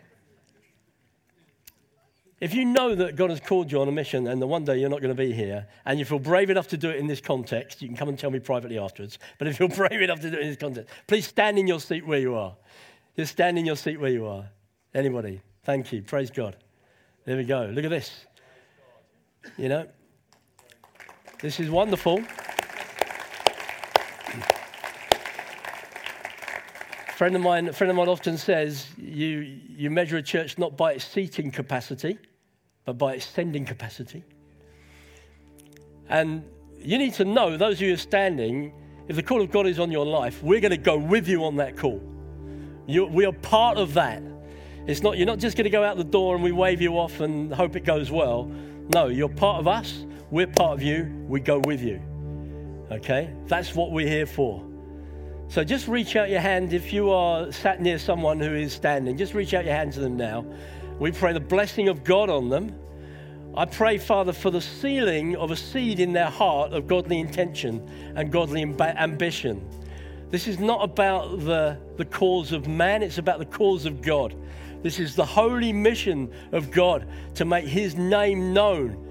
If 2.40 2.54
you 2.54 2.66
know 2.66 2.94
that 2.96 3.16
God 3.16 3.30
has 3.32 3.40
called 3.40 3.72
you 3.72 3.82
on 3.82 3.88
a 3.88 3.92
mission 3.92 4.28
and 4.28 4.42
that 4.42 4.48
one 4.48 4.64
day 4.64 4.78
you're 4.80 4.90
not 4.90 5.02
going 5.02 5.16
to 5.16 5.22
be 5.22 5.34
here, 5.34 5.68
and 5.86 5.98
you 5.98 6.06
feel 6.06 6.20
brave 6.20 6.50
enough 6.50 6.68
to 6.70 6.78
do 6.78 6.90
it 6.90 6.98
in 6.98 7.08
this 7.08 7.22
context, 7.22 7.82
you 7.82 7.88
can 7.88 7.98
come 7.98 8.10
and 8.10 8.18
tell 8.18 8.30
me 8.30 8.40
privately 8.40 8.78
afterwards. 8.78 9.18
But 9.38 9.48
if 9.48 9.60
you're 9.60 9.70
brave 9.90 10.02
enough 10.02 10.20
to 10.22 10.30
do 10.30 10.38
it 10.38 10.42
in 10.42 10.50
this 10.50 10.58
context, 10.58 10.94
please 11.08 11.28
stand 11.28 11.58
in 11.58 11.68
your 11.68 11.80
seat 11.80 12.06
where 12.06 12.20
you 12.20 12.36
are. 12.36 12.56
Just 13.16 13.32
stand 13.34 13.58
in 13.58 13.66
your 13.66 13.76
seat 13.76 14.00
where 14.00 14.12
you 14.12 14.28
are. 14.28 14.50
Anybody? 14.94 15.42
Thank 15.64 15.92
you. 15.92 16.02
Praise 16.02 16.32
God. 16.32 16.56
There 17.26 17.38
we 17.38 17.44
go. 17.44 17.66
Look 17.74 17.86
at 17.86 17.92
this. 17.92 18.26
You 19.58 19.70
know, 19.70 19.88
this 21.42 21.60
is 21.60 21.70
wonderful. 21.70 22.22
friend 27.18 27.36
of 27.36 27.42
mine, 27.42 27.68
a 27.68 27.74
friend 27.74 27.90
of 27.90 27.98
mine 27.98 28.08
often 28.08 28.38
says 28.38 28.86
you, 28.96 29.60
you 29.76 29.90
measure 29.90 30.18
a 30.18 30.22
church 30.22 30.60
not 30.60 30.78
by 30.78 30.94
its 30.94 31.04
seating 31.04 31.50
capacity, 31.50 32.16
but 32.86 33.00
by 33.00 33.16
its 33.16 33.26
sending 33.26 33.66
capacity. 33.66 34.24
And 36.10 36.44
you 36.78 37.00
need 37.00 37.16
to 37.16 37.26
know, 37.26 37.58
those 37.58 37.78
of 37.78 37.82
you 37.82 37.96
are 37.96 37.98
standing, 37.98 38.72
if 39.08 39.16
the 39.16 39.24
call 39.24 39.42
of 39.42 39.50
God 39.50 39.66
is 39.66 39.80
on 39.80 39.92
your 39.92 40.06
life, 40.06 40.44
we're 40.44 40.60
going 40.60 40.70
to 40.70 40.78
go 40.78 40.96
with 40.96 41.28
you 41.28 41.44
on 41.44 41.56
that 41.56 41.76
call. 41.76 42.00
You, 42.86 43.08
we 43.08 43.26
are 43.26 43.34
part 43.34 43.80
of 43.80 43.96
that. 43.96 44.22
It's 44.88 45.02
not, 45.02 45.18
you're 45.18 45.28
not 45.28 45.40
just 45.40 45.58
going 45.58 45.66
to 45.66 45.70
go 45.70 45.84
out 45.84 45.98
the 45.98 46.04
door 46.06 46.36
and 46.36 46.44
we 46.44 46.54
wave 46.54 46.82
you 46.82 46.98
off 46.98 47.20
and 47.20 47.54
hope 47.54 47.76
it 47.76 47.84
goes 47.84 48.10
well. 48.10 48.50
No, 48.94 49.08
you're 49.08 49.28
part 49.28 49.60
of 49.60 49.68
us. 49.68 50.06
We're 50.32 50.48
part 50.48 50.74
of 50.74 50.82
you. 50.82 51.14
We 51.28 51.42
go 51.42 51.60
with 51.60 51.82
you. 51.82 52.02
Okay? 52.90 53.34
That's 53.48 53.76
what 53.76 53.92
we're 53.92 54.08
here 54.08 54.26
for. 54.26 54.64
So 55.50 55.64
just 55.64 55.90
reach 55.90 56.16
out 56.16 56.30
your 56.30 56.40
hand 56.40 56.74
if 56.74 56.94
you 56.94 57.10
are 57.10 57.52
sat 57.52 57.82
near 57.82 58.00
someone 58.00 58.40
who 58.40 58.54
is 58.54 58.74
standing. 58.74 59.18
Just 59.18 59.34
reach 59.34 59.54
out 59.54 59.66
your 59.66 59.74
hand 59.74 59.92
to 59.94 60.00
them 60.00 60.16
now. 60.16 60.46
We 61.00 61.12
pray 61.12 61.34
the 61.34 61.40
blessing 61.42 61.90
of 61.90 62.06
God 62.06 62.30
on 62.30 62.50
them. 62.50 62.74
I 63.56 63.66
pray, 63.66 63.98
Father, 63.98 64.34
for 64.34 64.52
the 64.52 64.62
sealing 64.62 65.36
of 65.36 65.52
a 65.52 65.56
seed 65.56 66.00
in 66.00 66.14
their 66.14 66.30
heart 66.30 66.74
of 66.74 66.88
godly 66.88 67.20
intention 67.20 67.90
and 68.16 68.32
godly 68.32 68.62
ambition. 68.62 69.68
This 70.30 70.48
is 70.48 70.60
not 70.60 70.84
about 70.84 71.40
the, 71.40 71.78
the 71.98 72.06
cause 72.06 72.52
of 72.52 72.68
man, 72.68 73.02
it's 73.02 73.18
about 73.18 73.40
the 73.40 73.46
cause 73.46 73.86
of 73.86 74.02
God. 74.02 74.36
This 74.84 75.00
is 75.00 75.16
the 75.16 75.26
holy 75.26 75.74
mission 75.74 76.32
of 76.52 76.72
God 76.72 77.08
to 77.36 77.46
make 77.46 77.66
his 77.66 77.96
name 77.96 78.54
known 78.54 79.04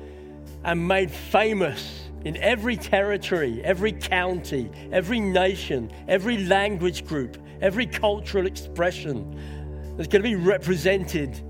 and 0.65 0.87
made 0.87 1.11
famous 1.11 2.09
in 2.25 2.37
every 2.39 2.77
territory, 2.77 3.63
every 3.63 3.93
county, 3.93 4.71
every 4.91 5.21
nation, 5.21 5.91
every 6.09 6.39
language 6.39 7.07
group, 7.07 7.37
every 7.61 7.87
cultural 7.87 8.47
expression 8.47 9.95
that's 9.97 10.09
going 10.09 10.23
to 10.23 10.29
be 10.29 10.35
represented 10.35 11.41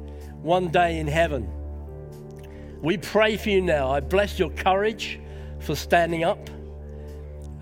one 0.42 0.68
day 0.68 0.98
in 0.98 1.06
heaven. 1.06 1.50
We 2.82 2.98
pray 2.98 3.36
for 3.36 3.50
you 3.50 3.62
now. 3.62 3.90
I 3.90 4.00
bless 4.00 4.38
your 4.38 4.50
courage 4.50 5.18
for 5.60 5.74
standing 5.74 6.24
up. 6.24 6.50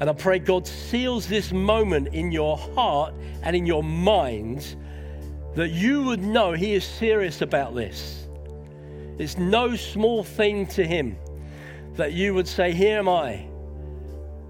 And 0.01 0.11
I 0.11 0.13
pray 0.13 0.41
God 0.41 0.67
seals 0.67 1.29
this 1.29 1.53
moment 1.53 2.09
in 2.09 2.33
your 2.33 2.59
heart 2.59 3.15
and 3.43 3.55
in 3.55 3.65
your 3.65 3.85
mind 3.85 4.77
that 5.55 5.71
you 5.71 6.03
would 6.03 6.23
know 6.23 6.53
He 6.53 6.75
is 6.75 6.85
serious 6.85 7.43
about 7.43 7.75
this. 7.75 8.27
It's 9.19 9.39
no 9.39 9.77
small 9.77 10.25
thing 10.25 10.67
to 10.69 10.87
Him 10.87 11.17
that 11.95 12.13
you 12.13 12.35
would 12.35 12.49
say, 12.49 12.73
Here 12.73 12.99
am 12.99 13.09
I, 13.09 13.47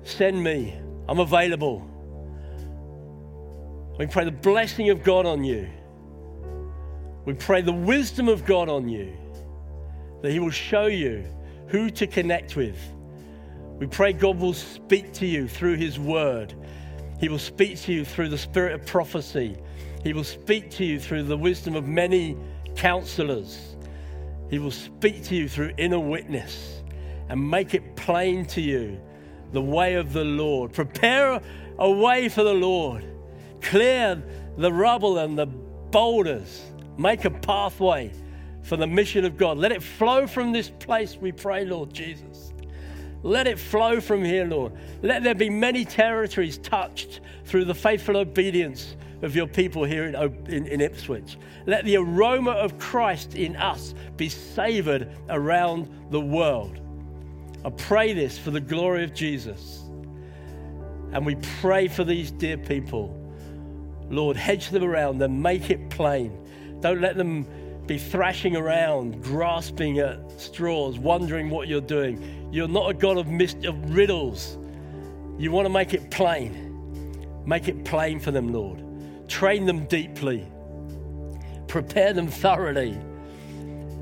send 0.02 0.42
me, 0.42 0.78
I'm 1.08 1.18
available. 1.18 1.86
We 3.98 4.06
pray 4.06 4.24
the 4.24 4.32
blessing 4.32 4.90
of 4.90 5.04
God 5.04 5.26
on 5.26 5.44
you. 5.44 5.68
We 7.24 7.34
pray 7.34 7.60
the 7.60 7.72
wisdom 7.72 8.28
of 8.28 8.44
God 8.44 8.68
on 8.68 8.88
you, 8.88 9.12
that 10.22 10.32
He 10.32 10.38
will 10.38 10.50
show 10.50 10.86
you 10.86 11.24
who 11.68 11.90
to 11.90 12.06
connect 12.06 12.56
with. 12.56 12.76
We 13.78 13.86
pray 13.86 14.12
God 14.12 14.38
will 14.38 14.54
speak 14.54 15.12
to 15.14 15.26
you 15.26 15.48
through 15.48 15.76
His 15.76 15.98
word. 15.98 16.54
He 17.20 17.28
will 17.28 17.38
speak 17.38 17.80
to 17.82 17.92
you 17.92 18.04
through 18.04 18.28
the 18.30 18.38
spirit 18.38 18.74
of 18.74 18.86
prophecy. 18.86 19.56
He 20.04 20.12
will 20.12 20.22
speak 20.22 20.70
to 20.72 20.84
you 20.84 21.00
through 21.00 21.24
the 21.24 21.36
wisdom 21.36 21.74
of 21.74 21.88
many 21.88 22.36
counselors. 22.76 23.74
He 24.50 24.58
will 24.58 24.70
speak 24.70 25.24
to 25.24 25.34
you 25.34 25.48
through 25.48 25.72
inner 25.78 25.98
witness 25.98 26.82
and 27.30 27.50
make 27.50 27.72
it 27.72 27.96
plain 27.96 28.44
to 28.46 28.60
you 28.60 29.00
the 29.52 29.62
way 29.62 29.94
of 29.94 30.12
the 30.12 30.24
Lord. 30.24 30.72
Prepare 30.74 31.40
a 31.78 31.90
way 31.90 32.28
for 32.28 32.42
the 32.42 32.52
Lord. 32.52 33.02
Clear 33.62 34.22
the 34.58 34.70
rubble 34.70 35.18
and 35.18 35.38
the 35.38 35.46
boulders. 35.46 36.62
Make 36.98 37.24
a 37.24 37.30
pathway 37.30 38.12
for 38.62 38.76
the 38.76 38.86
mission 38.86 39.24
of 39.24 39.38
God. 39.38 39.56
Let 39.56 39.72
it 39.72 39.82
flow 39.82 40.26
from 40.26 40.52
this 40.52 40.68
place, 40.68 41.16
we 41.16 41.32
pray, 41.32 41.64
Lord 41.64 41.92
Jesus. 41.94 42.52
Let 43.22 43.46
it 43.46 43.58
flow 43.58 44.00
from 44.00 44.22
here, 44.22 44.44
Lord. 44.44 44.72
Let 45.02 45.22
there 45.22 45.34
be 45.34 45.48
many 45.48 45.86
territories 45.86 46.58
touched 46.58 47.20
through 47.46 47.64
the 47.64 47.74
faithful 47.74 48.18
obedience 48.18 48.96
of 49.24 49.34
your 49.34 49.46
people 49.46 49.84
here 49.84 50.04
in, 50.04 50.14
in, 50.46 50.66
in, 50.66 50.80
Ipswich. 50.80 51.38
Let 51.66 51.84
the 51.84 51.96
aroma 51.96 52.52
of 52.52 52.78
Christ 52.78 53.34
in 53.34 53.56
us 53.56 53.94
be 54.16 54.28
savored 54.28 55.10
around 55.30 55.88
the 56.10 56.20
world. 56.20 56.78
I 57.64 57.70
pray 57.70 58.12
this 58.12 58.38
for 58.38 58.50
the 58.50 58.60
glory 58.60 59.02
of 59.02 59.14
Jesus. 59.14 59.82
And 61.12 61.24
we 61.24 61.36
pray 61.60 61.88
for 61.88 62.04
these 62.04 62.30
dear 62.30 62.58
people. 62.58 63.18
Lord, 64.10 64.36
hedge 64.36 64.68
them 64.68 64.84
around 64.84 65.18
them, 65.18 65.40
make 65.40 65.70
it 65.70 65.88
plain. 65.88 66.38
Don't 66.80 67.00
let 67.00 67.16
them 67.16 67.46
be 67.86 67.96
thrashing 67.96 68.56
around, 68.56 69.22
grasping 69.22 70.00
at 70.00 70.18
straws, 70.38 70.98
wondering 70.98 71.48
what 71.48 71.66
you're 71.66 71.80
doing. 71.80 72.50
You're 72.52 72.68
not 72.68 72.90
a 72.90 72.94
God 72.94 73.16
of, 73.16 73.26
of 73.64 73.94
riddles. 73.94 74.58
You 75.38 75.50
want 75.50 75.64
to 75.64 75.72
make 75.72 75.94
it 75.94 76.10
plain. 76.10 77.42
Make 77.46 77.68
it 77.68 77.84
plain 77.84 78.20
for 78.20 78.30
them, 78.30 78.52
Lord. 78.52 78.83
Train 79.28 79.66
them 79.66 79.86
deeply. 79.86 80.46
Prepare 81.66 82.12
them 82.12 82.28
thoroughly 82.28 82.98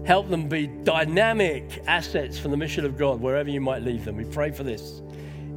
Help 0.04 0.28
them 0.28 0.48
be 0.48 0.66
dynamic 0.66 1.80
assets 1.86 2.36
for 2.36 2.48
the 2.48 2.56
mission 2.56 2.84
of 2.84 2.98
God 2.98 3.20
wherever 3.20 3.48
you 3.48 3.60
might 3.60 3.82
leave 3.82 4.04
them. 4.04 4.16
We 4.16 4.24
pray 4.24 4.50
for 4.50 4.64
this 4.64 5.00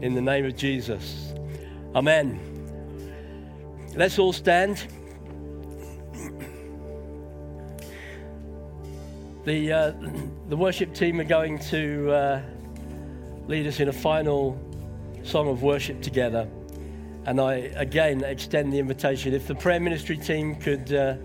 in 0.02 0.14
the 0.14 0.22
name 0.22 0.46
of 0.46 0.56
Jesus. 0.56 1.34
Amen. 1.96 2.40
Let's 3.96 4.20
all 4.20 4.34
stand. 4.34 4.86
The, 9.46 9.72
uh, 9.72 9.94
the 10.50 10.58
worship 10.58 10.94
team 10.94 11.20
are 11.20 11.24
going 11.24 11.58
to 11.60 12.12
uh, 12.12 12.42
lead 13.48 13.66
us 13.66 13.80
in 13.80 13.90
a 13.90 13.94
final 13.94 14.60
song 15.24 15.48
of 15.48 15.64
worship 15.64 16.02
together. 16.04 16.48
And 17.26 17.42
I 17.42 17.54
again 17.76 18.24
extend 18.24 18.72
the 18.72 18.80
invitation. 18.80 19.34
If 19.34 19.48
the 19.48 19.56
prayer 19.56 19.80
ministry 19.80 20.18
team 20.18 20.56
could 20.56 20.94
uh, 20.94 21.16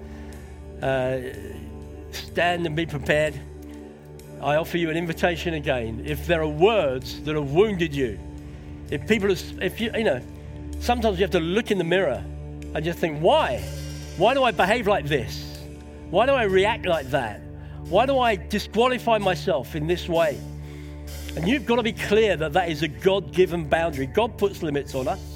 uh 0.85 1.21
stand 2.13 2.67
and 2.67 2.77
be 2.77 2.87
prepared. 2.87 3.39
I 4.43 4.57
offer 4.57 4.79
you 4.79 4.91
an 4.91 4.97
invitation 4.97 5.55
again. 5.55 6.03
If 6.07 6.27
there 6.27 6.41
are 6.41 6.49
words 6.49 7.21
that 7.23 7.35
have 7.35 7.51
wounded 7.51 7.95
you, 7.95 8.19
if 8.91 9.07
people, 9.07 9.29
have, 9.29 9.43
if 9.63 9.81
you, 9.81 9.91
you 9.95 10.05
know, 10.05 10.21
sometimes 10.81 11.19
you 11.19 11.25
have 11.25 11.31
to 11.33 11.41
look 11.41 11.71
in 11.71 11.79
the 11.79 11.85
mirror 11.85 12.25
and 12.75 12.85
just 12.85 12.99
think, 12.99 13.21
why? 13.21 13.59
Why 14.17 14.35
do 14.35 14.43
I 14.43 14.51
behave 14.51 14.87
like 14.87 15.07
this? 15.07 15.59
Why 16.11 16.27
do 16.27 16.33
I 16.33 16.45
react 16.45 16.87
like 16.87 17.11
that? 17.11 17.41
Why 17.89 18.07
do 18.07 18.19
I 18.19 18.37
disqualify 18.37 19.19
myself 19.19 19.75
in 19.75 19.87
this 19.87 20.09
way? 20.09 20.41
And 21.37 21.47
you've 21.47 21.67
got 21.67 21.77
to 21.77 21.83
be 21.83 21.93
clear 21.93 22.37
that 22.37 22.53
that 22.55 22.69
is 22.69 22.83
a 22.83 22.89
God 22.89 23.33
given 23.33 23.69
boundary. 23.69 24.07
God 24.07 24.37
puts 24.39 24.63
limits 24.63 24.95
on 24.95 25.07
us. 25.07 25.30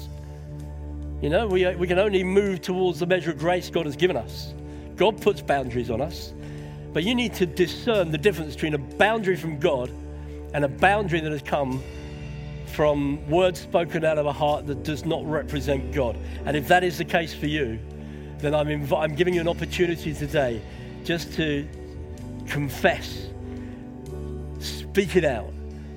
You 1.21 1.29
know, 1.29 1.47
we, 1.47 1.65
uh, 1.65 1.77
we 1.77 1.87
can 1.87 1.97
only 1.97 2.23
move 2.23 2.61
towards 2.61 2.99
the 2.99 3.05
measure 3.05 3.31
of 3.31 3.37
grace 3.37 3.69
God 3.69 3.85
has 3.85 3.95
given 3.95 4.17
us. 4.17 4.53
God 4.95 5.21
puts 5.21 5.41
boundaries 5.41 5.89
on 5.89 6.01
us. 6.01 6.33
But 6.93 7.03
you 7.03 7.15
need 7.15 7.33
to 7.35 7.45
discern 7.45 8.11
the 8.11 8.17
difference 8.17 8.53
between 8.53 8.73
a 8.73 8.77
boundary 8.77 9.35
from 9.35 9.59
God 9.59 9.91
and 10.53 10.63
a 10.63 10.69
boundary 10.69 11.19
that 11.19 11.31
has 11.31 11.41
come 11.41 11.83
from 12.67 13.25
words 13.29 13.59
spoken 13.59 14.03
out 14.03 14.17
of 14.17 14.25
a 14.25 14.31
heart 14.31 14.67
that 14.67 14.83
does 14.83 15.05
not 15.05 15.25
represent 15.25 15.91
God. 15.91 16.17
And 16.45 16.55
if 16.55 16.67
that 16.67 16.83
is 16.83 16.97
the 16.97 17.05
case 17.05 17.33
for 17.33 17.47
you, 17.47 17.79
then 18.39 18.53
I'm, 18.53 18.67
inv- 18.67 18.97
I'm 18.97 19.15
giving 19.15 19.33
you 19.33 19.41
an 19.41 19.47
opportunity 19.47 20.13
today 20.13 20.61
just 21.03 21.33
to 21.33 21.67
confess, 22.47 23.27
speak 24.59 25.15
it 25.15 25.25
out. 25.25 25.51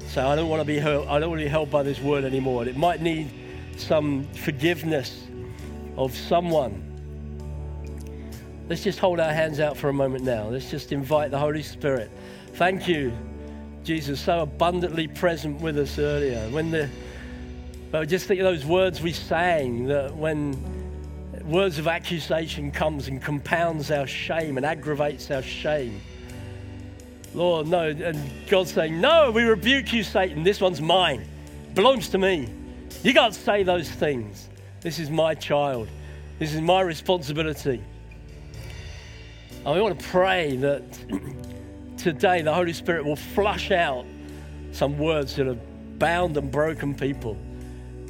So 0.08 0.26
I 0.26 0.34
don't 0.36 0.48
want 0.48 0.60
to 0.60 0.66
be 0.66 0.78
held, 0.78 1.06
I 1.08 1.18
don't 1.20 1.30
want 1.30 1.40
to 1.40 1.44
be 1.44 1.50
held 1.50 1.70
by 1.70 1.82
this 1.82 2.00
word 2.00 2.24
anymore. 2.24 2.62
And 2.62 2.70
it 2.70 2.76
might 2.76 3.02
need 3.02 3.30
some 3.78 4.24
forgiveness 4.34 5.26
of 5.96 6.14
someone. 6.16 6.84
Let's 8.68 8.84
just 8.84 8.98
hold 8.98 9.18
our 9.18 9.32
hands 9.32 9.60
out 9.60 9.76
for 9.76 9.88
a 9.88 9.92
moment 9.92 10.24
now. 10.24 10.48
Let's 10.48 10.70
just 10.70 10.92
invite 10.92 11.30
the 11.30 11.38
Holy 11.38 11.62
Spirit. 11.62 12.10
Thank 12.54 12.86
you, 12.86 13.12
Jesus, 13.82 14.20
so 14.20 14.40
abundantly 14.40 15.08
present 15.08 15.60
with 15.60 15.78
us 15.78 15.98
earlier. 15.98 16.48
When 16.50 16.70
the, 16.70 16.88
but 17.90 18.08
just 18.08 18.26
think 18.26 18.40
of 18.40 18.44
those 18.44 18.66
words 18.66 19.00
we 19.00 19.12
sang 19.12 19.86
that 19.86 20.14
when 20.14 20.56
words 21.48 21.78
of 21.78 21.88
accusation 21.88 22.70
comes 22.70 23.08
and 23.08 23.22
compounds 23.22 23.90
our 23.90 24.06
shame 24.06 24.58
and 24.58 24.66
aggravates 24.66 25.30
our 25.30 25.42
shame. 25.42 26.00
Lord, 27.34 27.66
no, 27.66 27.88
and 27.88 28.18
God's 28.48 28.72
saying, 28.72 29.00
No, 29.00 29.30
we 29.30 29.44
rebuke 29.44 29.92
you, 29.92 30.02
Satan. 30.02 30.42
This 30.42 30.60
one's 30.60 30.80
mine, 30.80 31.26
belongs 31.74 32.08
to 32.10 32.18
me. 32.18 32.48
You 33.02 33.14
can't 33.14 33.34
say 33.34 33.62
those 33.62 33.90
things. 33.90 34.48
This 34.80 34.98
is 34.98 35.10
my 35.10 35.34
child. 35.34 35.88
This 36.38 36.54
is 36.54 36.60
my 36.60 36.80
responsibility. 36.80 37.82
And 39.64 39.74
we 39.74 39.80
want 39.80 39.98
to 39.98 40.06
pray 40.06 40.56
that 40.56 40.82
today 41.96 42.42
the 42.42 42.54
Holy 42.54 42.72
Spirit 42.72 43.04
will 43.04 43.16
flush 43.16 43.70
out 43.70 44.06
some 44.72 44.98
words 44.98 45.36
that 45.36 45.46
have 45.46 45.98
bound 45.98 46.36
and 46.36 46.50
broken 46.50 46.94
people. 46.94 47.36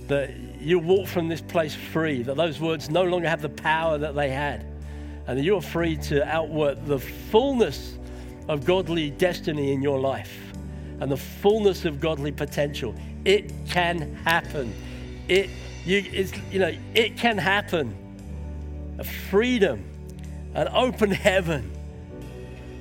That 0.09 0.37
you 0.61 0.79
walk 0.79 1.07
from 1.07 1.29
this 1.29 1.41
place 1.41 1.75
free, 1.75 2.23
that 2.23 2.37
those 2.37 2.61
words 2.61 2.91
no 2.91 3.05
longer 3.05 3.29
have 3.29 3.43
the 3.43 3.49
power 3.49 3.99
that 3.99 4.15
they 4.15 4.31
had, 4.31 4.67
and 5.27 5.39
that 5.39 5.43
you 5.43 5.57
are 5.57 5.63
free 5.63 5.97
to 5.97 6.27
outwork 6.27 6.85
the 6.87 6.99
fullness 6.99 7.99
of 8.49 8.65
godly 8.65 9.11
destiny 9.11 9.73
in 9.73 9.83
your 9.83 10.01
life 10.01 10.49
and 11.01 11.11
the 11.11 11.17
fullness 11.17 11.85
of 11.85 12.01
godly 12.01 12.33
potential. 12.33 12.95
It 13.29 13.53
can 13.69 14.15
happen. 14.25 14.73
It, 15.29 15.51
you, 15.85 15.99
you 16.51 16.59
know, 16.59 16.75
it 16.95 17.19
can 17.19 17.37
happen. 17.37 17.95
A 18.99 19.05
freedom, 19.05 19.85
an 20.55 20.69
open 20.73 21.11
heaven, 21.11 21.71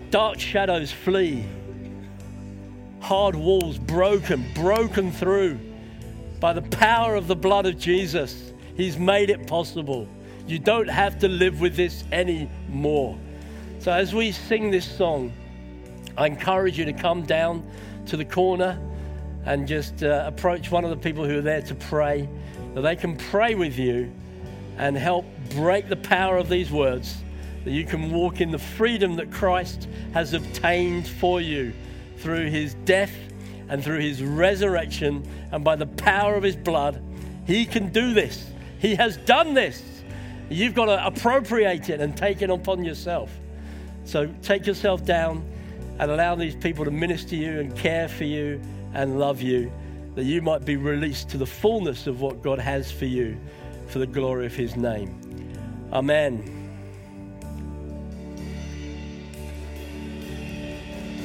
dark 0.10 0.40
shadows 0.40 0.90
flee, 0.90 1.44
hard 3.02 3.36
walls 3.36 3.78
broken, 3.78 4.46
broken 4.54 5.12
through 5.12 5.60
by 6.40 6.54
the 6.54 6.62
power 6.62 7.16
of 7.16 7.28
the 7.28 7.36
blood 7.36 7.66
of 7.66 7.78
Jesus. 7.78 8.54
He's 8.78 8.98
made 8.98 9.30
it 9.30 9.48
possible. 9.48 10.08
You 10.48 10.60
don't 10.60 10.88
have 10.88 11.20
to 11.20 11.28
live 11.28 11.60
with 11.60 11.76
this 11.76 12.06
anymore. 12.14 13.20
So, 13.80 13.92
as 13.92 14.16
we 14.16 14.32
sing 14.32 14.72
this 14.72 14.90
song, 14.90 15.34
I 16.16 16.26
encourage 16.26 16.80
you 16.80 16.86
to 16.86 16.94
come 16.94 17.24
down 17.24 17.70
to 18.06 18.16
the 18.16 18.24
corner 18.24 18.80
and 19.46 19.68
just 19.68 20.04
uh, 20.04 20.24
approach 20.26 20.72
one 20.72 20.84
of 20.84 20.90
the 20.90 20.98
people 20.98 21.26
who 21.26 21.40
are 21.40 21.42
there 21.42 21.62
to 21.62 21.76
pray, 21.76 22.28
that 22.74 22.82
they 22.82 22.96
can 22.96 23.16
pray 23.16 23.56
with 23.56 23.78
you 23.78 24.12
and 24.78 24.98
help 24.98 25.26
break 25.52 25.90
the 25.90 25.96
power 25.96 26.38
of 26.38 26.50
these 26.50 26.72
words, 26.72 27.16
that 27.64 27.72
you 27.72 27.86
can 27.86 28.12
walk 28.12 28.42
in 28.42 28.52
the 28.52 28.60
freedom 28.60 29.16
that 29.16 29.32
Christ 29.32 29.88
has 30.14 30.34
obtained 30.34 31.08
for 31.08 31.42
you 31.42 31.74
through 32.18 32.50
his 32.50 32.74
death 32.86 33.14
and 33.70 33.84
through 33.84 34.00
his 34.00 34.24
resurrection 34.24 35.26
and 35.52 35.64
by 35.64 35.76
the 35.76 35.88
power 35.88 36.36
of 36.36 36.44
his 36.44 36.56
blood. 36.56 37.02
He 37.46 37.66
can 37.66 37.90
do 37.90 38.14
this. 38.14 38.50
He 38.80 38.96
has 38.96 39.18
done 39.18 39.54
this. 39.54 39.84
You've 40.50 40.74
got 40.74 40.86
to 40.86 41.06
appropriate 41.06 41.90
it 41.90 42.00
and 42.00 42.16
take 42.16 42.42
it 42.42 42.50
upon 42.50 42.84
yourself. 42.84 43.32
So 44.06 44.28
take 44.42 44.66
yourself 44.66 45.04
down 45.04 45.46
and 46.00 46.12
allow 46.12 46.36
these 46.36 46.56
people 46.56 46.86
to 46.86 46.92
minister 46.92 47.36
you 47.36 47.60
and 47.60 47.76
care 47.76 48.08
for 48.08 48.24
you 48.24 48.62
and 48.94 49.20
love 49.20 49.42
you, 49.42 49.72
that 50.16 50.24
you 50.24 50.42
might 50.42 50.66
be 50.66 50.78
released 50.78 51.30
to 51.30 51.38
the 51.38 51.46
fullness 51.46 52.08
of 52.08 52.22
what 52.22 52.42
God 52.42 52.60
has 52.60 52.92
for 52.92 53.06
you 53.06 53.38
for 53.88 54.00
the 54.00 54.08
glory 54.08 54.46
of 54.46 54.56
his 54.56 54.76
name. 54.76 55.20
Amen. 55.94 56.67